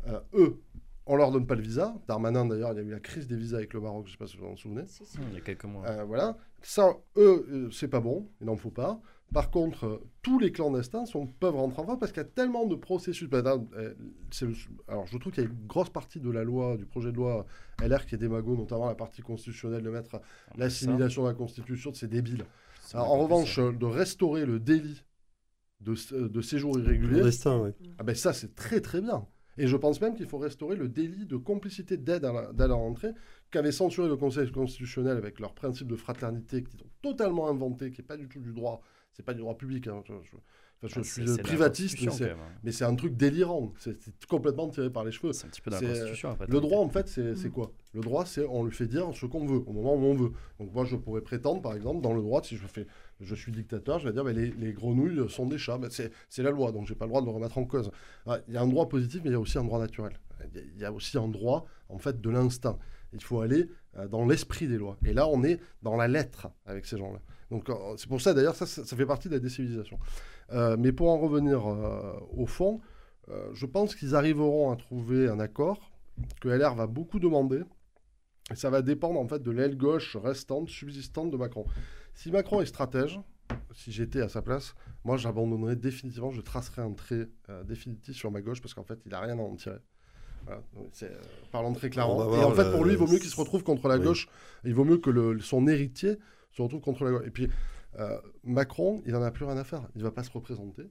Euh, 0.07 0.19
eux, 0.33 0.61
on 1.05 1.15
leur 1.15 1.31
donne 1.31 1.47
pas 1.47 1.55
le 1.55 1.61
visa. 1.61 1.95
Darmanin, 2.07 2.45
d'ailleurs, 2.45 2.73
il 2.73 2.77
y 2.77 2.79
a 2.79 2.83
eu 2.83 2.91
la 2.91 2.99
crise 2.99 3.27
des 3.27 3.37
visas 3.37 3.57
avec 3.57 3.73
le 3.73 3.81
Maroc, 3.81 4.05
je 4.05 4.11
ne 4.11 4.11
sais 4.13 4.17
pas 4.17 4.27
si 4.27 4.37
vous 4.37 4.45
vous 4.45 4.51
en 4.51 4.55
souvenez. 4.55 4.83
Il 5.29 5.35
y 5.35 5.37
a 5.37 5.41
quelques 5.41 5.65
mois. 5.65 5.85
Euh, 5.87 6.03
voilà. 6.03 6.37
Ça, 6.61 6.97
eux, 7.15 7.45
euh, 7.49 7.71
c'est 7.71 7.87
pas 7.87 7.99
bon, 7.99 8.29
il 8.41 8.47
n'en 8.47 8.55
faut 8.55 8.71
pas. 8.71 8.99
Par 9.33 9.51
contre, 9.51 10.01
tous 10.21 10.39
les 10.39 10.53
clandestins 10.53 11.05
sont, 11.05 11.27
peuvent 11.27 11.55
rentrer 11.55 11.81
en 11.81 11.83
France 11.83 11.99
parce 11.99 12.11
qu'il 12.13 12.21
y 12.21 12.25
a 12.25 12.29
tellement 12.29 12.65
de 12.65 12.75
processus. 12.75 13.27
Bah, 13.27 13.39
alors, 13.39 15.05
je 15.07 15.17
trouve 15.17 15.33
qu'il 15.33 15.43
y 15.43 15.47
a 15.47 15.49
une 15.49 15.67
grosse 15.67 15.89
partie 15.89 16.21
de 16.21 16.29
la 16.29 16.43
loi, 16.45 16.77
du 16.77 16.85
projet 16.85 17.11
de 17.11 17.17
loi 17.17 17.45
LR 17.81 18.05
qui 18.05 18.15
est 18.15 18.17
démago, 18.17 18.55
notamment 18.55 18.87
la 18.87 18.95
partie 18.95 19.21
constitutionnelle 19.21 19.83
de 19.83 19.89
mettre 19.89 20.15
ah, 20.15 20.21
l'assimilation 20.55 21.23
de 21.23 21.27
la 21.27 21.33
Constitution, 21.33 21.93
c'est 21.93 22.07
débile. 22.07 22.45
en 22.93 23.19
revanche, 23.19 23.59
de 23.59 23.85
restaurer 23.85 24.45
le 24.45 24.59
délit 24.59 25.03
de, 25.81 26.27
de 26.27 26.41
séjour 26.41 26.79
irrégulier. 26.79 27.19
Clandestin, 27.19 27.59
oui. 27.59 27.71
Ah 27.97 28.03
ben 28.03 28.15
ça, 28.15 28.33
c'est 28.33 28.55
très 28.55 28.81
très 28.81 29.01
bien. 29.01 29.27
Et 29.57 29.67
je 29.67 29.75
pense 29.75 29.99
même 30.01 30.15
qu'il 30.15 30.27
faut 30.27 30.37
restaurer 30.37 30.75
le 30.75 30.87
délit 30.87 31.25
de 31.25 31.37
complicité 31.37 31.97
d'aide 31.97 32.25
à 32.25 32.51
la, 32.55 32.73
rentrée 32.75 33.13
qu'avait 33.49 33.71
censuré 33.71 34.07
le 34.07 34.15
Conseil 34.15 34.51
constitutionnel 34.51 35.17
avec 35.17 35.39
leur 35.39 35.53
principe 35.53 35.87
de 35.87 35.95
fraternité 35.95 36.63
qui 36.63 36.75
ont 36.75 36.89
totalement 37.01 37.49
inventé, 37.49 37.91
qui 37.91 38.01
n'est 38.01 38.07
pas 38.07 38.17
du 38.17 38.27
tout 38.27 38.39
du 38.39 38.53
droit, 38.53 38.81
c'est 39.13 39.23
pas 39.23 39.33
du 39.33 39.39
droit 39.39 39.57
public. 39.57 39.87
Hein, 39.87 40.03
je 40.83 41.01
suis 41.01 41.25
privatiste, 41.41 41.97
hein. 42.07 42.35
mais 42.63 42.71
c'est 42.71 42.85
un 42.85 42.93
truc 42.93 43.17
délirant. 43.17 43.73
C'est 43.79 43.97
complètement 44.27 44.69
tiré 44.69 44.91
par 44.91 45.03
les 45.03 45.11
cheveux. 45.11 45.33
C'est 45.33 45.47
un 45.47 45.49
petit 45.49 45.61
peu 45.61 45.71
dans 45.71 45.81
la 45.81 45.87
Constitution. 45.87 46.29
Après, 46.29 46.45
le 46.47 46.59
droit, 46.59 46.79
en 46.79 46.89
fait, 46.89 47.07
c'est 47.07 47.33
mm. 47.33 47.51
quoi? 47.51 47.71
Le 47.93 48.01
droit, 48.01 48.25
c'est 48.25 48.45
on 48.45 48.63
lui 48.63 48.71
fait 48.71 48.85
dire 48.85 49.09
ce 49.15 49.25
qu'on 49.25 49.47
veut, 49.47 49.63
au 49.65 49.73
moment 49.73 49.95
où 49.95 50.05
on 50.05 50.13
veut. 50.13 50.31
Donc 50.59 50.71
moi, 50.71 50.85
je 50.85 50.95
pourrais 50.95 51.21
prétendre, 51.21 51.63
par 51.63 51.73
exemple, 51.73 52.01
dans 52.01 52.13
le 52.13 52.21
droit, 52.21 52.43
si 52.43 52.57
je 52.57 52.67
fais, 52.67 52.85
je 53.19 53.35
suis 53.35 53.51
dictateur, 53.51 53.99
je 53.99 54.07
vais 54.07 54.13
dire, 54.13 54.23
mais 54.23 54.33
les, 54.33 54.51
les, 54.51 54.73
grenouilles 54.73 55.29
sont 55.29 55.47
des 55.47 55.57
chats. 55.57 55.79
c'est 55.89 56.43
la 56.43 56.51
loi, 56.51 56.71
donc 56.71 56.87
j'ai 56.87 56.95
pas 56.95 57.05
le 57.05 57.09
droit 57.09 57.21
de 57.21 57.25
le 57.25 57.31
remettre 57.31 57.57
en 57.57 57.65
cause. 57.65 57.91
Il 58.47 58.53
y 58.53 58.57
a 58.57 58.61
un 58.61 58.67
droit 58.67 58.87
positif, 58.87 59.21
mais 59.23 59.29
il 59.29 59.33
y 59.33 59.35
a 59.35 59.39
aussi 59.39 59.57
un 59.57 59.63
droit 59.63 59.79
naturel. 59.79 60.13
Il 60.53 60.79
y 60.79 60.85
a 60.85 60.91
aussi 60.91 61.17
un 61.17 61.27
droit, 61.27 61.65
en 61.89 61.97
fait, 61.97 62.21
de 62.21 62.29
l'instinct. 62.29 62.77
Il 63.13 63.23
faut 63.23 63.41
aller 63.41 63.69
euh, 63.97 64.07
dans 64.07 64.25
l'esprit 64.25 64.67
des 64.67 64.77
lois. 64.77 64.97
Et 65.05 65.13
là, 65.13 65.27
on 65.27 65.43
est 65.43 65.59
dans 65.81 65.95
la 65.95 66.07
lettre 66.07 66.49
avec 66.65 66.85
ces 66.85 66.97
gens-là. 66.97 67.19
Donc 67.49 67.69
euh, 67.69 67.95
c'est 67.97 68.09
pour 68.09 68.21
ça, 68.21 68.33
d'ailleurs, 68.33 68.55
ça, 68.55 68.65
fait 68.65 69.05
partie 69.05 69.29
de 69.29 69.33
la 69.33 69.39
décivilisation. 69.39 69.97
Euh, 70.51 70.75
mais 70.77 70.91
pour 70.91 71.09
en 71.09 71.17
revenir 71.17 71.65
au 71.65 72.45
fond, 72.45 72.81
je 73.53 73.65
pense 73.65 73.93
qu'ils 73.93 74.15
arriveront 74.15 74.71
à 74.71 74.77
trouver 74.77 75.27
un 75.27 75.39
accord 75.41 75.91
que 76.39 76.47
LR 76.47 76.75
va 76.75 76.87
beaucoup 76.87 77.19
demander. 77.19 77.61
Ça 78.55 78.69
va 78.69 78.81
dépendre 78.81 79.19
en 79.19 79.27
fait 79.27 79.43
de 79.43 79.51
l'aile 79.51 79.77
gauche 79.77 80.15
restante, 80.15 80.69
subsistante 80.69 81.31
de 81.31 81.37
Macron. 81.37 81.65
Si 82.13 82.31
Macron 82.31 82.61
est 82.61 82.65
stratège, 82.65 83.19
si 83.73 83.91
j'étais 83.91 84.21
à 84.21 84.29
sa 84.29 84.41
place, 84.41 84.73
moi 85.03 85.17
j'abandonnerais 85.17 85.75
définitivement, 85.75 86.31
je 86.31 86.41
tracerais 86.41 86.81
un 86.81 86.93
trait 86.93 87.27
définitif 87.65 88.15
sur 88.15 88.31
ma 88.31 88.41
gauche 88.41 88.61
parce 88.61 88.73
qu'en 88.73 88.83
fait 88.83 88.99
il 89.05 89.11
n'a 89.11 89.19
rien 89.19 89.37
à 89.37 89.41
en 89.41 89.55
tirer. 89.55 89.79
parlons 91.51 91.73
très 91.73 91.89
clairement. 91.89 92.33
Et 92.35 92.43
en 92.43 92.53
fait, 92.53 92.71
pour 92.71 92.85
lui, 92.85 92.93
il 92.93 92.97
vaut 92.97 93.07
mieux 93.07 93.19
qu'il 93.19 93.29
se 93.29 93.35
retrouve 93.35 93.63
contre 93.63 93.89
la 93.89 93.99
gauche. 93.99 94.29
Il 94.63 94.73
vaut 94.73 94.85
mieux 94.85 94.97
que 94.97 95.09
le, 95.09 95.39
son 95.39 95.67
héritier 95.67 96.17
se 96.51 96.61
retrouve 96.61 96.81
contre 96.81 97.03
la 97.03 97.11
gauche. 97.11 97.27
Et 97.27 97.31
puis, 97.31 97.49
euh, 97.99 98.19
Macron, 98.43 99.01
il 99.05 99.13
n'en 99.13 99.21
a 99.21 99.31
plus 99.31 99.45
rien 99.45 99.57
à 99.57 99.63
faire. 99.63 99.87
Il 99.95 99.99
ne 99.99 100.03
va 100.03 100.11
pas 100.11 100.23
se 100.23 100.31
représenter. 100.31 100.83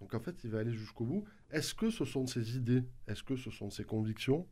Donc 0.00 0.14
en 0.14 0.20
fait, 0.20 0.42
il 0.44 0.50
va 0.50 0.58
aller 0.58 0.72
jusqu'au 0.72 1.04
bout. 1.04 1.24
Est-ce 1.50 1.74
que 1.74 1.90
ce 1.90 2.04
sont 2.04 2.26
ses 2.26 2.56
idées? 2.56 2.82
Est-ce 3.06 3.22
que 3.22 3.36
ce 3.36 3.50
sont 3.50 3.70
ses 3.70 3.84
convictions? 3.84 4.46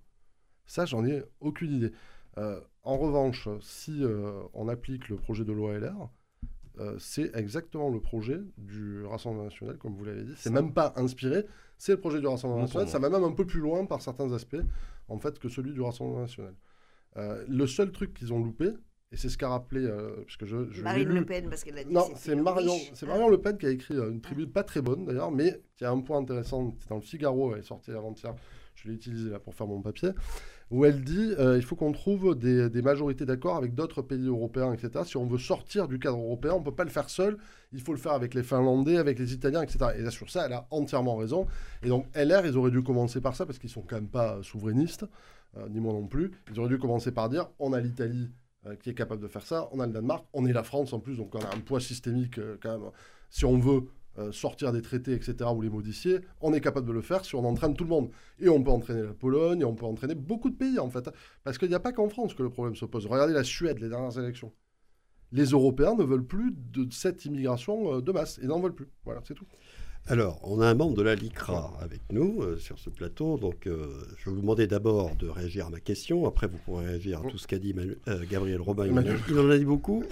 Ça, 0.64 0.86
j'en 0.86 1.04
ai 1.04 1.22
aucune 1.40 1.72
idée. 1.72 1.92
Euh, 2.38 2.60
en 2.82 2.96
revanche, 2.96 3.48
si 3.60 4.02
euh, 4.02 4.42
on 4.54 4.68
applique 4.68 5.08
le 5.08 5.16
projet 5.16 5.44
de 5.44 5.52
loi 5.52 5.78
LR, 5.78 6.08
c'est 6.98 7.30
exactement 7.36 7.90
le 7.90 8.00
projet 8.00 8.40
du 8.56 9.04
Rassemblement 9.04 9.44
national, 9.44 9.76
comme 9.76 9.94
vous 9.94 10.04
l'avez 10.04 10.24
dit. 10.24 10.32
C'est 10.36 10.50
même 10.50 10.72
pas 10.72 10.94
inspiré, 10.96 11.44
c'est 11.78 11.92
le 11.92 12.00
projet 12.00 12.18
du 12.18 12.26
Rassemblement 12.26 12.62
national. 12.62 12.88
Ça 12.88 12.98
va 12.98 13.08
même 13.08 13.22
un 13.22 13.32
peu 13.32 13.46
plus 13.46 13.60
loin 13.60 13.84
par 13.84 14.00
certains 14.00 14.32
aspects, 14.32 14.56
en 15.08 15.18
fait, 15.18 15.38
que 15.38 15.48
celui 15.48 15.72
du 15.72 15.80
Rassemblement 15.80 16.22
national. 16.22 16.54
le 17.14 17.66
seul 17.66 17.92
truc 17.92 18.14
qu'ils 18.14 18.32
ont 18.32 18.42
loupé, 18.42 18.72
et 19.12 19.16
c'est 19.18 19.28
ce 19.28 19.36
qu'a 19.36 19.50
rappelé, 19.50 19.84
euh, 19.84 20.22
parce 20.24 20.38
que 20.38 20.46
je, 20.46 20.70
je 20.70 20.82
Marine 20.82 21.10
Le 21.10 21.24
Pen, 21.26 21.48
parce 21.50 21.62
qu'elle 21.64 21.76
a 21.76 21.84
dit 21.84 21.92
Non, 21.92 22.06
c'est 22.16 22.34
Marion, 22.34 22.76
c'est 22.94 23.06
Marion 23.06 23.28
Le 23.28 23.38
Pen 23.38 23.58
qui 23.58 23.66
a 23.66 23.70
écrit 23.70 23.94
euh, 23.94 24.10
une 24.10 24.22
tribune 24.22 24.50
pas 24.50 24.64
très 24.64 24.80
bonne 24.80 25.04
d'ailleurs, 25.04 25.30
mais 25.30 25.60
qui 25.76 25.84
a 25.84 25.90
un 25.90 26.00
point 26.00 26.18
intéressant. 26.18 26.74
C'est 26.80 26.88
dans 26.88 26.96
le 26.96 27.02
Figaro, 27.02 27.52
elle 27.52 27.60
est 27.60 27.64
sortie 27.64 27.90
avant-hier. 27.90 28.34
Je 28.74 28.88
l'ai 28.88 28.94
utilisé 28.94 29.28
là 29.28 29.38
pour 29.38 29.54
faire 29.54 29.66
mon 29.66 29.82
papier, 29.82 30.08
où 30.72 30.84
elle 30.84 31.04
dit 31.04 31.34
euh, 31.38 31.56
il 31.56 31.62
faut 31.62 31.76
qu'on 31.76 31.92
trouve 31.92 32.34
des, 32.34 32.82
majorités 32.82 33.24
d'accord 33.24 33.56
avec 33.56 33.74
d'autres 33.74 34.02
pays 34.02 34.26
européens, 34.26 34.72
etc. 34.72 35.04
Si 35.04 35.16
on 35.16 35.26
veut 35.26 35.38
sortir 35.38 35.86
du 35.86 36.00
cadre 36.00 36.18
européen, 36.18 36.54
on 36.54 36.60
ne 36.60 36.64
peut 36.64 36.74
pas 36.74 36.84
le 36.84 36.90
faire 36.90 37.08
seul. 37.08 37.38
Il 37.72 37.80
faut 37.80 37.92
le 37.92 37.98
faire 37.98 38.12
avec 38.12 38.34
les 38.34 38.42
Finlandais, 38.42 38.96
avec 38.96 39.18
les 39.18 39.32
Italiens, 39.32 39.62
etc. 39.62 39.92
Et 39.98 40.02
là, 40.02 40.10
sur 40.10 40.30
ça, 40.30 40.46
elle 40.46 40.54
a 40.54 40.66
entièrement 40.70 41.16
raison. 41.16 41.46
Et 41.82 41.88
donc, 41.88 42.06
LR, 42.16 42.46
ils 42.46 42.56
auraient 42.56 42.70
dû 42.70 42.82
commencer 42.82 43.20
par 43.20 43.36
ça 43.36 43.46
parce 43.46 43.58
qu'ils 43.58 43.70
sont 43.70 43.82
quand 43.82 43.96
même 43.96 44.08
pas 44.08 44.42
souverainistes, 44.42 45.06
ni 45.70 45.78
moi 45.78 45.92
non 45.92 46.06
plus. 46.06 46.32
Ils 46.50 46.58
auraient 46.58 46.70
dû 46.70 46.78
commencer 46.78 47.12
par 47.12 47.28
dire 47.28 47.48
on 47.58 47.72
a 47.72 47.80
l'Italie 47.80 48.30
euh, 48.64 48.76
qui 48.76 48.90
est 48.90 48.94
capable 48.94 49.20
de 49.20 49.26
faire 49.26 49.44
ça. 49.44 49.68
On 49.72 49.80
a 49.80 49.86
le 49.88 49.92
Danemark, 49.92 50.24
on 50.32 50.46
est 50.46 50.52
la 50.52 50.62
France 50.62 50.92
en 50.92 51.00
plus, 51.00 51.16
donc 51.16 51.34
on 51.34 51.40
a 51.40 51.52
un 51.52 51.58
poids 51.58 51.80
systémique 51.80 52.38
euh, 52.38 52.56
quand 52.62 52.78
même. 52.78 52.90
Si 53.28 53.44
on 53.44 53.58
veut 53.58 53.88
euh, 54.18 54.32
sortir 54.32 54.72
des 54.72 54.82
traités, 54.82 55.12
etc., 55.12 55.50
ou 55.54 55.62
les 55.62 55.70
modifier, 55.70 56.20
on 56.40 56.52
est 56.52 56.60
capable 56.60 56.86
de 56.86 56.92
le 56.92 57.00
faire 57.00 57.24
si 57.24 57.34
on 57.34 57.44
entraîne 57.44 57.74
tout 57.74 57.84
le 57.84 57.90
monde. 57.90 58.10
Et 58.38 58.48
on 58.48 58.62
peut 58.62 58.70
entraîner 58.70 59.02
la 59.02 59.14
Pologne, 59.14 59.60
et 59.60 59.64
on 59.64 59.74
peut 59.74 59.86
entraîner 59.86 60.14
beaucoup 60.14 60.50
de 60.50 60.56
pays 60.56 60.78
en 60.78 60.90
fait. 60.90 61.08
Parce 61.44 61.58
qu'il 61.58 61.68
n'y 61.68 61.74
a 61.74 61.80
pas 61.80 61.92
qu'en 61.92 62.08
France 62.08 62.34
que 62.34 62.42
le 62.42 62.50
problème 62.50 62.76
se 62.76 62.84
pose. 62.84 63.06
Regardez 63.06 63.32
la 63.32 63.44
Suède, 63.44 63.78
les 63.80 63.88
dernières 63.88 64.18
élections. 64.18 64.52
Les 65.32 65.46
Européens 65.46 65.94
ne 65.94 66.04
veulent 66.04 66.26
plus 66.26 66.52
de 66.52 66.86
cette 66.92 67.24
immigration 67.24 68.00
de 68.00 68.12
masse. 68.12 68.38
Ils 68.42 68.48
n'en 68.48 68.60
veulent 68.60 68.74
plus. 68.74 68.88
Voilà, 69.04 69.22
c'est 69.24 69.34
tout. 69.34 69.46
Alors, 70.08 70.40
on 70.42 70.60
a 70.60 70.66
un 70.66 70.74
membre 70.74 70.96
de 70.96 71.02
la 71.02 71.14
LICRA 71.14 71.74
avec 71.80 72.00
nous 72.10 72.42
euh, 72.42 72.56
sur 72.56 72.76
ce 72.80 72.90
plateau, 72.90 73.38
donc 73.38 73.68
euh, 73.68 73.86
je 74.18 74.28
vais 74.28 74.34
vous 74.34 74.40
demander 74.40 74.66
d'abord 74.66 75.14
de 75.14 75.28
réagir 75.28 75.66
à 75.66 75.70
ma 75.70 75.78
question, 75.78 76.26
après 76.26 76.48
vous 76.48 76.58
pourrez 76.64 76.86
réagir 76.86 77.20
à 77.20 77.30
tout 77.30 77.38
ce 77.38 77.46
qu'a 77.46 77.60
dit 77.60 77.72
euh, 78.08 78.24
Gabriel 78.28 78.60
Robin. 78.60 78.86
Il 78.86 79.38
en 79.38 79.48
a 79.48 79.56
dit 79.56 79.64
beaucoup, 79.64 80.02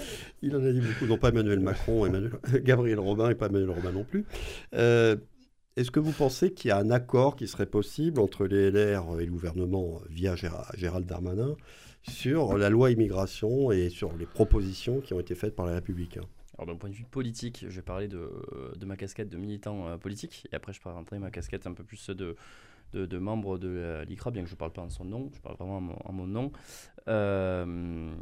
il 0.42 0.54
en 0.54 0.64
a 0.64 0.70
dit 0.70 0.80
beaucoup, 0.80 1.06
non 1.06 1.18
pas 1.18 1.30
Emmanuel 1.30 1.58
Macron, 1.60 2.06
Emmanuel, 2.06 2.30
Gabriel 2.62 3.00
Robin 3.00 3.30
et 3.30 3.34
pas 3.34 3.46
Emmanuel 3.46 3.70
Robin 3.70 3.90
non 3.90 4.04
plus. 4.04 4.24
Est-ce 4.72 5.90
que 5.90 6.00
vous 6.00 6.12
pensez 6.12 6.52
qu'il 6.52 6.68
y 6.68 6.72
a 6.72 6.78
un 6.78 6.90
accord 6.90 7.34
qui 7.34 7.48
serait 7.48 7.66
possible 7.66 8.20
entre 8.20 8.46
les 8.46 8.70
LR 8.70 9.20
et 9.20 9.26
le 9.26 9.32
gouvernement 9.32 10.00
via 10.08 10.36
Gérald 10.36 11.06
Darmanin 11.06 11.56
sur 12.02 12.56
la 12.56 12.70
loi 12.70 12.92
immigration 12.92 13.72
et 13.72 13.88
sur 13.88 14.16
les 14.16 14.26
propositions 14.26 15.00
qui 15.00 15.14
ont 15.14 15.20
été 15.20 15.34
faites 15.34 15.56
par 15.56 15.66
les 15.66 15.74
Républicains 15.74 16.26
d'un 16.66 16.76
point 16.76 16.90
de 16.90 16.94
vue 16.94 17.04
politique, 17.04 17.64
je 17.68 17.76
vais 17.76 17.82
parler 17.82 18.08
de, 18.08 18.30
de 18.76 18.86
ma 18.86 18.96
casquette 18.96 19.28
de 19.28 19.36
militant 19.36 19.88
euh, 19.88 19.96
politique, 19.96 20.46
et 20.52 20.56
après 20.56 20.72
je 20.72 20.80
rentrer 20.82 21.18
ma 21.18 21.30
casquette 21.30 21.66
un 21.66 21.72
peu 21.72 21.84
plus 21.84 22.10
de, 22.10 22.36
de, 22.92 23.06
de 23.06 23.18
membre 23.18 23.58
de 23.58 24.04
l'ICRA, 24.06 24.30
bien 24.30 24.42
que 24.42 24.48
je 24.48 24.54
ne 24.54 24.58
parle 24.58 24.72
pas 24.72 24.82
en 24.82 24.90
son 24.90 25.04
nom, 25.04 25.30
je 25.32 25.40
parle 25.40 25.56
vraiment 25.56 25.98
en 26.04 26.12
mon, 26.12 26.26
nom. 26.26 26.52
Euh, 27.08 28.12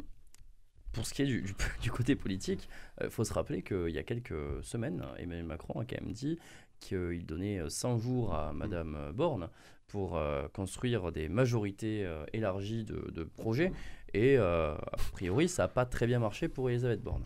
pour 0.91 1.05
ce 1.05 1.13
qui 1.13 1.21
est 1.21 1.25
du, 1.25 1.53
du, 1.81 1.91
côté 1.91 2.15
politique, 2.15 2.67
il 2.99 3.07
euh, 3.07 3.09
faut 3.09 3.23
se 3.23 3.33
rappeler 3.33 3.61
qu'il 3.61 3.89
y 3.89 3.97
a 3.97 4.03
quelques 4.03 4.63
semaines, 4.63 5.03
Emmanuel 5.17 5.45
Macron 5.45 5.79
a 5.79 5.85
quand 5.85 6.01
même 6.01 6.13
dit 6.13 6.39
qu'il 6.79 7.25
donnait 7.25 7.61
100 7.67 7.97
jours 7.97 8.33
à 8.33 8.53
Madame 8.53 9.11
Borne 9.13 9.49
pour 9.87 10.17
construire 10.53 11.11
des 11.11 11.27
majorités 11.27 12.07
élargies 12.31 12.85
de, 12.85 13.11
de 13.11 13.23
projets, 13.23 13.73
et 14.13 14.37
a 14.37 14.77
priori 15.11 15.49
ça 15.49 15.63
n'a 15.63 15.67
pas 15.67 15.85
très 15.85 16.07
bien 16.07 16.19
marché 16.19 16.47
pour 16.47 16.69
Elisabeth 16.69 17.01
Borne 17.01 17.23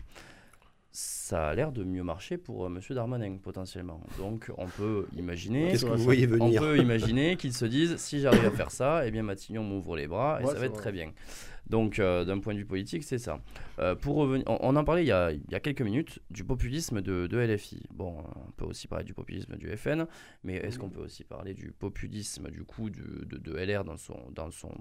ça 0.94 1.48
a 1.48 1.54
l'air 1.54 1.72
de 1.72 1.82
mieux 1.82 2.04
marcher 2.04 2.38
pour 2.38 2.64
euh, 2.64 2.68
Monsieur 2.68 2.94
Darmanin 2.94 3.38
potentiellement. 3.38 4.00
Donc 4.16 4.52
on 4.56 4.66
peut 4.66 5.06
imaginer, 5.16 5.72
Qu'est-ce 5.72 5.86
que 5.86 5.90
vous 5.90 6.04
voyez 6.04 6.24
venir 6.24 6.62
On 6.62 6.64
peut 6.64 6.78
imaginer 6.78 7.36
qu'ils 7.36 7.52
se 7.52 7.64
disent 7.64 7.96
si 7.96 8.20
j'arrive 8.20 8.44
à 8.44 8.50
faire 8.52 8.70
ça, 8.70 9.04
eh 9.04 9.10
bien 9.10 9.24
Matignon 9.24 9.64
m'ouvre 9.64 9.96
les 9.96 10.06
bras 10.06 10.40
et 10.40 10.46
ça 10.46 10.54
va 10.54 10.66
être 10.66 10.76
très 10.76 10.92
bien. 10.92 11.12
Donc 11.68 11.98
euh, 11.98 12.24
d'un 12.24 12.38
point 12.38 12.52
de 12.54 12.58
vue 12.58 12.64
politique, 12.64 13.02
c'est 13.02 13.18
ça. 13.18 13.40
Euh, 13.80 13.96
pour 13.96 14.14
revenir, 14.14 14.44
on, 14.46 14.76
en 14.76 14.84
parlait 14.84 15.02
il 15.02 15.08
y, 15.08 15.12
a, 15.12 15.32
il 15.32 15.42
y, 15.50 15.56
a, 15.56 15.60
quelques 15.60 15.82
minutes 15.82 16.20
du 16.30 16.44
populisme 16.44 17.02
de, 17.02 17.26
de, 17.26 17.38
LFI. 17.38 17.82
Bon, 17.92 18.22
on 18.36 18.52
peut 18.52 18.66
aussi 18.66 18.86
parler 18.86 19.04
du 19.04 19.14
populisme 19.14 19.56
du 19.56 19.76
FN, 19.76 20.06
mais 20.44 20.56
est-ce 20.56 20.78
qu'on 20.78 20.90
peut 20.90 21.00
aussi 21.00 21.24
parler 21.24 21.54
du 21.54 21.72
populisme 21.72 22.50
du 22.50 22.62
coup 22.62 22.90
de, 22.90 23.24
de, 23.24 23.38
de 23.38 23.56
LR 23.56 23.82
dans 23.82 23.96
son 23.96 24.30
dans 24.32 24.52
son 24.52 24.72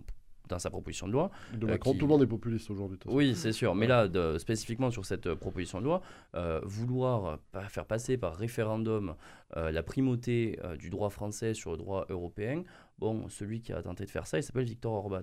dans 0.49 0.59
sa 0.59 0.69
proposition 0.69 1.07
de 1.07 1.13
loi. 1.13 1.31
De 1.53 1.65
Macron, 1.65 1.91
euh, 1.91 1.97
tout 1.97 2.05
le 2.05 2.11
monde 2.11 2.23
est 2.23 2.27
populiste 2.27 2.69
aujourd'hui. 2.69 2.99
Oui, 3.05 3.35
c'est 3.35 3.51
sûr. 3.51 3.75
Mais 3.75 3.87
là, 3.87 4.07
de, 4.07 4.37
spécifiquement 4.37 4.91
sur 4.91 5.05
cette 5.05 5.27
euh, 5.27 5.35
proposition 5.35 5.79
de 5.79 5.85
loi, 5.85 6.01
euh, 6.35 6.59
vouloir 6.63 7.39
faire 7.69 7.85
passer 7.85 8.17
par 8.17 8.35
référendum 8.35 9.15
la 9.55 9.83
primauté 9.83 10.57
du 10.79 10.89
droit 10.89 11.11
français 11.11 11.53
sur 11.53 11.71
le 11.71 11.77
droit 11.77 12.07
européen, 12.09 12.63
bon, 12.97 13.29
celui 13.29 13.61
qui 13.61 13.71
a 13.71 13.83
tenté 13.83 14.03
de 14.03 14.09
faire 14.09 14.25
ça, 14.25 14.39
il 14.39 14.43
s'appelle 14.43 14.65
Victor 14.65 14.93
Orban 14.93 15.21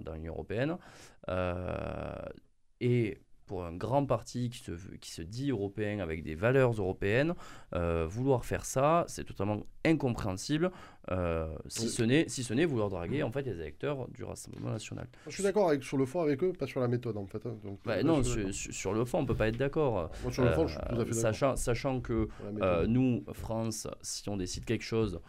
dans 0.00 0.14
l'Union 0.14 0.32
européenne. 0.32 0.76
et 2.80 3.18
pour 3.52 3.66
un 3.66 3.76
grand 3.76 4.06
parti 4.06 4.48
qui 4.48 4.60
se, 4.60 4.72
qui 5.02 5.10
se 5.10 5.20
dit 5.20 5.50
européen 5.50 5.98
avec 5.98 6.22
des 6.22 6.34
valeurs 6.34 6.72
européennes, 6.72 7.34
euh, 7.74 8.06
vouloir 8.08 8.46
faire 8.46 8.64
ça, 8.64 9.04
c'est 9.08 9.24
totalement 9.24 9.60
incompréhensible, 9.84 10.70
euh, 11.10 11.54
si, 11.66 11.90
ce 11.90 12.02
n'est, 12.02 12.26
si 12.30 12.44
ce 12.44 12.54
n'est 12.54 12.64
vouloir 12.64 12.88
draguer 12.88 13.22
en 13.22 13.30
fait 13.30 13.42
les 13.42 13.60
électeurs 13.60 14.08
du 14.08 14.24
Rassemblement 14.24 14.70
national. 14.70 15.06
Je 15.26 15.32
suis 15.32 15.42
d'accord 15.42 15.68
avec, 15.68 15.84
sur 15.84 15.98
le 15.98 16.06
fond 16.06 16.22
avec 16.22 16.42
eux, 16.42 16.54
pas 16.54 16.66
sur 16.66 16.80
la 16.80 16.88
méthode 16.88 17.18
en 17.18 17.26
fait. 17.26 17.44
Hein, 17.44 17.58
donc, 17.62 17.78
bah, 17.84 18.02
non, 18.02 18.22
sur, 18.22 18.94
le 18.94 19.04
fond, 19.04 19.18
on 19.18 19.22
ne 19.22 19.26
peut 19.26 19.34
pas 19.34 19.48
être 19.48 19.58
d'accord. 19.58 20.10
sur 20.30 20.44
le 20.44 20.52
fond, 20.52 20.66
je 20.66 20.78
suis 20.78 20.88
tout 20.88 21.00
à 21.02 21.04
fait 21.04 21.12
sachant, 21.12 21.54
sachant 21.54 22.00
que 22.00 22.28
euh, 22.62 22.86
nous, 22.86 23.22
France, 23.34 23.86
si 24.00 24.30
on 24.30 24.38
décide 24.38 24.64
quelque 24.64 24.80
chose, 24.80 25.20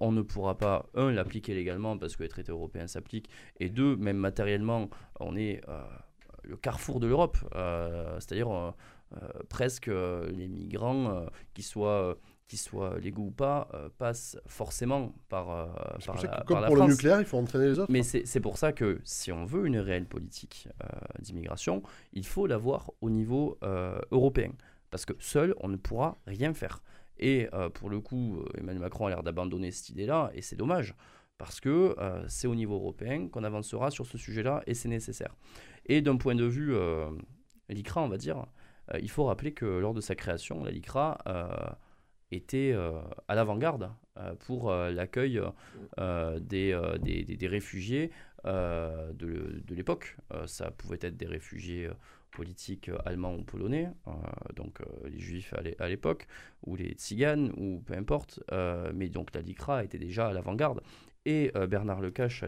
on 0.00 0.12
ne 0.12 0.22
pourra 0.22 0.56
pas, 0.56 0.86
un, 0.94 1.12
l'appliquer 1.12 1.54
légalement 1.54 1.98
parce 1.98 2.16
que 2.16 2.22
les 2.22 2.30
traités 2.30 2.52
européens 2.52 2.86
s'appliquent, 2.86 3.28
et 3.58 3.68
deux, 3.68 3.96
même 3.96 4.16
matériellement, 4.16 4.88
on 5.20 5.36
est 5.36 5.60
le 6.50 6.56
carrefour 6.56 7.00
de 7.00 7.06
l'Europe, 7.06 7.38
euh, 7.54 8.14
c'est-à-dire 8.18 8.50
euh, 8.50 8.70
euh, 9.14 9.28
presque 9.48 9.86
les 9.86 10.48
migrants, 10.48 11.26
qui 11.54 11.62
soient 11.62 12.16
qu'ils 12.46 12.58
soient 12.58 12.98
légaux 12.98 13.26
ou 13.26 13.30
pas, 13.30 13.68
passent 13.98 14.36
forcément 14.48 15.14
par, 15.28 15.46
par, 16.04 16.16
la, 16.20 16.38
que, 16.40 16.44
comme 16.46 16.66
pour 16.66 16.74
le 16.74 16.86
nucléaire, 16.86 17.20
il 17.20 17.24
faut 17.24 17.38
entraîner 17.38 17.66
les 17.66 17.78
autres. 17.78 17.92
Mais 17.92 18.02
c'est 18.02 18.40
pour 18.40 18.58
ça 18.58 18.72
que 18.72 19.00
si 19.04 19.30
on 19.30 19.44
veut 19.44 19.66
une 19.66 19.78
réelle 19.78 20.06
politique 20.06 20.68
d'immigration, 21.20 21.84
il 22.12 22.26
faut 22.26 22.48
l'avoir 22.48 22.90
au 23.00 23.08
niveau 23.08 23.56
européen. 24.10 24.50
Parce 24.90 25.04
que 25.04 25.12
seul, 25.20 25.54
on 25.58 25.68
ne 25.68 25.76
pourra 25.76 26.18
rien 26.26 26.52
faire. 26.52 26.82
Et 27.20 27.48
pour 27.74 27.88
le 27.88 28.00
coup, 28.00 28.42
Emmanuel 28.58 28.82
Macron 28.82 29.06
a 29.06 29.10
l'air 29.10 29.22
d'abandonner 29.22 29.70
cette 29.70 29.90
idée-là, 29.90 30.32
et 30.34 30.42
c'est 30.42 30.56
dommage 30.56 30.96
Parce 31.38 31.60
que 31.60 31.94
c'est 32.26 32.48
au 32.48 32.56
niveau 32.56 32.74
européen 32.74 33.28
qu'on 33.28 33.44
avancera 33.44 33.92
sur 33.92 34.06
ce 34.06 34.18
sujet-là 34.18 34.64
et 34.66 34.74
c'est 34.74 34.88
nécessaire. 34.88 35.36
Et 35.90 36.02
d'un 36.02 36.16
point 36.16 36.36
de 36.36 36.44
vue 36.44 36.72
l'ICRA, 37.68 38.02
on 38.02 38.08
va 38.08 38.16
dire, 38.16 38.46
il 39.00 39.10
faut 39.10 39.24
rappeler 39.24 39.52
que 39.52 39.66
lors 39.66 39.92
de 39.92 40.00
sa 40.00 40.14
création, 40.14 40.62
la 40.62 40.70
LICRA 40.70 41.18
était 42.30 42.76
à 43.26 43.34
l'avant-garde 43.34 43.90
pour 44.38 44.72
l'accueil 44.72 45.42
des, 45.98 46.80
des, 47.00 47.46
réfugiés 47.48 48.12
de, 48.44 49.12
de 49.12 49.74
l'époque. 49.74 50.16
ça 50.46 50.70
pouvait 50.70 50.98
être 51.00 51.16
des 51.16 51.26
réfugiés 51.26 51.90
politiques 52.30 52.88
allemands 53.04 53.34
ou 53.34 53.42
polonais, 53.42 53.90
donc 54.54 54.78
les 55.06 55.18
juifs 55.18 55.52
à 55.80 55.88
l'époque, 55.88 56.28
ou 56.64 56.76
les 56.76 56.92
tziganes, 56.92 57.50
ou 57.56 57.80
peu 57.80 57.94
importe, 57.94 58.38
mais 58.94 59.08
donc 59.08 59.34
la 59.34 59.40
LICRA 59.40 59.82
était 59.82 59.98
déjà 59.98 60.28
à 60.28 60.32
l'avant-garde. 60.32 60.82
Et 61.26 61.50
Bernard 61.68 62.00
Lecache 62.00 62.44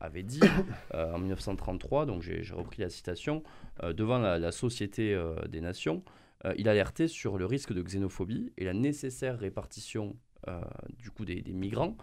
avait 0.00 0.22
dit 0.22 0.40
en 0.94 1.18
1933, 1.18 2.06
donc 2.06 2.22
j'ai 2.22 2.42
repris 2.52 2.82
la 2.82 2.88
citation, 2.88 3.42
devant 3.82 4.18
la, 4.18 4.38
la 4.38 4.52
Société 4.52 5.18
des 5.48 5.60
Nations, 5.60 6.02
euh, 6.44 6.54
il 6.56 6.68
alertait 6.68 7.08
sur 7.08 7.38
le 7.38 7.46
risque 7.46 7.72
de 7.72 7.82
xénophobie 7.82 8.52
et 8.56 8.64
la 8.64 8.72
nécessaire 8.72 9.38
répartition 9.38 10.16
euh, 10.48 10.60
du 10.98 11.10
coup 11.10 11.24
des, 11.24 11.42
migrants, 11.52 11.96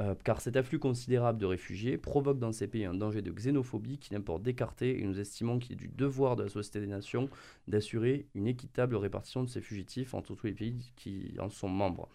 euh, 0.00 0.14
car 0.24 0.40
cet 0.40 0.56
afflux 0.56 0.78
considérable 0.78 1.38
de 1.38 1.46
réfugiés 1.46 1.96
provoque 1.96 2.38
dans 2.38 2.52
ces 2.52 2.66
pays 2.66 2.84
un 2.84 2.94
danger 2.94 3.22
de 3.22 3.30
xénophobie 3.30 3.98
qu'il 3.98 4.16
importe 4.16 4.42
d'écarter 4.42 5.00
et 5.00 5.04
nous 5.04 5.20
estimons 5.20 5.58
qu'il 5.58 5.74
est 5.74 5.76
du 5.76 5.88
devoir 5.88 6.36
de 6.36 6.42
la 6.42 6.48
Société 6.48 6.80
des 6.80 6.88
Nations 6.88 7.28
d'assurer 7.68 8.26
une 8.34 8.48
équitable 8.48 8.96
répartition 8.96 9.44
de 9.44 9.48
ces 9.48 9.60
fugitifs 9.60 10.14
entre 10.14 10.34
tous 10.34 10.46
les 10.46 10.52
pays 10.52 10.92
qui 10.96 11.34
en 11.38 11.48
sont 11.48 11.68
membres 11.68 12.08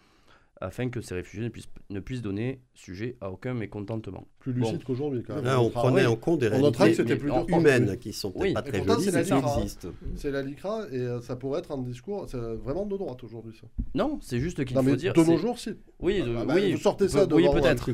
afin 0.62 0.88
que 0.88 1.00
ces 1.00 1.14
réfugiés 1.14 1.44
ne 1.44 1.48
puissent, 1.48 1.68
ne 1.90 2.00
puissent 2.00 2.22
donner 2.22 2.60
sujet 2.74 3.16
à 3.20 3.30
aucun 3.30 3.52
mécontentement. 3.54 4.26
Plus 4.38 4.52
lucide 4.52 4.82
qu'aujourd'hui, 4.84 5.22
quand 5.22 5.36
même. 5.36 5.44
Là, 5.44 5.60
on 5.60 5.70
prenait 5.70 6.06
en 6.06 6.16
compte 6.16 6.40
des 6.40 6.48
réalités 6.48 7.18
humaines 7.48 7.96
qui 7.98 8.12
sont 8.12 8.30
pas 8.30 8.62
très 8.62 8.84
jolies, 8.84 9.10
mais 9.12 9.24
qui 9.24 9.32
existent. 9.32 9.88
C'est 10.16 10.30
la 10.30 10.42
LICRA 10.42 10.86
et 10.90 10.98
euh, 10.98 11.20
ça 11.20 11.36
pourrait 11.36 11.60
être 11.60 11.72
un 11.72 11.78
discours 11.78 12.26
vraiment 12.26 12.86
de 12.86 12.96
droite 12.96 13.22
aujourd'hui, 13.24 13.54
ça. 13.60 13.66
Non, 13.94 14.18
c'est 14.20 14.40
juste 14.40 14.64
qu'il 14.64 14.76
faut 14.76 14.96
dire... 14.96 15.12
de 15.12 15.22
nos 15.22 15.36
jours, 15.36 15.58
si. 15.58 15.70
Oui, 16.00 16.22
ah, 16.24 16.44
bah, 16.44 16.54
oui, 16.56 16.72
vous 16.72 16.78
sortez 16.78 17.08
ça 17.08 17.26
oui, 17.30 17.46
peut-être. 17.52 17.86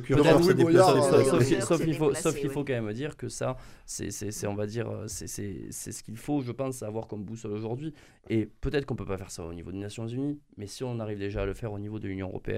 Sauf 1.61 1.85
qu'il 1.85 1.95
faut, 1.95 2.15
sauf 2.15 2.35
qu'il 2.35 2.51
faut 2.51 2.65
quand 2.65 2.73
même 2.73 2.93
dire 2.93 3.17
que 3.17 3.29
ça, 3.29 3.57
c'est, 3.85 4.47
on 4.47 4.55
va 4.55 4.67
dire, 4.67 4.89
c'est 5.07 5.27
ce 5.29 6.03
qu'il 6.03 6.17
faut, 6.17 6.43
je 6.43 6.53
pense, 6.53 6.83
avoir 6.83 7.07
comme 7.07 7.25
boussole 7.25 7.53
aujourd'hui. 7.53 7.93
Et 8.31 8.47
peut-être 8.61 8.85
qu'on 8.85 8.97
peut 8.97 9.07
pas 9.07 9.17
faire 9.17 9.31
ça 9.31 9.43
au 9.45 9.55
niveau 9.55 9.73
des 9.73 9.79
Nations 9.79 10.07
Unies, 10.07 10.39
mais 10.57 10.67
si 10.67 10.85
on 10.85 11.01
arrive 11.01 11.19
déjà 11.19 11.43
à 11.43 11.47
le 11.47 11.55
faire 11.55 11.73
au 11.73 11.79
niveau 11.79 11.99
de 11.99 12.09
l'Union 12.09 12.29
européenne, 12.29 12.58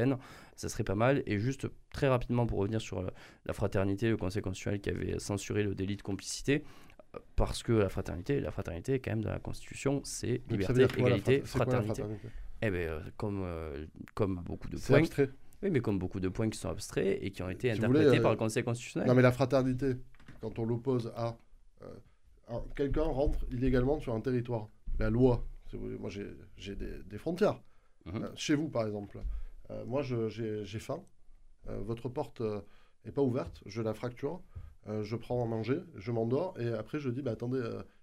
ça 0.57 0.69
serait 0.69 0.85
pas 0.85 0.95
mal. 0.95 1.23
Et 1.27 1.39
juste 1.39 1.67
très 1.93 2.09
rapidement 2.09 2.47
pour 2.47 2.59
revenir 2.59 2.81
sur 2.81 3.03
la 3.47 3.53
fraternité, 3.53 4.09
le 4.11 4.17
Conseil 4.17 4.43
constitutionnel 4.43 4.81
qui 4.81 4.91
avait 4.91 5.19
censuré 5.19 5.63
le 5.63 5.75
délit 5.75 5.97
de 5.97 6.03
complicité, 6.03 6.65
parce 7.37 7.63
que 7.63 7.73
la 7.73 7.89
fraternité, 7.89 8.41
la 8.41 8.51
fraternité 8.51 9.01
quand 9.01 9.11
même 9.11 9.23
dans 9.23 9.31
la 9.31 9.39
Constitution, 9.39 10.01
c'est 10.05 10.43
liberté, 10.49 10.87
égalité, 10.99 11.41
fraternité. 11.41 12.03
Eh 12.63 12.71
bien, 12.71 12.81
euh, 12.81 13.01
comme, 13.17 13.43
euh, 13.43 13.87
comme 14.15 14.37
beaucoup 14.45 14.69
de 14.69 14.77
points. 14.79 14.99
abstrait. 14.99 15.31
Oui, 15.63 15.71
mais 15.71 15.81
comme 15.81 15.99
beaucoup 15.99 16.21
de 16.21 16.29
points 16.29 16.49
qui 16.49 16.59
sont 16.59 16.69
abstraits 16.69 17.19
et 17.23 17.31
qui 17.31 17.43
ont 17.43 17.49
été 17.49 17.71
interprétés 17.71 18.19
euh, 18.19 18.23
par 18.23 18.31
le 18.31 18.37
Conseil 18.37 18.63
constitutionnel. 18.63 19.09
Non, 19.09 19.15
mais 19.15 19.23
la 19.23 19.33
fraternité, 19.33 19.97
quand 20.41 20.59
on 20.59 20.65
l'oppose 20.65 21.13
à. 21.17 21.37
quelqu'un 22.77 23.03
rentre 23.03 23.45
illégalement 23.51 23.99
sur 23.99 24.15
un 24.15 24.21
territoire. 24.21 24.69
La 24.99 25.11
loi, 25.11 25.47
moi 25.73 26.11
j'ai 26.11 26.77
des, 26.77 27.19
frontières. 27.19 27.61
Mhm. 28.07 28.31
chez 28.35 28.55
vous, 28.55 28.69
par 28.69 28.87
exemple. 28.87 29.19
Moi, 29.87 30.03
j'ai 30.03 30.79
faim. 30.79 31.03
votre 31.67 32.09
porte 32.09 32.43
n'est 33.05 33.13
pas 33.13 33.23
ouverte. 33.23 33.63
Je 33.67 33.83
la 33.83 33.95
fracture. 33.95 34.41
je 34.87 35.17
prends 35.17 35.43
à 35.43 35.47
manger. 35.47 35.81
Je 35.97 36.13
m'endors. 36.13 36.59
Et 36.61 36.69
après, 36.69 36.99
je 36.99 37.11
dis 37.11 37.23
bah, 37.23 37.33
attendez 37.33 37.63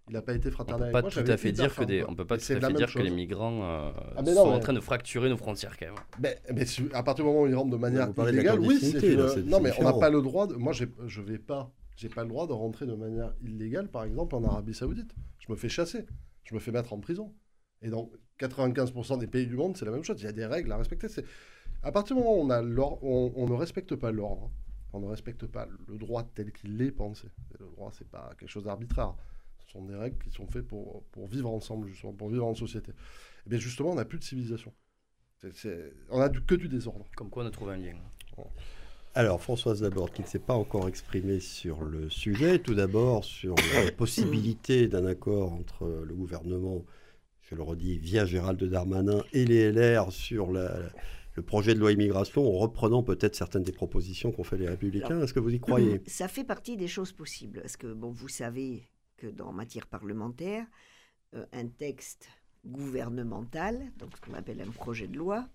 il 0.10 0.14
n'a 0.14 0.22
pas 0.22 0.34
été 0.34 0.50
fraternel. 0.52 0.90
On 0.90 0.94
peut 0.94 1.02
pas 1.02 1.10
tout 1.10 1.32
à 1.32 1.38
fait 1.38 1.52
dire 1.52 1.76
que 1.76 1.84
des, 1.84 2.04
on 2.08 2.16
peut 2.16 2.26
pas 2.26 2.38
tout 2.38 2.44
à 2.52 2.60
fait 2.60 2.74
dire 2.74 2.92
que 2.92 3.00
les 3.00 3.10
migrants 3.10 3.64
euh, 3.64 3.92
ah, 4.16 4.26
sont 4.26 4.40
en 4.40 4.60
train 4.60 4.74
de 4.74 4.80
fracturer 4.80 5.30
nos 5.30 5.38
frontières 5.38 5.78
quand 5.78 5.88
même. 5.88 5.96
Mais, 6.20 6.40
mais 6.54 6.64
à 6.94 7.04
partir 7.04 7.26
du 7.26 7.30
moment 7.30 7.44
où 7.44 7.48
ils 7.48 7.56
rentrent 7.56 7.72
de 7.72 7.78
manière 7.78 8.10
illégale, 8.30 8.60
oui, 8.60 8.80
c'est 8.80 9.46
non 9.46 9.60
mais 9.60 9.72
on 9.80 9.84
n'a 9.84 9.94
pas 9.94 10.10
le 10.10 10.22
droit. 10.22 10.48
De, 10.48 10.56
moi, 10.56 10.74
je 10.74 11.22
vais 11.22 11.38
pas, 11.38 11.72
j'ai 11.96 12.10
pas 12.10 12.24
le 12.24 12.30
droit 12.30 12.48
de 12.48 12.54
rentrer 12.54 12.86
de 12.86 12.94
manière 12.94 13.34
illégale, 13.44 13.90
par 13.90 14.04
exemple, 14.04 14.36
en 14.36 14.44
Arabie 14.44 14.74
Saoudite. 14.74 15.14
Je 15.40 15.52
me 15.52 15.58
fais 15.58 15.70
chasser, 15.70 16.06
je 16.44 16.56
me 16.56 16.60
fais 16.60 16.72
mettre 16.72 16.94
en 16.94 17.00
prison. 17.00 17.34
Et 17.82 17.90
dans 17.90 18.10
95% 18.40 19.20
des 19.20 19.28
pays 19.28 19.46
du 19.46 19.56
monde, 19.56 19.76
c'est 19.78 19.86
la 19.86 19.92
même 19.92 20.04
chose. 20.04 20.20
Il 20.22 20.26
y 20.26 20.30
a 20.30 20.32
des 20.32 20.46
règles 20.46 20.72
à 20.72 20.78
respecter. 20.78 21.08
À 21.88 21.92
partir 21.94 22.18
du 22.18 22.22
moment 22.22 22.36
où 22.36 22.42
on 22.42 22.50
a 22.50 22.62
on, 22.62 23.32
on 23.34 23.48
ne 23.48 23.54
respecte 23.54 23.96
pas 23.96 24.12
l'ordre, 24.12 24.52
on 24.92 25.00
ne 25.00 25.08
respecte 25.08 25.46
pas 25.46 25.70
le 25.88 25.98
droit 25.98 26.30
tel 26.36 26.52
qu'il 26.52 26.82
est 26.82 26.92
pensé. 26.92 27.30
le 27.58 27.66
droit, 27.66 27.94
c'est 27.98 28.10
pas 28.10 28.30
quelque 28.38 28.50
chose 28.50 28.66
d'arbitraire. 28.66 29.16
Ce 29.66 29.72
sont 29.72 29.86
des 29.86 29.96
règles 29.96 30.18
qui 30.18 30.30
sont 30.30 30.48
faites 30.48 30.68
pour, 30.68 31.06
pour 31.14 31.28
vivre 31.28 31.50
ensemble, 31.50 31.88
justement, 31.88 32.12
pour 32.12 32.28
vivre 32.28 32.46
en 32.46 32.56
société. 32.56 32.92
Et 32.92 32.94
eh 33.46 33.50
bien 33.52 33.58
justement, 33.60 33.92
on 33.92 33.96
n'a 33.96 34.04
plus 34.04 34.20
de 34.20 34.26
civilisation. 34.26 34.74
on 36.10 36.20
n'a 36.20 36.28
que 36.28 36.56
du 36.56 36.68
désordre. 36.68 37.06
Comme 37.16 37.30
quoi 37.30 37.46
on 37.46 37.48
a 37.48 37.52
trouvé 37.52 37.76
un 37.76 37.78
lien. 37.78 37.96
Alors, 39.16 39.42
Françoise 39.42 39.80
d'abord, 39.80 40.12
qui 40.12 40.24
ne 40.24 40.28
s'est 40.28 40.40
pas 40.40 40.56
encore 40.56 40.90
exprimée 40.90 41.40
sur 41.40 41.86
le 41.86 42.10
sujet, 42.10 42.60
tout 42.60 42.76
d'abord 42.76 43.24
sur 43.24 43.56
la 43.74 43.92
possibilité 43.98 44.90
d'un 44.90 45.06
accord 45.06 45.54
entre 45.54 46.04
le 46.06 46.14
gouvernement, 46.14 46.84
je 47.44 47.56
le 47.56 47.62
redis, 47.62 47.98
via 47.98 48.26
Gérald 48.26 48.62
Darmanin 48.62 49.24
et 49.32 49.46
les 49.46 49.72
LR 49.72 50.12
sur 50.12 50.52
le 51.38 51.44
projet 51.44 51.76
de 51.76 51.80
loi 51.80 51.92
immigration, 51.92 52.48
en 52.48 52.58
reprenant 52.58 53.04
peut-être 53.04 53.36
certaines 53.36 53.62
des 53.62 53.72
propositions 53.72 54.32
qu'ont 54.32 54.44
fait 54.44 54.58
les 54.58 54.68
Républicains. 54.68 55.22
Est-ce 55.22 55.36
que 55.36 55.40
vous 55.40 55.54
y 55.54 55.60
croyez 55.60 56.02
Ça 56.08 56.28
fait 56.28 56.44
partie 56.44 56.76
des 56.78 56.88
choses 56.88 57.12
possibles. 57.14 57.62
Parce 57.62 57.78
que, 57.78 57.94
bon, 57.94 58.10
vous 58.10 58.28
savez, 58.28 58.90
que 59.18 59.28
dans 59.28 59.54
matière 59.54 59.86
parlementaire, 59.86 60.66
euh, 61.36 61.46
un 61.54 61.68
texte 61.68 62.28
gouvernemental, 62.66 63.92
donc 63.98 64.16
ce 64.16 64.22
qu'on 64.22 64.34
appelle 64.34 64.62
un 64.62 64.72
projet 64.72 65.08
de 65.08 65.16
loi, 65.16 65.48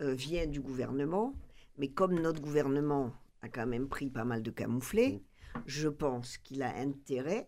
euh, 0.00 0.14
vient 0.14 0.46
du 0.46 0.62
gouvernement, 0.62 1.34
mais 1.76 1.88
comme 1.88 2.18
notre 2.18 2.40
gouvernement 2.40 3.12
a 3.42 3.50
quand 3.50 3.66
même 3.66 3.88
pris 3.88 4.08
pas 4.08 4.24
mal 4.24 4.42
de 4.42 4.50
camouflés, 4.50 5.22
je 5.66 5.88
pense 5.88 6.38
qu'il 6.38 6.62
a 6.62 6.74
intérêt 6.76 7.46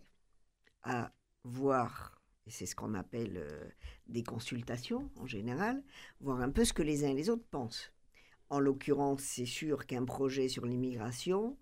à 0.83 1.11
voir, 1.43 2.12
et 2.45 2.51
c'est 2.51 2.65
ce 2.65 2.75
qu'on 2.75 2.93
appelle 2.93 3.37
euh, 3.37 3.65
des 4.07 4.23
consultations 4.23 5.09
en 5.17 5.25
général, 5.25 5.81
voir 6.19 6.41
un 6.41 6.49
peu 6.49 6.65
ce 6.65 6.73
que 6.73 6.83
les 6.83 7.05
uns 7.05 7.09
et 7.09 7.13
les 7.13 7.29
autres 7.29 7.45
pensent. 7.49 7.91
En 8.49 8.59
l'occurrence, 8.59 9.21
c'est 9.21 9.45
sûr 9.45 9.85
qu'un 9.85 10.05
projet 10.05 10.47
sur 10.47 10.65
l'immigration, 10.65 11.57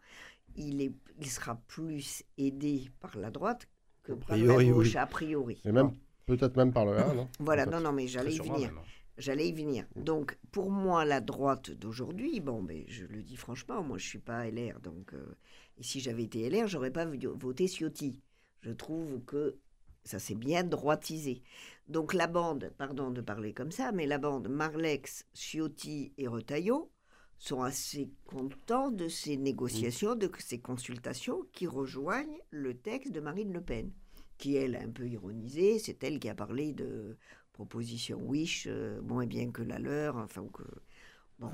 il, 0.55 0.81
est, 0.81 0.91
il 1.19 1.29
sera 1.29 1.55
plus 1.67 2.23
aidé 2.37 2.89
par 2.99 3.17
la 3.17 3.31
droite 3.31 3.67
que 4.03 4.13
par 4.13 4.35
la 4.35 4.63
gauche, 4.63 4.95
a 4.95 5.05
priori. 5.05 5.61
Et 5.63 5.71
même, 5.71 5.95
peut-être 6.25 6.57
même 6.57 6.73
par 6.73 6.85
le 6.85 6.97
A, 6.97 7.13
non 7.13 7.29
Voilà, 7.39 7.65
non, 7.65 7.79
non, 7.79 7.91
mais 7.91 8.07
j'allais 8.07 8.33
y 8.33 8.39
venir. 8.39 8.73
J'allais 9.17 9.47
y 9.47 9.53
venir. 9.53 9.85
Donc, 9.95 10.37
pour 10.51 10.71
moi, 10.71 11.05
la 11.05 11.21
droite 11.21 11.69
d'aujourd'hui, 11.69 12.39
bon, 12.39 12.61
mais 12.61 12.85
je 12.87 13.05
le 13.05 13.21
dis 13.21 13.37
franchement, 13.37 13.83
moi, 13.83 13.97
je 13.97 14.07
suis 14.07 14.19
pas 14.19 14.49
LR, 14.49 14.79
donc, 14.79 15.13
euh, 15.13 15.37
et 15.77 15.83
si 15.83 15.99
j'avais 15.99 16.23
été 16.23 16.49
LR, 16.49 16.67
j'aurais 16.67 16.91
pas 16.91 17.05
voté 17.05 17.67
Ciotti. 17.67 18.19
Je 18.61 18.71
trouve 18.71 19.23
que 19.25 19.57
ça 20.03 20.19
s'est 20.19 20.35
bien 20.35 20.63
droitisé. 20.63 21.41
Donc, 21.87 22.13
la 22.13 22.27
bande, 22.27 22.71
pardon 22.77 23.11
de 23.11 23.21
parler 23.21 23.53
comme 23.53 23.71
ça, 23.71 23.91
mais 23.91 24.05
la 24.05 24.17
bande 24.17 24.47
Marlex, 24.47 25.25
Ciotti 25.33 26.13
et 26.17 26.27
Retailleau 26.27 26.91
sont 27.37 27.63
assez 27.63 28.11
contents 28.25 28.91
de 28.91 29.07
ces 29.07 29.35
négociations, 29.35 30.15
de 30.15 30.31
ces 30.37 30.59
consultations 30.59 31.41
qui 31.53 31.65
rejoignent 31.65 32.39
le 32.51 32.75
texte 32.75 33.11
de 33.11 33.19
Marine 33.19 33.51
Le 33.51 33.61
Pen, 33.61 33.91
qui 34.37 34.55
elle 34.55 34.75
a 34.75 34.81
un 34.81 34.91
peu 34.91 35.07
ironisé, 35.07 35.79
c'est 35.79 36.03
elle 36.03 36.19
qui 36.19 36.29
a 36.29 36.35
parlé 36.35 36.71
de 36.71 37.17
proposition 37.51 38.19
Wish 38.21 38.67
euh, 38.69 39.01
moins 39.01 39.25
bien 39.25 39.51
que 39.51 39.63
la 39.63 39.79
leur, 39.79 40.17
enfin 40.17 40.45
que... 40.53 40.63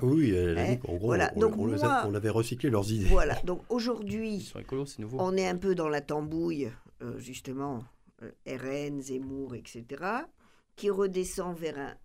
oui, 0.02 0.30
elle 0.30 0.58
a 0.58 0.74
dit 0.74 0.78
qu'en 0.78 0.96
gros, 0.96 1.14
on, 1.14 2.14
avait 2.14 2.28
recyclé 2.28 2.68
leurs 2.68 2.92
idées. 2.92 3.06
Voilà, 3.06 3.40
donc 3.44 3.62
aujourd'hui, 3.70 4.52
on 5.14 5.36
est 5.38 5.48
un 5.48 5.56
peu 5.56 5.74
dans 5.74 5.88
la 5.88 6.02
tambouille, 6.02 6.70
euh, 7.02 7.18
justement, 7.18 7.82
RN, 8.46 9.00
Zemmour, 9.00 9.54
etc., 9.54 10.04
qui 10.76 10.90
redescend 10.90 11.56
vers 11.56 11.96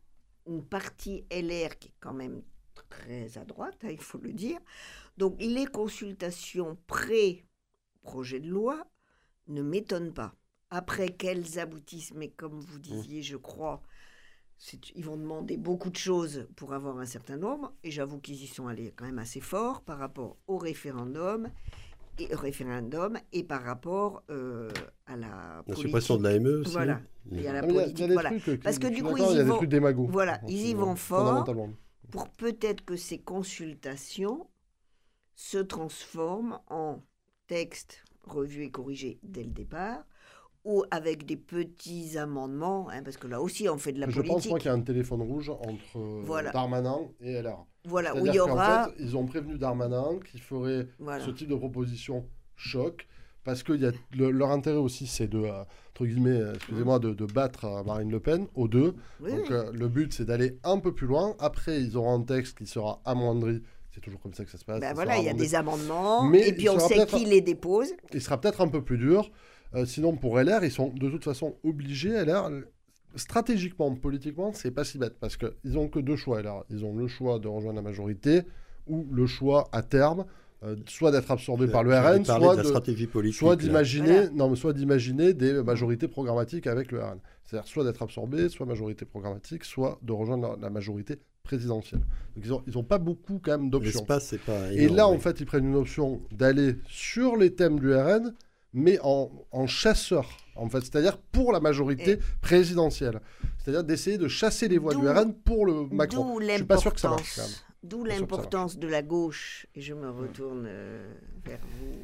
une 0.47 0.63
partie 0.65 1.25
LR 1.31 1.77
qui 1.77 1.89
est 1.89 1.95
quand 1.99 2.13
même 2.13 2.41
très 2.89 3.37
à 3.37 3.45
droite, 3.45 3.77
hein, 3.83 3.89
il 3.91 4.01
faut 4.01 4.17
le 4.17 4.33
dire. 4.33 4.59
Donc 5.17 5.35
les 5.39 5.65
consultations 5.65 6.77
pré-projet 6.87 8.39
de 8.39 8.49
loi 8.49 8.87
ne 9.47 9.61
m'étonnent 9.61 10.13
pas. 10.13 10.35
Après 10.69 11.09
qu'elles 11.09 11.59
aboutissent, 11.59 12.13
mais 12.13 12.29
comme 12.29 12.59
vous 12.59 12.77
mmh. 12.77 12.81
disiez, 12.81 13.21
je 13.21 13.37
crois, 13.37 13.83
ils 14.95 15.05
vont 15.05 15.17
demander 15.17 15.57
beaucoup 15.57 15.89
de 15.89 15.97
choses 15.97 16.47
pour 16.55 16.73
avoir 16.73 16.97
un 16.97 17.05
certain 17.05 17.37
nombre, 17.37 17.73
et 17.83 17.91
j'avoue 17.91 18.19
qu'ils 18.19 18.43
y 18.43 18.47
sont 18.47 18.67
allés 18.67 18.91
quand 18.95 19.05
même 19.05 19.19
assez 19.19 19.41
fort 19.41 19.81
par 19.81 19.99
rapport 19.99 20.37
au 20.47 20.57
référendum 20.57 21.51
et, 22.19 22.33
référendum 22.33 23.17
et 23.31 23.43
par 23.43 23.63
rapport 23.63 24.23
euh, 24.29 24.69
à 25.05 25.15
la, 25.15 25.63
la 25.67 25.75
suppression 25.75 26.17
de 26.17 26.23
l'AME 26.23 26.61
aussi. 26.61 26.71
Voilà. 26.73 27.01
Et 27.31 27.47
à 27.47 27.53
la 27.53 27.63
politique. 27.63 28.11
Voilà. 28.11 28.31
Parce 28.63 28.79
que 28.79 28.87
du 28.87 29.03
coup, 29.03 29.17
ils 29.17 29.39
y 29.39 29.43
vont, 29.43 30.05
voilà, 30.07 30.39
ils 30.47 30.67
y 30.67 30.73
vont 30.73 30.95
fort 30.95 31.45
pour 32.11 32.29
peut-être 32.29 32.85
que 32.85 32.95
ces 32.95 33.17
consultations 33.17 34.47
se 35.35 35.57
transforme 35.57 36.59
en 36.67 37.01
texte 37.47 38.03
revu 38.23 38.63
et 38.63 38.71
corrigé 38.71 39.19
dès 39.23 39.43
le 39.43 39.49
départ, 39.49 40.05
ou 40.63 40.83
avec 40.91 41.25
des 41.25 41.35
petits 41.35 42.17
amendements, 42.17 42.89
hein, 42.89 43.03
parce 43.03 43.17
que 43.17 43.27
là 43.27 43.41
aussi 43.41 43.67
on 43.67 43.77
fait 43.77 43.91
de 43.91 43.99
la 43.99 44.07
Je 44.09 44.15
politique. 44.15 44.33
pense 44.33 44.47
moi 44.49 44.59
qu'il 44.59 44.67
y 44.67 44.71
a 44.71 44.75
un 44.75 44.81
téléphone 44.81 45.21
rouge 45.21 45.49
entre 45.49 45.97
euh, 45.97 46.21
Voilà. 46.23 46.51
Darmanin 46.51 46.99
et 47.19 47.41
LR. 47.41 47.65
Voilà, 47.85 48.15
où 48.15 48.25
il 48.25 48.33
y 48.33 48.39
aura. 48.39 48.85
fait, 48.85 48.95
ils 48.99 49.17
ont 49.17 49.25
prévenu 49.25 49.57
Darmanin 49.57 50.19
qui 50.31 50.39
ferait 50.39 50.87
Voilà. 50.99 51.23
ce 51.23 51.31
type 51.31 51.49
de 51.49 51.55
proposition 51.55 52.25
choc, 52.55 53.07
parce 53.43 53.61
que 53.63 53.73
y 53.73 53.85
a 53.85 53.91
le- 54.17 54.31
leur 54.31 54.51
intérêt 54.51 54.77
aussi, 54.77 55.05
c'est 55.05 55.27
de, 55.27 55.39
euh, 55.39 55.63
entre 55.89 56.05
guillemets, 56.05 56.39
excusez-moi, 56.55 56.99
de, 56.99 57.13
de 57.13 57.25
battre 57.25 57.65
euh, 57.65 57.83
Marine 57.83 58.09
Le 58.09 58.19
Pen 58.21 58.47
aux 58.55 58.67
deux. 58.69 58.95
Oui, 59.19 59.31
Donc 59.31 59.51
euh, 59.51 59.71
le 59.73 59.87
but, 59.89 60.13
c'est 60.13 60.25
d'aller 60.25 60.57
un 60.63 60.79
peu 60.79 60.93
plus 60.93 61.07
loin. 61.07 61.35
Après, 61.39 61.81
ils 61.81 61.97
auront 61.97 62.15
un 62.15 62.23
texte 62.23 62.57
qui 62.57 62.65
sera 62.65 63.01
amoindri. 63.05 63.61
C'est 63.91 63.99
toujours 64.01 64.21
comme 64.21 64.33
ça 64.33 64.43
que 64.45 64.49
ça 64.49 64.57
se 64.57 64.65
passe. 64.65 64.79
Ben 64.79 64.93
voilà, 64.95 65.17
il 65.17 65.25
y 65.25 65.29
a 65.29 65.33
des 65.33 65.53
amendements, 65.53 66.23
Mais 66.23 66.47
et 66.47 66.53
puis 66.53 66.67
on 66.69 66.79
sait 66.79 67.05
qui 67.05 67.25
les 67.25 67.41
dépose. 67.41 67.93
Il 68.13 68.21
sera 68.21 68.39
peut-être 68.39 68.61
un 68.61 68.67
peu 68.69 68.81
plus 68.83 68.97
dur. 68.97 69.29
Euh, 69.75 69.85
sinon, 69.85 70.15
pour 70.15 70.39
LR, 70.39 70.63
ils 70.63 70.71
sont 70.71 70.89
de 70.89 71.09
toute 71.09 71.23
façon 71.23 71.57
obligés. 71.63 72.09
LR, 72.11 72.49
stratégiquement, 73.15 73.93
politiquement, 73.95 74.51
c'est 74.53 74.71
pas 74.71 74.83
si 74.83 74.97
bête 74.97 75.15
parce 75.19 75.37
qu'ils 75.37 75.77
ont 75.77 75.87
que 75.87 75.99
deux 75.99 76.15
choix. 76.15 76.41
LR. 76.41 76.63
Ils 76.69 76.85
ont 76.85 76.95
le 76.95 77.07
choix 77.07 77.39
de 77.39 77.47
rejoindre 77.47 77.77
la 77.77 77.81
majorité 77.81 78.41
ou 78.87 79.07
le 79.11 79.25
choix 79.25 79.69
à 79.71 79.81
terme, 79.81 80.25
euh, 80.63 80.75
soit 80.87 81.11
d'être 81.11 81.31
absorbé 81.31 81.67
par 81.67 81.83
le 81.83 81.93
RN, 81.93 82.25
soit 82.25 82.39
de 82.39 82.57
la 82.57 82.63
de, 82.63 82.67
stratégie 82.67 83.07
politique. 83.07 83.37
soit 83.39 83.51
là. 83.51 83.55
d'imaginer, 83.55 84.13
Voilà. 84.13 84.29
non, 84.31 84.49
mais 84.49 84.55
soit 84.55 84.73
d'imaginer 84.73 85.33
des 85.33 85.61
majorités 85.63 86.07
programmatiques 86.07 86.67
avec 86.67 86.91
le 86.91 87.01
RN. 87.01 87.19
C'est-à-dire 87.45 87.67
soit 87.67 87.83
d'être 87.83 88.01
absorbé, 88.01 88.49
soit 88.49 88.65
majorité 88.65 89.05
programmatique, 89.05 89.63
soit 89.63 89.99
de 90.01 90.11
rejoindre 90.11 90.55
la, 90.55 90.61
la 90.61 90.69
majorité 90.69 91.19
présidentielle. 91.43 92.01
Donc 92.35 92.45
ils 92.45 92.53
ont, 92.53 92.63
ils 92.67 92.77
ont 92.77 92.83
pas 92.83 92.97
beaucoup 92.97 93.39
quand 93.43 93.51
même 93.51 93.69
d'options. 93.69 93.99
L'espace, 93.99 94.27
c'est 94.27 94.41
pas. 94.41 94.71
Et 94.71 94.87
là, 94.87 95.07
en 95.07 95.19
fait, 95.19 95.39
ils 95.41 95.45
prennent 95.45 95.65
une 95.67 95.75
option 95.75 96.21
d'aller 96.31 96.77
sur 96.87 97.35
les 97.35 97.53
thèmes 97.53 97.79
du 97.79 97.93
RN, 97.93 98.33
mais 98.73 98.99
en, 99.03 99.31
en 99.51 99.67
chasseur, 99.67 100.37
en 100.55 100.67
fait, 100.69 100.81
c'est-à-dire 100.81 101.17
pour 101.17 101.51
la 101.51 101.59
majorité 101.59 102.11
Et- 102.13 102.19
présidentielle. 102.41 103.21
C'est-à-dire 103.59 103.83
d'essayer 103.83 104.17
de 104.17 104.27
chasser 104.27 104.67
les 104.67 104.77
voix 104.77 104.93
du 104.95 105.07
RN 105.07 105.33
pour 105.33 105.65
le 105.65 105.85
Macron. 105.87 106.33
D'où 106.39 106.41
Je 106.41 106.55
suis 106.55 106.63
pas 106.65 106.77
sûr 106.77 106.93
que 106.93 106.99
ça 106.99 107.09
marche. 107.09 107.39
d'où 107.83 108.03
l'importance 108.03 108.77
de 108.77 108.87
la 108.87 109.01
gauche, 109.01 109.67
et 109.75 109.81
je 109.81 109.93
me 109.93 110.09
retourne 110.09 110.65
euh, 110.67 111.13
vers 111.45 111.59
vous, 111.79 111.99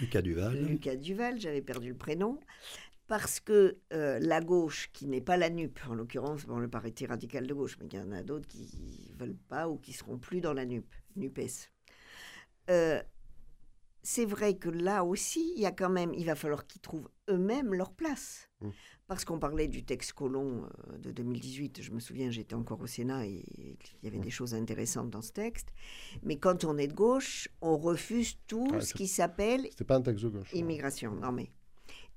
Lucas 0.00 0.22
Duval. 0.22 0.54
Lucas 0.66 0.96
Duval, 0.96 1.40
j'avais 1.40 1.60
perdu 1.62 1.88
le 1.88 1.94
prénom, 1.96 2.38
parce 3.08 3.40
que 3.40 3.78
euh, 3.92 4.18
la 4.20 4.40
gauche, 4.40 4.90
qui 4.92 5.06
n'est 5.06 5.20
pas 5.20 5.36
la 5.36 5.50
NUP, 5.50 5.78
en 5.88 5.94
l'occurrence, 5.94 6.44
bon, 6.46 6.58
le 6.58 6.68
parti 6.68 7.06
radical 7.06 7.46
de 7.46 7.54
gauche, 7.54 7.76
mais 7.80 7.86
il 7.90 7.96
y 7.98 8.00
en 8.00 8.12
a 8.12 8.22
d'autres 8.22 8.46
qui 8.46 8.68
ne 9.12 9.18
veulent 9.18 9.36
pas 9.48 9.68
ou 9.68 9.76
qui 9.78 9.92
seront 9.92 10.18
plus 10.18 10.40
dans 10.40 10.52
la 10.52 10.66
NUP, 10.66 10.86
NUPES. 11.16 11.70
Euh, 12.70 13.02
c'est 14.10 14.24
vrai 14.24 14.56
que 14.56 14.70
là 14.70 15.04
aussi, 15.04 15.52
il 15.54 15.60
y 15.60 15.66
a 15.66 15.70
quand 15.70 15.90
même, 15.90 16.14
il 16.14 16.24
va 16.24 16.34
falloir 16.34 16.66
qu'ils 16.66 16.80
trouvent 16.80 17.10
eux-mêmes 17.28 17.74
leur 17.74 17.92
place. 17.92 18.48
Mm. 18.62 18.70
Parce 19.06 19.26
qu'on 19.26 19.38
parlait 19.38 19.68
du 19.68 19.84
texte 19.84 20.14
Colomb 20.14 20.64
euh, 20.64 20.96
de 20.96 21.10
2018, 21.12 21.82
je 21.82 21.90
me 21.92 22.00
souviens, 22.00 22.30
j'étais 22.30 22.54
encore 22.54 22.80
au 22.80 22.86
Sénat 22.86 23.26
et 23.26 23.44
il 23.58 24.04
y 24.04 24.06
avait 24.06 24.16
Mm. 24.16 24.22
des 24.22 24.30
choses 24.30 24.54
intéressantes 24.54 25.10
dans 25.10 25.20
ce 25.20 25.32
texte. 25.32 25.74
Mais 26.22 26.36
quand 26.38 26.64
on 26.64 26.78
est 26.78 26.86
de 26.86 26.94
gauche, 26.94 27.50
on 27.60 27.76
refuse 27.76 28.38
tout 28.46 28.80
ce 28.80 28.94
qui 28.94 29.08
s'appelle 29.08 29.66
C'était 29.72 29.84
pas 29.84 29.96
un 29.96 30.00
texte 30.00 30.24
de 30.24 30.30
gauche. 30.30 30.54
Immigration, 30.54 31.14
non 31.14 31.30
mais. 31.30 31.50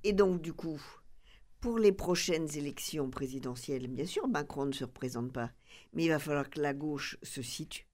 Et 0.05 0.13
donc, 0.13 0.41
du 0.41 0.53
coup, 0.53 0.81
pour 1.59 1.77
les 1.77 1.91
prochaines 1.91 2.47
élections 2.55 3.09
présidentielles, 3.09 3.89
bien 3.89 4.05
sûr, 4.05 4.29
Macron 4.29 4.65
ne 4.65 4.71
se 4.71 4.85
représente 4.85 5.33
pas, 5.33 5.51
mais 5.91 6.05
il 6.05 6.09
va 6.09 6.19
falloir 6.19 6.49
que 6.49 6.61
la 6.61 6.73
gauche 6.73 7.17
se 7.21 7.41
situe. 7.41 7.85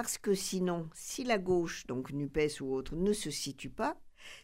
Parce 0.00 0.16
que 0.16 0.32
sinon, 0.32 0.88
si 0.94 1.24
la 1.24 1.38
gauche, 1.38 1.84
donc 1.88 2.12
NUPES 2.12 2.60
ou 2.60 2.72
autre, 2.72 2.94
ne 2.94 3.12
se 3.12 3.32
situe 3.32 3.68
pas, 3.68 3.96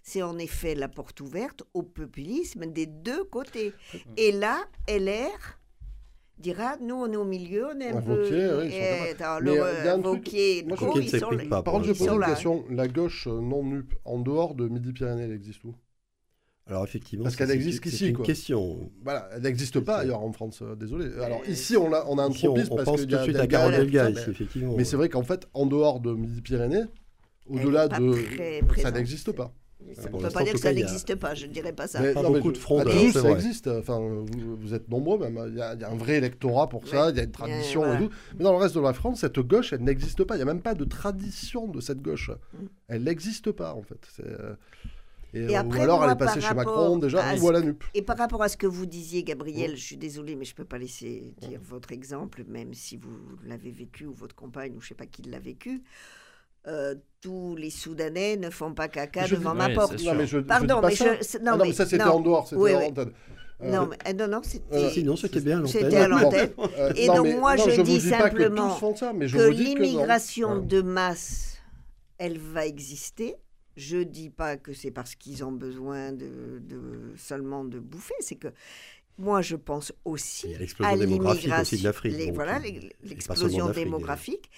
c'est 0.03 0.21
en 0.21 0.37
effet 0.37 0.75
la 0.75 0.89
porte 0.89 1.21
ouverte 1.21 1.63
au 1.75 1.85
populisme 1.85 2.67
des 2.67 2.87
deux 2.87 3.23
côtés. 3.23 3.73
Et 4.17 4.33
là, 4.33 4.65
LR 4.89 5.61
dira, 6.39 6.77
nous 6.79 6.97
on 6.97 7.13
est 7.13 7.17
au 7.17 7.25
milieu, 7.25 7.69
on 7.73 7.79
est 7.79 7.91
un 7.91 8.03
peu... 8.03 8.25
Sont 8.25 8.63
Eh, 8.65 9.15
euh, 11.23 11.49
pas, 11.49 11.63
Par 11.63 11.75
contre, 11.75 11.87
poser 11.87 12.05
sont 12.05 12.17
une 12.17 12.27
question. 12.27 12.65
La 12.69 12.89
gauche 12.89 13.29
euh, 13.29 13.41
non 13.41 13.63
NUP, 13.63 13.95
en 14.05 14.19
dehors 14.19 14.57
de 14.57 14.67
Midi-Pyrénées, 14.67 15.23
elle 15.23 15.33
existe 15.33 15.63
où? 15.63 15.77
Alors 16.67 16.83
effectivement, 16.85 17.25
Parce 17.25 17.35
ça, 17.35 17.39
qu'elle 17.39 17.49
c'est- 17.49 17.55
existe 17.57 17.85
c'est 17.85 17.91
qu'ici, 17.91 18.09
une 18.09 18.17
quoi. 18.17 18.25
question. 18.25 18.91
Voilà, 19.03 19.29
elle 19.35 19.43
n'existe 19.43 19.81
pas 19.81 19.99
ailleurs 19.99 20.23
en 20.23 20.33
France, 20.33 20.61
euh, 20.63 20.75
désolé. 20.75 21.13
Alors 21.23 21.43
Euh, 21.47 21.51
ici, 21.51 21.77
on 21.77 21.93
a, 21.93 22.05
on 22.09 22.17
a 22.19 22.23
un 22.23 22.31
Ici, 22.31 22.47
on, 22.49 22.53
tropisme 22.55 22.73
on 22.73 22.77
parce 22.77 22.87
pense 22.87 23.01
qu'il 23.01 23.09
tout 23.09 23.13
y 23.13 23.17
de 23.17 23.21
a 23.21 23.25
suite 23.25 23.37
à 23.37 23.47
Carole 23.47 23.75
tout 23.75 23.81
Delga, 23.81 24.05
mais- 24.11 24.21
ici, 24.21 24.31
effectivement. 24.31 24.75
Mais 24.77 24.85
c'est 24.85 24.97
vrai 24.97 25.09
qu'en 25.11 25.23
fait, 25.25 25.47
en 25.53 25.67
dehors 25.67 26.01
de 26.01 26.13
Midi-Pyrénées, 26.15 26.85
au-delà 27.51 27.89
de. 27.89 28.15
Ça 28.81 28.91
n'existe 28.91 29.33
pas. 29.33 29.53
Ça 29.93 30.05
ne 30.05 30.09
Pour 30.09 30.21
peut 30.21 30.25
l'instant, 30.25 30.39
pas 30.39 30.45
dire 30.45 30.53
tout 30.55 30.59
que 30.59 30.63
ça 30.63 30.69
a- 30.71 30.73
n'existe 30.73 31.15
pas, 31.17 31.35
je 31.35 31.45
ne 31.45 31.53
dirais 31.53 31.75
pas 31.75 31.87
ça. 31.87 32.01
Mais- 32.01 32.15
Pas 32.15 32.23
non, 32.23 32.31
beaucoup 32.33 32.49
je- 32.55 32.55
de 32.55 32.59
Toulouse, 32.85 32.95
c'est 33.09 33.13
ça 33.13 33.21
vrai. 33.21 33.33
existe. 33.33 33.67
Enfin, 33.69 33.99
vous, 33.99 34.57
vous 34.57 34.73
êtes 34.73 34.89
nombreux, 34.89 35.19
même. 35.19 35.39
Il 35.51 35.59
y, 35.59 35.61
a, 35.61 35.75
il 35.75 35.81
y 35.83 35.85
a 35.85 35.91
un 35.91 35.97
vrai 35.97 36.15
électorat 36.17 36.71
pour 36.71 36.89
ça. 36.89 37.07
Ouais. 37.07 37.11
Il 37.13 37.17
y 37.19 37.21
a 37.21 37.25
une 37.25 37.31
tradition 37.31 37.81
voilà. 37.83 38.01
et 38.01 38.05
tout. 38.07 38.11
Mais 38.39 38.45
dans 38.45 38.53
le 38.53 38.57
reste 38.59 38.75
de 38.75 38.81
la 38.81 38.95
France, 38.95 39.21
cette 39.21 39.39
gauche, 39.41 39.75
elle 39.75 39.83
n'existe 39.83 40.25
pas. 40.25 40.37
Il 40.37 40.39
n'y 40.39 40.43
a 40.43 40.47
même 40.47 40.63
pas 40.63 40.73
de 40.75 40.85
tradition 40.87 41.69
de 41.69 41.83
cette 41.83 42.01
gauche. 42.01 42.31
Mm. 42.31 42.57
Elle 42.89 43.03
n'existe 43.05 43.53
pas, 43.53 43.75
en 43.75 43.83
fait. 43.83 43.99
C'est, 44.17 44.25
euh, 44.27 44.55
Et, 45.35 45.41
Et 45.51 45.57
euh, 45.57 45.61
après, 45.61 45.81
ou 45.81 45.83
alors, 45.83 45.99
moi, 45.99 46.07
elle 46.07 46.13
est 46.13 46.17
passée 46.19 46.41
par 46.41 46.49
chez 46.51 46.55
Macron 46.55 46.97
déjà, 46.99 47.35
ou 47.37 47.49
à 47.49 47.53
la 47.53 47.61
NUP. 47.61 47.83
Et 47.95 48.03
par 48.03 48.17
rapport 48.17 48.43
à 48.43 48.49
ce 48.49 48.57
que 48.57 48.67
vous 48.67 48.87
disiez, 48.87 49.25
Gabriel, 49.25 49.77
je 49.77 49.83
suis 49.83 49.97
désolée, 49.97 50.37
mais 50.37 50.45
je 50.45 50.53
ne 50.53 50.57
peux 50.57 50.65
pas 50.65 50.79
laisser 50.79 51.35
dire 51.43 51.61
votre 51.63 51.91
exemple, 51.93 52.45
même 52.47 52.73
si 52.75 52.97
vous 52.97 53.11
l'avez 53.45 53.73
vécu, 53.73 54.07
ou 54.07 54.15
votre 54.15 54.35
compagne, 54.37 54.73
ou 54.77 54.81
je 54.81 54.87
ne 54.87 54.89
sais 54.91 54.95
pas 54.95 55.07
qui 55.07 55.23
l'a 55.23 55.41
vécu. 55.41 55.83
Euh, 56.67 56.95
tous 57.21 57.57
les 57.57 57.69
Soudanais 57.69 58.37
ne 58.37 58.49
font 58.49 58.73
pas 58.73 58.89
caca 58.89 59.27
Je 59.27 59.35
devant 59.37 59.53
dis- 59.53 59.59
ma 59.59 59.67
Oui, 59.69 59.75
porte. 59.75 60.03
Non, 60.03 60.15
mais 60.15 60.27
je, 60.27 60.39
Pardon, 60.39 60.81
mais 60.83 60.95
ça. 60.95 61.15
je. 61.21 61.37
Ah 61.47 61.57
non, 61.57 61.65
mais 61.65 61.73
ça, 61.75 61.85
c'était 61.85 62.05
non. 62.05 62.13
en 62.13 62.21
dehors. 62.21 62.47
C'était 62.49 62.63
Oui, 62.63 62.75
en 62.75 62.81
antenne. 62.81 63.11
Euh, 63.63 63.71
Non, 63.71 63.87
mais, 63.89 63.99
euh, 64.09 64.13
non, 64.15 64.29
non, 64.37 64.41
c'était. 64.43 64.75
Euh, 64.77 64.91
Sinon, 64.91 65.15
c'était 65.17 65.41
bien 65.41 65.59
à 65.59 65.61
l'antenne. 65.61 65.83
C'était 65.83 65.97
à 65.99 66.09
Bon, 66.09 66.17
l'antenne. 66.21 66.51
Et 66.97 67.07
non, 67.09 67.15
donc, 67.17 67.27
mais- 67.27 67.37
moi, 67.37 67.57
non, 67.57 67.65
je 67.69 67.81
dis 67.83 68.01
simplement 68.01 68.79
mais 69.15 69.27
que 69.27 69.37
non. 69.37 69.51
l'immigration 69.51 70.59
de 70.59 70.81
masse, 70.81 71.59
elle 72.19 72.39
va 72.39 72.67
exister. 72.67 73.37
Je 73.77 73.99
dis 73.99 74.31
pas 74.31 74.57
que 74.57 74.73
c'est 74.73 74.91
parce 74.91 75.15
qu'ils 75.15 75.45
ont 75.45 75.53
besoin 75.53 76.13
de, 76.13 76.61
de- 76.61 77.13
seulement 77.17 77.65
de 77.65 77.79
bouffer, 77.81 78.15
c'est 78.21 78.37
que 78.37 78.49
moi 79.19 79.43
je 79.43 79.57
pense 79.57 79.93
aussi 80.05 80.47
à 80.87 80.97
l'immigration, 81.07 81.77
voilà 82.35 82.57
euh, 82.57 82.89
l'explosion 83.03 83.67
démographique 83.85 84.51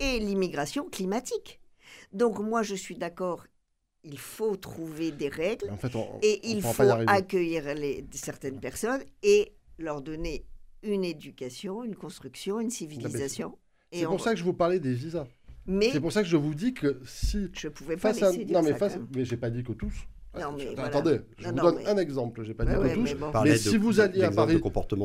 et 0.00 0.18
l'immigration 0.20 0.88
climatique. 0.88 1.60
Donc 2.12 2.38
moi 2.38 2.62
je 2.62 2.74
suis 2.74 2.96
d'accord, 2.96 3.46
il 4.04 4.18
faut 4.18 4.56
trouver 4.56 5.10
des 5.12 5.28
règles 5.28 5.68
En 5.70 5.76
fait, 5.76 5.94
on- 5.94 6.18
et 6.22 6.40
on 6.44 6.48
il 6.48 6.62
faut 6.62 6.68
accueillir 7.08 7.74
les, 7.74 8.04
certaines 8.12 8.60
personnes 8.60 9.02
et 9.22 9.52
leur 9.78 10.00
donner 10.02 10.44
une 10.82 11.04
éducation, 11.04 11.84
une 11.84 11.96
construction, 11.96 12.58
une 12.60 12.70
civilisation. 12.70 13.58
C'est 13.92 14.04
pour 14.06 14.20
ça 14.20 14.30
que 14.32 14.38
je 14.38 14.44
vous 14.44 14.54
parlais 14.54 14.78
des 14.80 14.94
visas. 14.94 15.26
Mais 15.66 15.90
C'est 15.92 16.00
pour 16.00 16.12
ça 16.12 16.22
que 16.22 16.28
je 16.28 16.36
vous 16.36 16.54
dis 16.54 16.72
que 16.74 17.00
si 17.04 17.48
je 17.52 17.68
pouvais 17.68 17.96
pas 17.96 18.12
face 18.14 18.22
à 18.22 18.32
non 18.32 18.62
mais 18.62 18.70
ça, 18.72 18.76
face 18.76 18.92
quand 18.94 18.98
même. 19.00 19.08
mais 19.14 19.24
j'ai 19.24 19.36
pas 19.36 19.50
dit 19.50 19.62
que 19.62 19.72
tous. 19.72 19.92
Non, 20.32 20.52
mais 20.56 20.62
Attends, 20.62 20.74
voilà. 20.76 20.86
Attendez, 20.86 21.20
je 21.38 21.44
Non, 21.44 21.50
vous 21.50 21.56
non, 21.56 21.62
donne 21.64 21.76
mais- 21.78 21.86
un 21.88 21.96
exemple. 21.98 22.44
J'ai 22.44 22.54
pas 22.54 22.64
dit 22.64 22.70
ouais, 22.76 22.90
que 22.90 22.94
tous. 22.94 23.02
mais 23.02 23.14
bon. 23.16 23.32
Mais 23.42 23.50
de- 23.50 23.56
si 23.56 23.76
vous 23.76 23.98
alliez 23.98 24.22
à 24.22 24.30
Paris, 24.30 24.54
de 24.60 24.62
non 24.62 24.74
porte- 24.74 24.96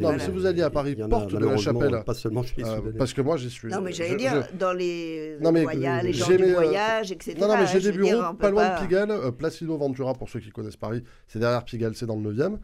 non, 0.00 0.10
mais 0.10 0.18
si 0.18 0.30
vous 0.30 0.46
alliez 0.46 0.62
à 0.62 0.70
Paris, 0.70 0.96
a 0.98 1.06
porte 1.06 1.34
de 1.34 1.38
la 1.38 1.56
chapelle. 1.58 2.02
Pas 2.06 2.14
seulement 2.14 2.42
chez 2.42 2.54
les 2.56 2.64
Euh, 2.64 2.80
parce 2.96 3.12
que 3.12 3.20
moi 3.20 3.36
j'y 3.36 3.50
suis. 3.50 3.68
Non, 3.68 3.82
mais 3.82 3.92
j'allais 3.92 4.16
dire, 4.16 4.46
je- 4.50 4.56
dans 4.56 4.72
les 4.72 5.36
Non, 5.42 5.52
mais, 5.52 5.64
voyages, 5.64 6.04
les 6.04 6.12
gens 6.14 6.26
j'ai 6.28 6.36
du 6.38 6.44
euh, 6.44 6.54
voyage, 6.54 7.12
etc. 7.12 7.36
Non, 7.38 7.48
non, 7.48 7.58
mais 7.58 7.66
j'ai 7.66 7.78
des 7.80 7.92
dire, 7.92 8.00
bureaux 8.00 8.34
pas 8.34 8.50
loin 8.50 8.70
pas- 8.70 8.80
de 8.80 8.86
Pigalle, 8.86 9.10
euh, 9.10 9.30
Placido 9.32 9.76
Ventura, 9.76 10.14
pour 10.14 10.30
ceux 10.30 10.40
qui 10.40 10.48
connaissent 10.48 10.76
Paris. 10.78 11.04
C'est 11.28 11.38
derrière 11.38 11.62
Pigalle, 11.66 11.94
c'est 11.94 12.06
dans 12.06 12.16
le 12.16 12.22
9e. 12.22 12.58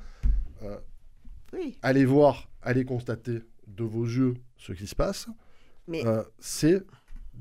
Oui, 1.52 1.76
Allez 1.82 2.04
voir, 2.04 2.48
allez 2.62 2.84
constater 2.84 3.40
de 3.66 3.84
vos 3.84 4.04
yeux 4.04 4.34
ce 4.56 4.72
qui 4.72 4.86
se 4.86 4.94
passe. 4.94 5.26
mais 5.88 6.06
Euh, 6.06 6.22
c'est 6.38 6.82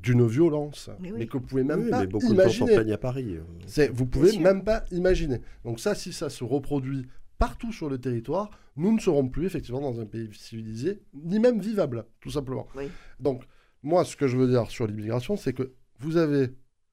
d'une 0.01 0.25
violence, 0.27 0.89
Mais 0.99 1.27
que 1.27 1.33
vous 1.37 1.45
pouvez 1.45 1.63
même 1.63 1.81
Oui, 1.83 1.89
pas 1.89 2.01
mais 2.01 2.07
beaucoup 2.07 2.29
de 2.29 2.33
imaginer. 2.33 2.75
plaignent 2.75 2.93
à 2.93 2.97
Paris. 2.97 3.37
euh. 3.37 3.87
Vous 3.93 4.05
pouvez 4.05 4.37
même 4.39 4.63
pas 4.63 4.83
imaginer. 4.91 5.41
Donc 5.65 5.79
ça, 5.79 5.95
si 5.95 6.13
ça 6.13 6.29
se 6.29 6.43
reproduit 6.43 7.07
partout 7.37 7.71
sur 7.71 7.89
le 7.89 7.97
territoire, 7.99 8.49
nous 8.75 8.93
ne 8.93 8.99
serons 8.99 9.27
plus 9.27 9.45
effectivement 9.45 9.81
dans 9.81 9.99
un 9.99 10.05
pays 10.05 10.29
civilisé, 10.33 11.01
ni 11.13 11.39
même 11.39 11.59
vivable, 11.59 12.05
tout 12.21 12.31
simplement. 12.31 12.67
Oui. 12.75 12.85
Donc, 13.19 13.43
moi, 13.83 14.03
ce 14.05 14.15
que 14.15 14.27
je 14.27 14.37
veux 14.37 14.47
dire 14.47 14.69
sur 14.69 14.87
l'immigration, 14.87 15.35
c'est 15.37 15.53
que 15.53 15.73
vous 15.99 16.17
avez, 16.17 16.49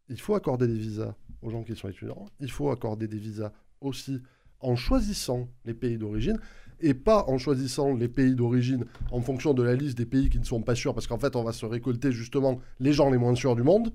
il 0.08 0.20
faut 0.20 0.34
accorder 0.34 0.66
des 0.66 0.78
visas 0.78 1.14
aux 1.42 1.50
gens 1.50 1.62
qui 1.62 1.74
sont 1.76 1.88
étudiants, 1.88 2.26
il 2.40 2.50
faut 2.50 2.70
accorder 2.70 3.08
des 3.08 3.18
visas 3.18 3.52
aussi 3.80 4.20
en 4.60 4.74
choisissant 4.74 5.48
les 5.64 5.74
pays 5.74 5.98
d'origine, 5.98 6.38
et 6.80 6.94
pas 6.94 7.24
en 7.28 7.38
choisissant 7.38 7.94
les 7.94 8.08
pays 8.08 8.34
d'origine 8.34 8.84
en 9.10 9.20
fonction 9.20 9.54
de 9.54 9.62
la 9.62 9.74
liste 9.74 9.96
des 9.98 10.06
pays 10.06 10.28
qui 10.28 10.38
ne 10.38 10.44
sont 10.44 10.62
pas 10.62 10.74
sûrs, 10.74 10.94
parce 10.94 11.06
qu'en 11.06 11.18
fait, 11.18 11.36
on 11.36 11.42
va 11.42 11.52
se 11.52 11.66
récolter 11.66 12.12
justement 12.12 12.60
les 12.80 12.92
gens 12.92 13.10
les 13.10 13.18
moins 13.18 13.34
sûrs 13.34 13.56
du 13.56 13.62
monde. 13.62 13.92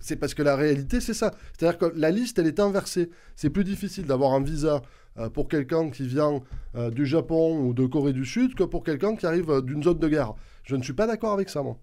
C'est 0.00 0.16
parce 0.16 0.34
que 0.34 0.42
la 0.42 0.54
réalité, 0.54 1.00
c'est 1.00 1.14
ça. 1.14 1.32
C'est-à-dire 1.56 1.78
que 1.78 1.92
la 1.96 2.10
liste, 2.10 2.38
elle 2.38 2.46
est 2.46 2.60
inversée. 2.60 3.10
C'est 3.36 3.48
plus 3.48 3.64
difficile 3.64 4.04
d'avoir 4.04 4.34
un 4.34 4.42
visa 4.42 4.82
euh, 5.16 5.30
pour 5.30 5.48
quelqu'un 5.48 5.90
qui 5.90 6.06
vient 6.06 6.42
euh, 6.74 6.90
du 6.90 7.06
Japon 7.06 7.60
ou 7.60 7.72
de 7.72 7.86
Corée 7.86 8.12
du 8.12 8.26
Sud 8.26 8.54
que 8.54 8.64
pour 8.64 8.82
quelqu'un 8.82 9.16
qui 9.16 9.26
arrive 9.26 9.50
euh, 9.50 9.62
d'une 9.62 9.82
zone 9.82 9.98
de 9.98 10.08
guerre. 10.08 10.34
Je 10.62 10.76
ne 10.76 10.82
suis 10.82 10.92
pas 10.92 11.06
d'accord 11.06 11.32
avec 11.32 11.48
ça, 11.48 11.62
moi. 11.62 11.78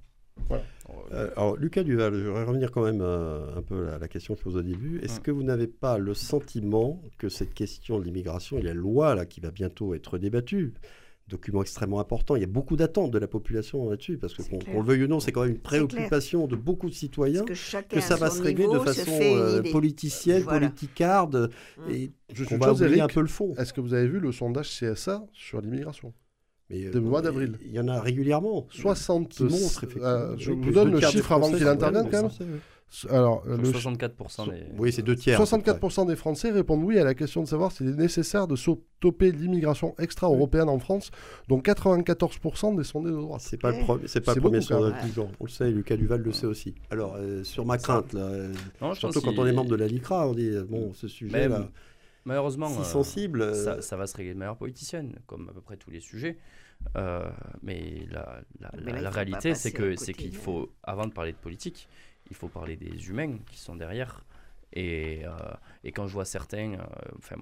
Euh, 1.11 1.29
alors, 1.35 1.55
Lucas 1.57 1.83
Duval, 1.83 2.13
je 2.13 2.25
voudrais 2.27 2.43
revenir 2.45 2.71
quand 2.71 2.83
même 2.83 3.01
euh, 3.01 3.55
un 3.57 3.61
peu 3.61 3.89
à 3.89 3.97
la 3.99 4.07
question 4.07 4.33
que 4.33 4.39
je 4.39 4.43
pose 4.43 4.55
au 4.57 4.61
début. 4.61 4.99
Est-ce 5.03 5.19
Mm. 5.19 5.23
que 5.23 5.31
vous 5.31 5.43
n'avez 5.43 5.67
pas 5.67 5.97
le 5.97 6.13
sentiment 6.13 7.01
que 7.17 7.29
cette 7.29 7.53
question 7.53 7.99
de 7.99 8.03
l'immigration 8.05 8.57
et 8.57 8.61
la 8.61 8.73
loi 8.73 9.15
là, 9.15 9.25
qui 9.25 9.39
va 9.41 9.51
bientôt 9.51 9.93
être 9.93 10.17
débattue, 10.17 10.73
document 11.27 11.61
extrêmement 11.61 11.99
important, 12.01 12.35
il 12.35 12.41
y 12.41 12.43
a 12.43 12.47
beaucoup 12.47 12.75
d'attentes 12.75 13.11
de 13.11 13.17
la 13.17 13.27
population 13.27 13.89
là-dessus, 13.89 14.17
parce 14.17 14.33
que 14.33 14.41
qu'on 14.43 14.81
le 14.81 14.85
veuille 14.85 15.03
ou 15.03 15.07
non, 15.07 15.19
c'est 15.21 15.31
quand 15.31 15.43
même 15.43 15.51
une 15.51 15.59
préoccupation 15.59 16.45
de 16.47 16.55
beaucoup 16.57 16.89
de 16.89 16.93
citoyens. 16.93 17.45
Que 17.45 17.53
Que 17.87 18.01
ça 18.01 18.15
va 18.17 18.29
se 18.29 18.41
régler 18.41 18.67
de 18.67 18.79
façon 18.79 19.11
euh, 19.11 19.61
politicienne, 19.71 20.43
Voilà. 20.43 20.67
politicarde, 20.67 21.49
Mm. 21.77 21.91
et 21.91 22.11
qu'on 22.45 22.55
une 22.55 22.59
va 22.61 22.71
oublier 22.73 22.87
Eric, 22.97 23.01
un 23.01 23.07
peu 23.07 23.21
le 23.21 23.27
fond. 23.27 23.53
Est-ce 23.57 23.71
que 23.71 23.79
vous 23.81 23.93
avez 23.93 24.07
vu 24.07 24.19
le 24.19 24.31
sondage 24.33 24.69
CSA 24.77 25.25
sur 25.31 25.61
l'immigration? 25.61 26.13
Mais, 26.71 26.89
de 26.89 26.99
mois 26.99 27.21
d'avril. 27.21 27.57
Il 27.65 27.71
y 27.71 27.79
en 27.79 27.87
a 27.87 27.99
régulièrement. 27.99 28.65
60 28.69 29.29
qui 29.29 29.43
montrent, 29.43 29.83
effectivement. 29.83 30.05
euh, 30.07 30.35
je 30.37 30.51
Oui, 30.51 30.57
vous 30.61 30.71
donne 30.71 30.91
le 30.91 30.99
des 30.99 31.05
chiffre 31.07 31.31
avant 31.31 31.51
qu'il 31.51 31.67
intervienne 31.67 32.05
des 32.05 32.09
quand 32.11 32.23
même. 32.39 32.59
Alors, 33.09 33.43
Je 33.45 33.51
le 33.53 33.69
crois 33.71 33.79
64% 33.79 34.49
des. 34.49 34.63
Oui, 34.77 34.91
c'est 34.91 35.01
deux 35.01 35.15
tiers. 35.15 35.39
à 35.39 35.45
peu 35.45 35.61
près. 35.61 35.71
64% 35.71 36.07
des 36.07 36.17
Français 36.17 36.51
répondent 36.51 36.83
oui 36.83 36.99
à 36.99 37.05
la 37.05 37.13
question 37.13 37.41
de 37.41 37.47
savoir 37.47 37.71
s'il 37.71 37.87
est 37.87 37.95
nécessaire 37.95 38.47
de 38.47 38.57
stopper 38.57 39.31
l'immigration 39.31 39.95
extra-européenne 39.97 40.67
en 40.67 40.77
France, 40.77 41.09
dont 41.47 41.59
94% 41.59 42.75
des 42.75 42.83
sondés 42.83 43.11
de 43.11 43.15
droite. 43.15 43.39
C'est 43.41 43.55
pas 43.61 43.71
le, 43.71 43.77
c'est 44.07 44.19
pas 44.19 44.35
le 44.35 44.41
premier 44.41 44.59
sondage 44.59 45.05
du 45.05 45.11
genre. 45.13 45.29
On 45.39 45.45
le 45.45 45.49
sait, 45.49 45.71
Lucas 45.71 45.95
Duval 45.95 46.21
le 46.21 46.33
sait 46.33 46.47
aussi. 46.47 46.75
Alors, 46.89 47.15
euh, 47.17 47.45
sur 47.45 47.65
ma 47.65 47.77
crainte, 47.77 48.11
là, 48.11 48.23
euh, 48.23 48.53
Non, 48.81 48.93
je 48.93 48.99
surtout 48.99 49.21
quand 49.21 49.37
on 49.39 49.45
est 49.45 49.53
membre 49.53 49.69
de 49.71 49.75
la 49.77 49.87
LICRA, 49.87 50.27
on 50.27 50.33
dit, 50.33 50.49
euh, 50.49 50.65
bon, 50.67 50.91
ce 50.93 51.07
sujet-là, 51.07 51.69
Malheureusement, 52.25 52.67
si 52.69 52.81
euh, 52.81 52.83
sensible. 52.83 53.41
euh, 53.41 53.53
ça, 53.53 53.81
ça 53.81 53.97
va 53.97 54.05
se 54.05 54.15
régler 54.15 54.33
de 54.33 54.39
manière 54.39 54.55
politicienne, 54.57 55.15
comme 55.25 55.49
à 55.49 55.53
peu 55.53 55.61
près 55.61 55.75
tous 55.77 55.89
les 55.89 56.01
sujets. 56.01 56.37
Euh, 56.97 57.29
mais 57.63 58.05
la, 58.11 58.41
la- 58.59 58.71
Mais 58.73 58.91
là, 58.91 58.91
la- 58.93 58.97
il 58.99 59.03
la 59.03 59.09
faut 59.11 59.15
réalité, 59.15 59.55
c'est 59.55 59.71
que 59.71 59.95
c'est 59.95 60.13
qu'il 60.13 60.35
faut, 60.35 60.71
avant 60.83 61.05
de 61.07 61.13
parler 61.13 61.31
de 61.31 61.37
politique, 61.37 61.87
il 62.29 62.35
faut 62.35 62.49
parler 62.49 62.75
des 62.75 63.09
humains 63.09 63.37
qui 63.49 63.57
sont 63.59 63.75
derrière. 63.75 64.23
Et, 64.73 65.21
euh, 65.25 65.31
et 65.83 65.91
quand 65.91 66.07
je 66.07 66.13
vois 66.13 66.25
certains, 66.25 66.73
euh, 66.73 66.85
enfin, 67.17 67.35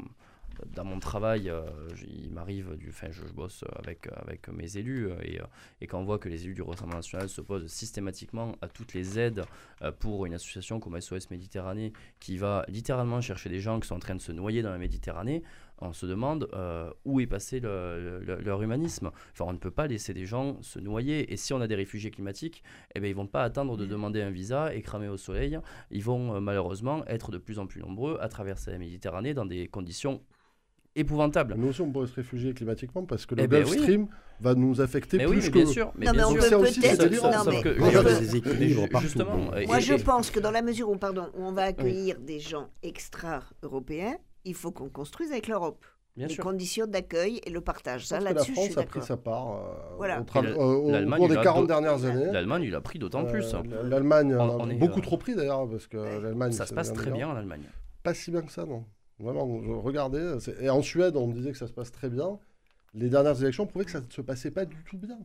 dans 0.75 0.83
mon 0.83 0.99
travail, 0.99 1.49
euh, 1.49 1.63
il 2.07 2.31
m'arrive, 2.31 2.77
enfin, 2.89 3.07
je, 3.11 3.21
je 3.25 3.31
bosse 3.33 3.63
avec, 3.77 4.09
avec 4.15 4.47
mes 4.49 4.77
élus, 4.77 5.09
et, 5.23 5.39
et 5.79 5.87
quand 5.87 5.99
on 5.99 6.03
voit 6.03 6.19
que 6.19 6.27
les 6.27 6.43
élus 6.43 6.53
du 6.55 6.61
Rassemblement 6.63 6.97
national 6.97 7.29
s'opposent 7.29 7.67
systématiquement 7.67 8.55
à 8.61 8.67
toutes 8.67 8.93
les 8.93 9.17
aides 9.19 9.45
euh, 9.83 9.91
pour 9.91 10.25
une 10.25 10.33
association 10.33 10.79
comme 10.79 10.99
SOS 10.99 11.29
Méditerranée, 11.31 11.93
qui 12.19 12.37
va 12.37 12.65
littéralement 12.67 13.21
chercher 13.21 13.49
des 13.49 13.59
gens 13.61 13.79
qui 13.79 13.87
sont 13.87 13.95
en 13.95 13.99
train 13.99 14.15
de 14.15 14.21
se 14.21 14.31
noyer 14.33 14.61
dans 14.61 14.71
la 14.71 14.77
Méditerranée, 14.79 15.43
on 15.81 15.93
se 15.93 16.05
demande 16.05 16.49
euh, 16.53 16.89
où 17.05 17.19
est 17.19 17.27
passé 17.27 17.59
le- 17.59 18.19
le- 18.25 18.41
leur 18.41 18.61
humanisme. 18.61 19.11
Enfin, 19.33 19.45
on 19.47 19.53
ne 19.53 19.57
peut 19.57 19.71
pas 19.71 19.87
laisser 19.87 20.13
des 20.13 20.25
gens 20.25 20.61
se 20.61 20.79
noyer. 20.79 21.31
Et 21.31 21.37
si 21.37 21.53
on 21.53 21.61
a 21.61 21.67
des 21.67 21.75
réfugiés 21.75 22.11
climatiques, 22.11 22.63
eh 22.95 22.99
bien, 22.99 23.09
ils 23.09 23.15
vont 23.15 23.27
pas 23.27 23.43
attendre 23.43 23.77
de 23.77 23.85
demander 23.85 24.21
un 24.21 24.31
visa 24.31 24.73
et 24.73 24.81
cramer 24.81 25.07
au 25.07 25.17
soleil. 25.17 25.59
Ils 25.91 26.03
vont 26.03 26.35
euh, 26.35 26.39
malheureusement 26.39 27.05
être 27.07 27.31
de 27.31 27.37
plus 27.37 27.59
en 27.59 27.67
plus 27.67 27.81
nombreux 27.81 28.17
à 28.21 28.27
traverser 28.29 28.71
la 28.71 28.77
Méditerranée 28.77 29.33
dans 29.33 29.45
des 29.45 29.67
conditions 29.67 30.21
épouvantables. 30.95 31.53
Nous 31.55 31.67
aussi, 31.69 31.81
on 31.81 31.91
pourrait 31.91 32.07
se 32.07 32.15
réfugier 32.15 32.53
climatiquement 32.53 33.05
parce 33.05 33.25
que 33.25 33.35
le 33.35 33.43
Eh 33.43 33.47
ben 33.47 33.59
Gulf 33.63 33.71
oui. 33.75 33.81
Stream 33.83 34.07
va 34.41 34.55
nous 34.55 34.81
affecter 34.81 35.17
Mais 35.17 35.25
plus 35.25 35.35
oui, 35.35 35.41
mais 35.43 35.49
que... 35.49 35.57
bien 35.59 35.65
sûr. 35.65 35.91
Mais 35.95 36.05
Non, 36.07 36.11
mais 36.11 36.17
bien 36.17 36.27
on 36.27 36.33
peut 36.33 36.39
peut-être. 36.39 36.51
mais 37.79 38.75
on 38.77 38.87
peut- 38.87 38.99
justement, 38.99 39.55
et- 39.55 39.67
Moi, 39.67 39.79
je 39.79 39.93
et- 39.93 40.03
pense 40.03 40.31
que 40.31 40.39
dans 40.39 40.51
la 40.51 40.61
mesure 40.61 40.89
où, 40.89 40.97
pardon, 40.97 41.29
où 41.37 41.43
on 41.43 41.51
va 41.51 41.63
accueillir 41.63 42.19
des 42.19 42.39
gens 42.39 42.69
extra-européens, 42.83 44.17
il 44.49 44.55
faut 44.55 44.71
qu'on 44.71 44.89
construise 44.89 45.31
avec 45.31 45.47
l'Europe 45.47 45.85
Bien 46.17 46.27
les 46.27 46.33
sûr. 46.33 46.43
conditions 46.43 46.85
d'accueil 46.87 47.39
et 47.45 47.49
le 47.49 47.61
partage. 47.61 48.05
Ça, 48.07 48.17
que 48.19 48.23
la 48.25 48.35
France 48.35 48.77
a 48.77 48.83
pris 48.83 49.01
sa 49.01 49.15
part 49.15 49.51
euh, 49.53 49.95
Voilà. 49.97 50.19
au, 50.21 50.37
euh, 50.37 51.05
au 51.05 51.11
cours 51.15 51.27
des 51.29 51.37
a 51.37 51.43
40 51.43 51.61
d'autres- 51.67 51.67
dernières 51.67 52.03
années. 52.05 52.31
L'Allemagne, 52.31 52.63
il 52.63 52.75
a 52.75 52.81
pris 52.81 52.99
d'autant 52.99 53.25
plus. 53.25 53.53
hein. 53.53 53.63
Euh, 53.71 53.83
L'Allemagne 53.87 54.35
en 54.35 54.69
a 54.69 54.73
beaucoup 54.73 54.99
euh, 54.99 55.03
trop 55.03 55.17
pris 55.17 55.35
d'ailleurs 55.35 55.69
parce 55.69 55.87
que 55.87 55.97
l'Allemagne 55.97 56.51
Ça 56.51 56.65
se 56.65 56.73
passe 56.73 56.91
très 56.93 57.05
bien. 57.11 57.27
bien 57.27 57.29
en 57.29 57.35
Allemagne. 57.37 57.63
Pas 58.03 58.13
si 58.13 58.31
bien 58.31 58.41
que 58.41 58.51
ça, 58.51 58.65
non. 58.65 58.83
Vraiment, 59.19 59.61
c'est- 60.39 60.55
Et 60.61 60.69
en 60.69 60.81
Suède, 60.81 61.15
on 61.15 61.27
me 61.27 61.33
disait 61.33 61.51
que 61.51 61.57
ça 61.57 61.67
se 61.67 61.73
passe 61.73 61.91
très 61.91 62.09
bien. 62.09 62.37
Les 62.93 63.09
dernières 63.09 63.39
élections 63.41 63.65
prouvaient 63.67 63.85
que 63.85 63.91
ça 63.91 64.01
ne 64.01 64.09
se 64.09 64.21
passait 64.21 64.51
pas 64.51 64.65
du 64.65 64.83
tout 64.83 64.97
bien. 64.97 65.19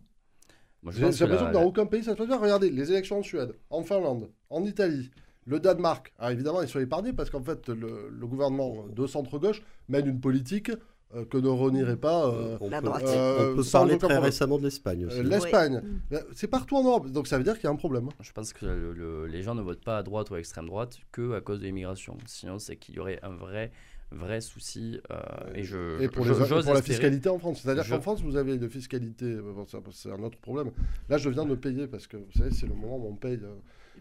J'ai 0.86 1.00
que 1.00 1.00
l'impression 1.00 1.26
la- 1.26 1.36
que 1.48 1.52
dans 1.54 1.62
aucun 1.64 1.86
pays 1.86 2.04
ça 2.04 2.12
se 2.12 2.16
passe 2.18 2.26
bien. 2.26 2.36
Regardez, 2.36 2.70
les 2.70 2.90
élections 2.92 3.18
en 3.18 3.22
Suède, 3.22 3.54
en 3.70 3.82
Finlande, 3.82 4.30
en 4.50 4.64
Italie, 4.64 5.10
le 5.46 5.60
Danemark. 5.60 6.12
Alors 6.18 6.30
évidemment, 6.32 6.62
ils 6.62 6.68
sont 6.68 6.80
épargnés 6.80 7.12
parce 7.12 7.30
qu'en 7.30 7.42
fait, 7.42 7.68
le, 7.68 8.08
le 8.10 8.26
gouvernement 8.26 8.86
de 8.94 9.06
centre-gauche 9.06 9.62
mène 9.88 10.06
une 10.06 10.20
politique 10.20 10.70
euh, 11.14 11.24
que 11.26 11.36
ne 11.38 11.48
renierait 11.48 11.96
pas 11.96 12.26
euh, 12.28 12.56
on 12.60 12.70
La 12.70 12.80
peut, 12.80 12.86
droite. 12.86 13.04
Euh, 13.06 13.52
on 13.52 13.56
peut 13.56 13.62
sans 13.62 13.80
parler 13.80 13.98
très 13.98 14.18
récemment 14.18 14.58
de 14.58 14.64
l'Espagne 14.64 15.06
aussi. 15.06 15.18
euh, 15.18 15.22
l'Espagne. 15.22 15.82
Oui. 16.10 16.18
C'est 16.32 16.48
partout 16.48 16.76
en 16.76 16.82
Europe, 16.84 17.08
donc 17.10 17.26
ça 17.28 17.38
veut 17.38 17.44
dire 17.44 17.54
qu'il 17.54 17.64
y 17.64 17.66
a 17.66 17.70
un 17.70 17.76
problème. 17.76 18.08
Je 18.20 18.32
pense 18.32 18.52
que 18.52 18.64
le- 18.66 18.92
le- 18.92 19.26
les 19.26 19.42
gens 19.42 19.54
ne 19.54 19.62
votent 19.62 19.84
pas 19.84 19.98
à 19.98 20.02
droite 20.02 20.30
ou 20.30 20.34
à 20.34 20.38
extrême 20.38 20.66
droite 20.66 20.98
que 21.12 21.34
à 21.34 21.40
cause 21.40 21.60
de 21.60 21.66
l'immigration. 21.66 22.16
Sinon, 22.26 22.58
c'est 22.58 22.76
qu'il 22.76 22.96
y 22.96 22.98
aurait 22.98 23.20
un 23.22 23.30
vrai, 23.36 23.70
vrai 24.10 24.40
souci. 24.40 24.98
euh, 25.12 25.16
et 25.54 25.62
je, 25.62 26.00
Et 26.02 26.08
pour, 26.08 26.24
je- 26.24 26.32
les- 26.32 26.68
et 26.70 26.72
la 26.72 26.82
fiscalité 26.82 27.28
en 27.28 27.38
France. 27.38 27.60
C'est-à-dire 27.62 27.84
Je- 27.84 27.94
qu'en 27.94 28.00
France, 28.00 28.22
vous 28.22 28.36
avez 28.36 28.54
une 28.54 28.68
fiscalité, 28.68 29.26
euh, 29.26 29.52
bon, 29.54 29.66
c'est 29.92 30.10
un 30.10 30.22
autre 30.22 30.38
problème. 30.38 30.70
Là, 31.08 31.18
je 31.18 31.28
viens 31.28 31.44
de 31.44 31.54
payer 31.54 31.86
parce 31.86 32.06
que, 32.08 32.16
vous 32.16 32.32
savez, 32.36 32.50
c'est 32.50 32.66
le 32.66 32.74
moment 32.74 32.96
où 32.96 33.08
on 33.08 33.14
paye 33.14 33.38
euh, 33.42 33.54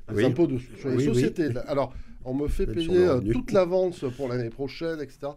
les 0.09 0.15
Oui. 0.17 0.25
impôts 0.25 0.47
de, 0.47 0.57
sur 0.57 0.89
les 0.89 0.95
Oui, 0.97 1.05
sociétés. 1.05 1.49
Alors, 1.67 1.93
on 2.25 2.33
me 2.33 2.47
fait 2.47 2.67
payer 2.67 3.05
euh, 3.05 3.21
toute 3.21 3.51
l'avance 3.51 4.05
pour 4.15 4.27
l'année 4.27 4.49
prochaine, 4.49 4.99
etc. 5.01 5.33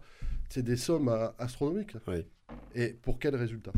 C'est 0.49 0.63
des 0.63 0.77
sommes 0.77 1.09
euh, 1.09 1.27
astronomiques. 1.37 1.95
Oui. 2.07 2.25
Et 2.75 2.89
pour 2.89 3.19
quel 3.19 3.35
résultat? 3.35 3.71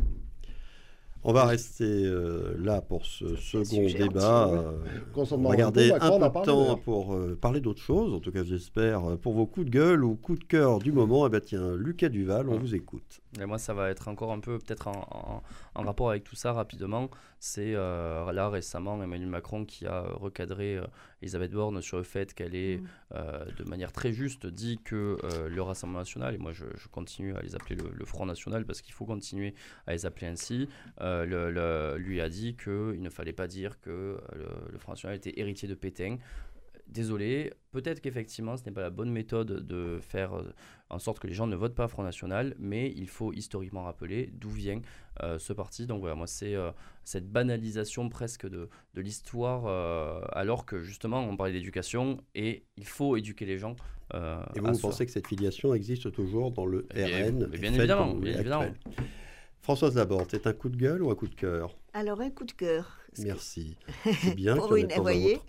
On 1.23 1.33
va 1.33 1.43
rester 1.45 1.83
euh, 2.05 2.55
là 2.59 2.79
pour 2.81 3.05
ce 3.05 3.35
second 3.35 3.65
sujet 3.65 3.97
débat. 4.07 4.47
euh, 4.47 4.71
On 5.15 5.49
va 5.49 5.55
garder 5.57 5.91
un 5.91 5.99
peu 5.99 6.39
de 6.39 6.45
temps 6.45 6.77
pour 6.77 7.13
euh, 7.13 7.37
parler 7.39 7.59
d'autre 7.59 7.81
chose, 7.81 8.13
en 8.13 8.19
tout 8.21 8.31
cas 8.31 8.43
j'espère, 8.45 9.03
euh, 9.09 9.15
pour 9.17 9.33
vos 9.33 9.45
coups 9.45 9.65
de 9.65 9.71
gueule 9.71 10.05
ou 10.05 10.15
coups 10.15 10.39
de 10.39 10.45
cœur 10.45 10.79
du 10.79 10.93
moment. 10.93 11.27
Eh 11.27 11.29
ben 11.29 11.41
tiens, 11.41 11.75
Lucas 11.75 12.07
Duval, 12.07 12.47
on 12.47 12.53
Ouais. 12.53 12.57
vous 12.59 12.73
écoute. 12.73 13.19
Et 13.39 13.45
moi, 13.45 13.57
ça 13.57 13.73
va 13.73 13.89
être 13.89 14.07
encore 14.07 14.31
un 14.31 14.39
peu, 14.39 14.59
peut-être 14.59 14.87
en, 14.87 15.01
en- 15.11 15.43
en 15.75 15.83
rapport 15.83 16.09
avec 16.09 16.23
tout 16.23 16.35
ça 16.37 16.53
rapidement. 16.53 17.09
C'est 17.39 17.73
euh, 17.75 18.31
là 18.31 18.49
récemment 18.49 19.01
Emmanuel 19.03 19.29
Macron 19.29 19.65
qui 19.65 19.85
a 19.85 20.01
recadré 20.21 20.77
euh, 20.77 20.85
Elisabeth 21.21 21.51
Borne 21.51 21.81
sur 21.81 21.97
le 21.97 22.03
fait 22.03 22.33
qu'elle 22.33 22.55
ait, 22.55 22.77
Mm. 22.77 22.87
euh, 23.15 23.45
de 23.57 23.63
manière 23.65 23.91
très 23.91 24.11
juste, 24.13 24.45
dit 24.45 24.79
que 24.83 25.17
euh, 25.23 25.49
le 25.49 25.61
Rassemblement 25.61 25.99
national, 25.99 26.35
et 26.35 26.37
moi 26.37 26.53
je, 26.53 26.65
je 26.77 26.87
continue 26.87 27.35
à 27.35 27.41
les 27.41 27.55
appeler 27.55 27.75
le, 27.75 27.89
le 27.93 28.05
Front 28.05 28.25
national 28.25 28.65
parce 28.65 28.81
qu'il 28.81 28.93
faut 28.93 29.05
continuer 29.05 29.53
à 29.87 29.93
les 29.93 30.05
appeler 30.05 30.27
ainsi, 30.27 30.69
euh, 31.01 31.25
le- 31.25 31.51
le- 31.51 31.97
lui 31.97 32.21
a 32.21 32.29
dit 32.29 32.55
qu'il 32.55 33.01
ne 33.01 33.09
fallait 33.09 33.33
pas 33.33 33.47
dire 33.47 33.79
que 33.81 34.19
le, 34.35 34.47
le 34.71 34.77
Front 34.77 34.93
national 34.93 35.17
était 35.17 35.39
héritier 35.39 35.67
de 35.67 35.73
Pétain. 35.75 36.17
Désolé, 36.89 37.53
peut-être 37.71 38.01
qu'effectivement 38.01 38.57
ce 38.57 38.63
n'est 38.65 38.71
pas 38.71 38.81
la 38.81 38.89
bonne 38.89 39.11
méthode 39.11 39.65
de 39.67 39.99
faire 40.01 40.33
euh, 40.35 40.51
en 40.89 40.97
sorte 40.97 41.19
que 41.19 41.27
les 41.27 41.35
gens 41.35 41.45
ne 41.45 41.55
votent 41.55 41.75
pas 41.75 41.87
Front 41.87 42.01
National, 42.01 42.55
mais 42.57 42.91
il 42.95 43.07
faut 43.07 43.31
historiquement 43.31 43.83
rappeler 43.83 44.31
d'où 44.33 44.49
vient 44.49 44.81
euh, 45.21 45.37
ce 45.37 45.53
parti. 45.53 45.85
Donc 45.85 45.99
voilà, 45.99 46.15
moi 46.15 46.25
c'est 46.25 46.55
euh, 46.55 46.71
cette 47.03 47.31
banalisation 47.31 48.09
presque 48.09 48.47
de, 48.49 48.69
de 48.95 49.01
l'histoire, 49.01 49.65
euh, 49.67 50.19
alors 50.31 50.65
que 50.65 50.81
justement 50.81 51.19
on 51.19 51.37
parlait 51.37 51.53
d'éducation 51.53 52.17
et 52.33 52.63
il 52.75 52.87
faut 52.87 53.15
éduquer 53.17 53.45
les 53.45 53.59
gens. 53.59 53.75
euh, 54.15 54.41
Et 54.55 54.59
vous, 54.59 54.65
à 54.67 54.71
vous 54.71 54.77
ce- 54.77 54.81
pensez 54.81 55.05
que 55.05 55.11
cette 55.11 55.27
filiation 55.27 55.75
existe 55.75 56.11
toujours 56.11 56.49
dans 56.49 56.65
le 56.65 56.87
Eh 56.95 57.03
RN 57.05 57.47
mais 57.51 57.57
bien 57.59 57.73
évidemment, 57.73 58.15
bien 58.15 58.33
évidemment. 58.33 58.65
Françoise 59.61 59.95
Laborde, 59.95 60.27
c'est 60.31 60.47
un 60.47 60.53
coup 60.53 60.69
de 60.69 60.77
gueule 60.77 61.03
ou 61.03 61.11
un 61.11 61.15
coup 61.15 61.27
de 61.27 61.35
cœur? 61.35 61.69
Alors, 61.93 62.21
un 62.21 62.29
coup 62.31 62.45
de 62.45 62.51
cœur. 62.53 62.97
Merci. 63.19 63.75
C'est 64.21 64.35
bien 64.35 64.55
Pour 64.57 64.75
une, 64.75 64.87
vous 64.87 65.01
voyez, 65.01 65.35
autre. 65.35 65.45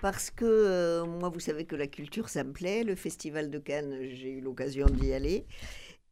Parce 0.00 0.30
que 0.30 0.44
euh, 0.46 1.04
moi, 1.04 1.28
vous 1.28 1.40
savez 1.40 1.64
que 1.64 1.76
la 1.76 1.86
culture, 1.86 2.28
ça 2.28 2.44
me 2.44 2.52
plaît. 2.52 2.84
Le 2.84 2.94
Festival 2.94 3.50
de 3.50 3.58
Cannes, 3.58 3.98
j'ai 4.14 4.30
eu 4.30 4.40
l'occasion 4.40 4.86
d'y 4.86 5.12
aller. 5.12 5.46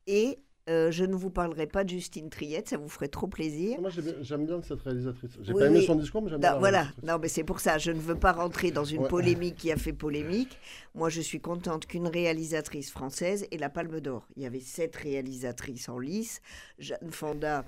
Et 0.07 0.39
euh, 0.69 0.91
je 0.91 1.05
ne 1.05 1.15
vous 1.15 1.31
parlerai 1.31 1.67
pas 1.67 1.83
de 1.83 1.89
Justine 1.89 2.29
Triette, 2.29 2.69
ça 2.69 2.77
vous 2.77 2.91
ferait 2.91 3.09
trop 3.09 3.27
plaisir. 3.27 3.81
Moi, 3.81 3.89
j'aime 4.21 4.45
bien 4.45 4.61
cette 4.61 4.83
réalisatrice. 4.83 5.31
J'ai 5.41 5.53
Oui, 5.55 5.61
pas 5.61 5.67
aimé 5.69 5.79
oui. 5.79 5.87
son 5.87 5.95
discours, 5.95 6.21
mais 6.21 6.29
j'aime 6.29 6.41
bien 6.41 6.59
voilà, 6.59 6.89
non, 7.03 7.19
mais 7.19 7.29
c'est 7.29 7.45
pour 7.45 7.61
ça, 7.61 7.79
je 7.79 7.91
ne 7.91 7.99
veux 8.01 8.17
pas 8.17 8.33
rentrer 8.33 8.71
dans 8.71 8.85
une 8.85 9.03
Ouais. 9.03 9.09
polémique 9.09 9.57
qui 9.57 9.73
a 9.73 9.77
fait 9.77 9.95
polémique. 9.95 10.59
Moi, 10.95 11.09
je 11.09 11.23
suis 11.23 11.41
contente 11.41 11.87
qu'une 11.87 12.07
réalisatrice 12.07 12.91
française 12.91 13.47
ait 13.51 13.57
la 13.57 13.71
Palme 13.71 14.01
d'Or. 14.01 14.29
Il 14.37 14.43
y 14.43 14.47
avait 14.47 14.61
sept 14.61 14.95
réalisatrices 14.97 15.89
en 15.89 15.99
lice. 15.99 16.43
Jeanne 16.79 17.13
Fonda 17.13 17.65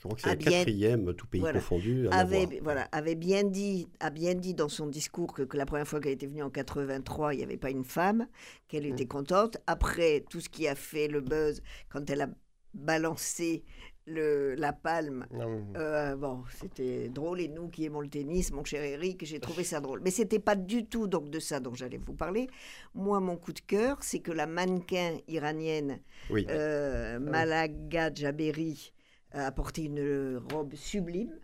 Je 0.00 0.04
crois 0.04 0.14
que 0.16 0.22
c'est 0.22 0.28
a 0.28 0.30
la 0.30 0.36
bien- 0.36 0.50
quatrième, 0.50 1.14
tout 1.14 1.26
pays 1.26 1.40
Voilà. 1.42 1.58
confondu. 1.60 2.08
avait, 2.10 2.60
voilà, 2.62 2.88
avait 2.90 3.14
bien 3.14 3.44
dit, 3.44 3.86
a 4.00 4.08
bien 4.08 4.34
dit 4.34 4.54
dans 4.54 4.70
son 4.70 4.86
discours 4.86 5.34
que, 5.34 5.42
que 5.42 5.58
la 5.58 5.66
première 5.66 5.86
fois 5.86 6.00
qu'elle 6.00 6.12
était 6.12 6.26
venue 6.26 6.42
en 6.42 6.48
83, 6.50 7.34
il 7.34 7.36
n'y 7.38 7.42
avait 7.44 7.58
pas 7.58 7.70
une 7.70 7.84
femme, 7.84 8.26
qu'elle 8.68 8.86
était 8.86 9.04
contente. 9.06 9.58
Après, 9.66 10.24
tout 10.30 10.40
ce 10.40 10.48
qui 10.48 10.66
a 10.66 10.74
fait 10.74 11.06
le 11.06 11.20
buzz, 11.20 11.60
quand 11.90 12.08
elle 12.08 12.22
a 12.22 12.28
balancé 12.72 13.62
le, 14.06 14.54
la 14.54 14.72
palme, 14.72 15.26
Ah 15.34 15.44
euh, 15.78 16.16
bon, 16.16 16.44
c'était 16.58 17.08
drôle. 17.10 17.40
Et 17.40 17.48
nous 17.48 17.68
qui 17.68 17.84
aimons 17.84 18.00
le 18.00 18.08
tennis, 18.08 18.50
mon 18.52 18.64
cher 18.64 18.82
Eric, 18.82 19.24
j'ai 19.24 19.38
trouvé 19.38 19.64
ça 19.64 19.80
drôle. 19.80 20.00
Mais 20.02 20.10
c'était 20.10 20.38
pas 20.38 20.56
du 20.56 20.86
tout 20.86 21.06
donc 21.08 21.28
de 21.30 21.38
ça 21.38 21.60
dont 21.60 21.74
j'allais 21.74 21.98
vous 21.98 22.14
parler. 22.14 22.48
Moi, 22.94 23.20
mon 23.20 23.36
coup 23.36 23.52
de 23.52 23.60
cœur, 23.60 23.98
c'est 24.00 24.20
que 24.20 24.32
la 24.32 24.46
mannequin 24.46 25.18
iranienne 25.28 26.00
Oui. 26.30 26.46
euh, 26.48 27.18
Malaga 27.20 28.10
Jaberi 28.14 28.92
a 29.32 29.52
porté 29.52 29.84
une 29.84 30.38
robe 30.52 30.74
sublime. 30.74 31.38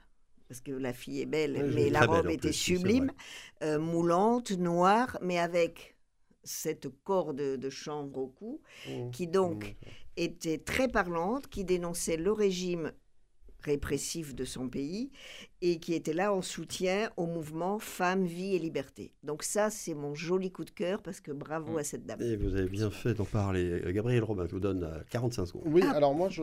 parce 0.48 0.60
que 0.60 0.72
la 0.72 0.92
fille 0.92 1.20
est 1.22 1.26
belle, 1.26 1.56
Oui, 1.56 1.74
mais 1.74 1.90
la 1.90 2.02
robe 2.02 2.30
était 2.30 2.48
plus, 2.48 2.52
sublime, 2.52 3.12
euh, 3.62 3.78
moulante, 3.78 4.52
noire, 4.52 5.18
mais 5.22 5.38
avec 5.38 5.96
cette 6.44 6.88
corde 7.04 7.36
de 7.36 7.70
chanvre 7.70 8.16
au 8.18 8.28
cou, 8.28 8.60
Mmh. 8.86 9.10
qui 9.10 9.26
donc 9.26 9.76
était 10.16 10.58
très 10.58 10.88
parlante, 10.88 11.48
qui 11.48 11.64
dénonçait 11.64 12.16
le 12.16 12.32
régime 12.32 12.92
répressif 13.66 14.34
de 14.34 14.44
son 14.44 14.68
pays 14.68 15.10
et 15.60 15.78
qui 15.78 15.94
était 15.94 16.12
là 16.12 16.32
en 16.32 16.42
soutien 16.42 17.10
au 17.16 17.26
mouvement 17.26 17.78
Femmes, 17.78 18.24
Vie 18.24 18.54
et 18.54 18.58
Liberté. 18.58 19.12
Donc 19.24 19.42
ça, 19.42 19.68
c'est 19.70 19.94
mon 19.94 20.14
joli 20.14 20.50
coup 20.50 20.64
de 20.64 20.70
cœur 20.70 21.02
parce 21.02 21.20
que 21.20 21.32
bravo 21.32 21.74
Mm. 21.74 21.78
à 21.78 21.84
cette 21.84 22.06
dame. 22.06 22.22
Et 22.22 22.36
vous 22.36 22.54
avez 22.56 22.68
bien 22.68 22.90
fait 22.90 23.14
d'en 23.14 23.24
parler. 23.24 23.64
Euh, 23.84 23.92
Gabriel 23.92 24.22
Robin, 24.22 24.44
je 24.46 24.52
vous 24.52 24.60
donne 24.60 24.84
euh, 24.84 25.00
45 25.10 25.46
secondes. 25.46 25.62
Oui, 25.66 25.82
Ah. 25.86 25.92
alors 25.92 26.14
moi, 26.14 26.28
je, 26.28 26.42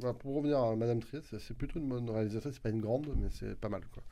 bah, 0.00 0.14
pour 0.18 0.36
revenir 0.36 0.58
à 0.58 0.76
Madame 0.76 1.00
Trier, 1.00 1.22
c'est 1.38 1.56
plutôt 1.56 1.78
une 1.78 1.88
bonne 1.88 2.08
réalisatrice. 2.08 2.54
C'est 2.54 2.62
pas 2.62 2.70
une 2.70 2.80
grande, 2.80 3.06
mais 3.20 3.28
c'est 3.30 3.54
pas 3.58 3.68
mal. 3.68 3.82
Quoi. 3.92 4.02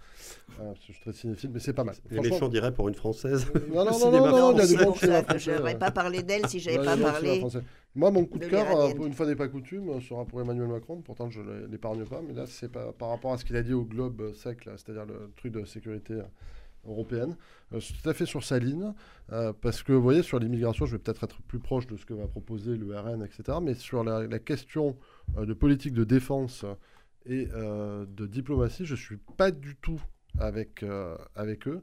Euh, 0.61 0.72
je 0.76 0.80
suis 0.92 1.00
très 1.00 1.12
cinéphile, 1.12 1.50
mais 1.53 1.61
c'est 1.61 1.72
pas 1.72 1.84
mal. 1.84 1.94
Les 2.11 2.16
Franchement- 2.16 2.34
méchants 2.34 2.48
diraient 2.48 2.74
pour 2.74 2.88
une 2.88 2.94
française. 2.94 3.46
Non, 3.72 3.84
non, 3.84 3.90
non, 3.98 4.11
non, 4.11 4.53
non, 4.53 4.59
euh. 4.59 4.66
français. 7.38 7.62
Moi, 7.95 8.11
mon 8.11 8.24
coup 8.24 8.38
de, 8.38 8.45
de 8.45 8.51
cœur, 8.51 8.74
euh, 8.74 8.95
pour 8.95 9.07
une 9.07 9.12
fois 9.12 9.26
n'est 9.26 9.36
pas 9.36 9.49
coutume, 9.49 9.90
euh, 9.90 10.01
sera 10.01 10.24
pour 10.24 10.40
Emmanuel 10.40 10.68
Macron. 10.68 11.03
Pourtant, 11.03 11.28
je 11.30 11.40
ne 11.40 11.66
l'épargne 11.66 12.05
pas, 12.07 12.22
mais 12.26 12.32
là, 12.32 12.47
c'est 12.47 12.70
pas- 12.70 12.93
par 12.93 13.11
rapport 13.11 13.32
à 13.34 13.38
ce 13.38 13.45
qu'il 13.45 13.57
a 13.57 13.62
dit 13.62 13.74
au 13.74 13.84
Globe 13.84 14.20
euh, 14.22 14.32
sec, 14.32 14.64
c'est-à-dire 14.64 15.05
le 15.05 15.30
truc 15.36 15.53
de 15.53 15.64
sécurité 15.66 16.18
européenne. 16.86 17.36
Euh, 17.74 17.80
c'est 17.80 17.93
tout 17.93 18.09
à 18.09 18.14
fait 18.14 18.24
sur 18.26 18.43
sa 18.45 18.59
ligne, 18.59 18.93
euh, 19.32 19.53
parce 19.61 19.82
que, 19.82 19.93
vous 19.93 20.03
voyez, 20.03 20.22
sur 20.22 20.38
l'immigration, 20.38 20.86
je 20.86 20.93
vais 20.97 21.03
peut-être 21.03 21.24
être 21.24 21.43
plus 21.43 21.59
proche 21.59 21.86
de 21.86 21.97
ce 21.99 22.07
que 22.07 22.14
va 22.14 22.26
proposer 22.26 22.76
le 22.76 22.97
RN, 22.99 23.22
etc. 23.22 23.59
Mais 23.62 23.74
sur 23.74 24.03
la, 24.05 24.26
la 24.26 24.38
question 24.38 24.97
euh, 25.36 25.45
de 25.45 25.53
politique 25.53 25.93
de 25.93 26.05
défense 26.05 26.64
et 27.26 27.47
de 27.47 28.26
diplomatie, 28.26 28.84
je 28.84 28.97
suis 28.97 29.16
pas 29.36 29.53
du 29.53 29.76
tout 29.76 30.01
avec, 30.40 30.84
avec 31.36 31.68
eux. 31.68 31.80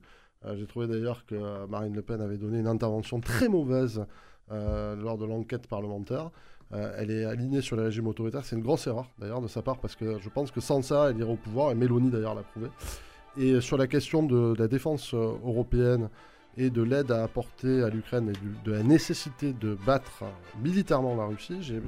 J'ai 0.56 0.68
trouvé 0.68 0.86
d'ailleurs 0.88 1.26
que 1.26 1.66
Marine 1.68 1.96
Le 1.96 2.02
Pen 2.02 2.20
avait 2.20 2.38
donné 2.38 2.60
une 2.60 2.68
intervention 2.68 3.22
très 3.22 3.48
mauvaise 3.48 4.04
euh, 4.52 4.96
lors 4.96 5.18
de 5.18 5.26
l'enquête 5.26 5.68
parlementaire. 5.68 6.32
Euh, 6.72 6.94
elle 6.98 7.10
est 7.10 7.26
alignée 7.26 7.62
sur 7.62 7.76
les 7.76 7.84
régimes 7.84 8.08
autoritaires. 8.08 8.46
C'est 8.46 8.56
une 8.56 8.62
grosse 8.62 8.86
erreur 8.88 9.10
d'ailleurs 9.18 9.42
de 9.42 9.48
sa 9.48 9.62
part 9.62 9.80
parce 9.80 9.96
que 9.96 10.20
je 10.20 10.30
pense 10.30 10.52
que 10.52 10.62
sans 10.62 10.82
ça, 10.82 11.10
elle 11.10 11.18
irait 11.18 11.32
au 11.32 11.36
pouvoir 11.36 11.72
et 11.72 11.76
Mélanie 11.76 12.12
d'ailleurs 12.12 12.36
l'a 12.36 12.44
prouvé. 12.44 12.68
Et 13.38 13.62
sur 13.62 13.78
la 13.78 13.88
question 13.88 14.24
de, 14.24 14.56
la 14.58 14.68
défense 14.68 15.14
euh, 15.14 15.34
européenne 15.44 16.10
et 16.60 16.70
de 16.70 16.84
l'aide 16.84 17.10
à 17.12 17.24
apporter 17.24 17.82
à 17.84 17.90
l'Ukraine 17.90 18.30
et 18.34 18.68
de 18.68 18.74
la 18.74 18.84
nécessité 18.84 19.54
de 19.54 19.78
battre 19.86 20.24
militairement 20.62 21.16
la 21.16 21.24
Russie, 21.26 21.58
j'ai- 21.62 21.82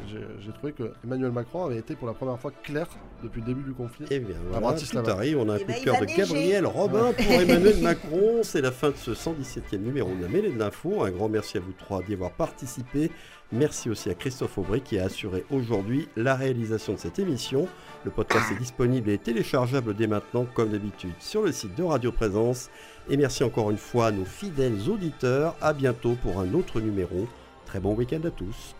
trouvé 0.53 0.71
que 0.71 0.93
Emmanuel 1.03 1.31
Macron 1.31 1.65
avait 1.65 1.77
été 1.77 1.95
pour 1.95 2.07
la 2.07 2.13
première 2.13 2.39
fois 2.39 2.51
clair 2.63 2.87
depuis 3.23 3.41
le 3.41 3.47
début 3.47 3.63
du 3.63 3.73
conflit. 3.73 4.05
Eh 4.09 4.19
bien, 4.19 4.35
voilà, 4.49 4.73
tout 4.77 4.97
arrive. 5.09 5.37
On 5.39 5.49
a 5.49 5.53
un 5.53 5.57
Eh 5.57 5.61
coup 5.65 5.67
ben, 5.67 5.73
de 5.73 5.79
il 5.79 5.83
cœur 5.83 5.99
de. 5.99 6.05
Gabriel 6.05 6.65
Robin 6.65 7.11
pour 7.13 7.31
Emmanuel 7.33 7.77
Macron. 7.81 8.39
C'est 8.43 8.61
la 8.61 8.71
fin 8.71 8.89
de 8.91 8.95
ce 8.95 9.11
117e 9.11 9.77
numéro 9.79 10.09
de 10.15 10.21
la 10.21 10.27
Mêlée 10.29 10.51
de 10.51 10.57
l'Info. 10.59 11.03
Un 11.03 11.11
grand 11.11 11.27
merci 11.29 11.57
à 11.57 11.61
vous 11.61 11.73
trois 11.77 12.01
d'y 12.03 12.13
avoir 12.13 12.31
participé. 12.31 13.11
Merci 13.53 13.89
aussi 13.89 14.09
à 14.09 14.13
Christophe 14.13 14.57
Aubry 14.57 14.79
qui 14.81 14.97
a 14.97 15.05
assuré 15.05 15.43
aujourd'hui 15.51 16.07
la 16.15 16.35
réalisation 16.35 16.93
de 16.93 16.97
cette 16.99 17.19
émission. 17.19 17.67
Le 18.05 18.11
podcast 18.11 18.45
est 18.51 18.57
disponible 18.59 19.09
et 19.09 19.17
téléchargeable 19.17 19.93
dès 19.93 20.07
maintenant, 20.07 20.45
comme 20.53 20.69
d'habitude, 20.69 21.11
sur 21.19 21.41
le 21.41 21.51
site 21.51 21.75
de 21.75 21.83
Radio 21.83 22.11
Présence. 22.13 22.69
Et 23.09 23.17
merci 23.17 23.43
encore 23.43 23.71
une 23.71 23.77
fois 23.77 24.07
à 24.07 24.11
nos 24.11 24.25
fidèles 24.25 24.89
auditeurs. 24.89 25.55
À 25.61 25.73
bientôt 25.73 26.15
pour 26.21 26.39
un 26.39 26.53
autre 26.53 26.79
numéro. 26.79 27.27
Très 27.65 27.79
bon 27.79 27.93
week-end 27.95 28.21
à 28.25 28.31
tous. 28.31 28.75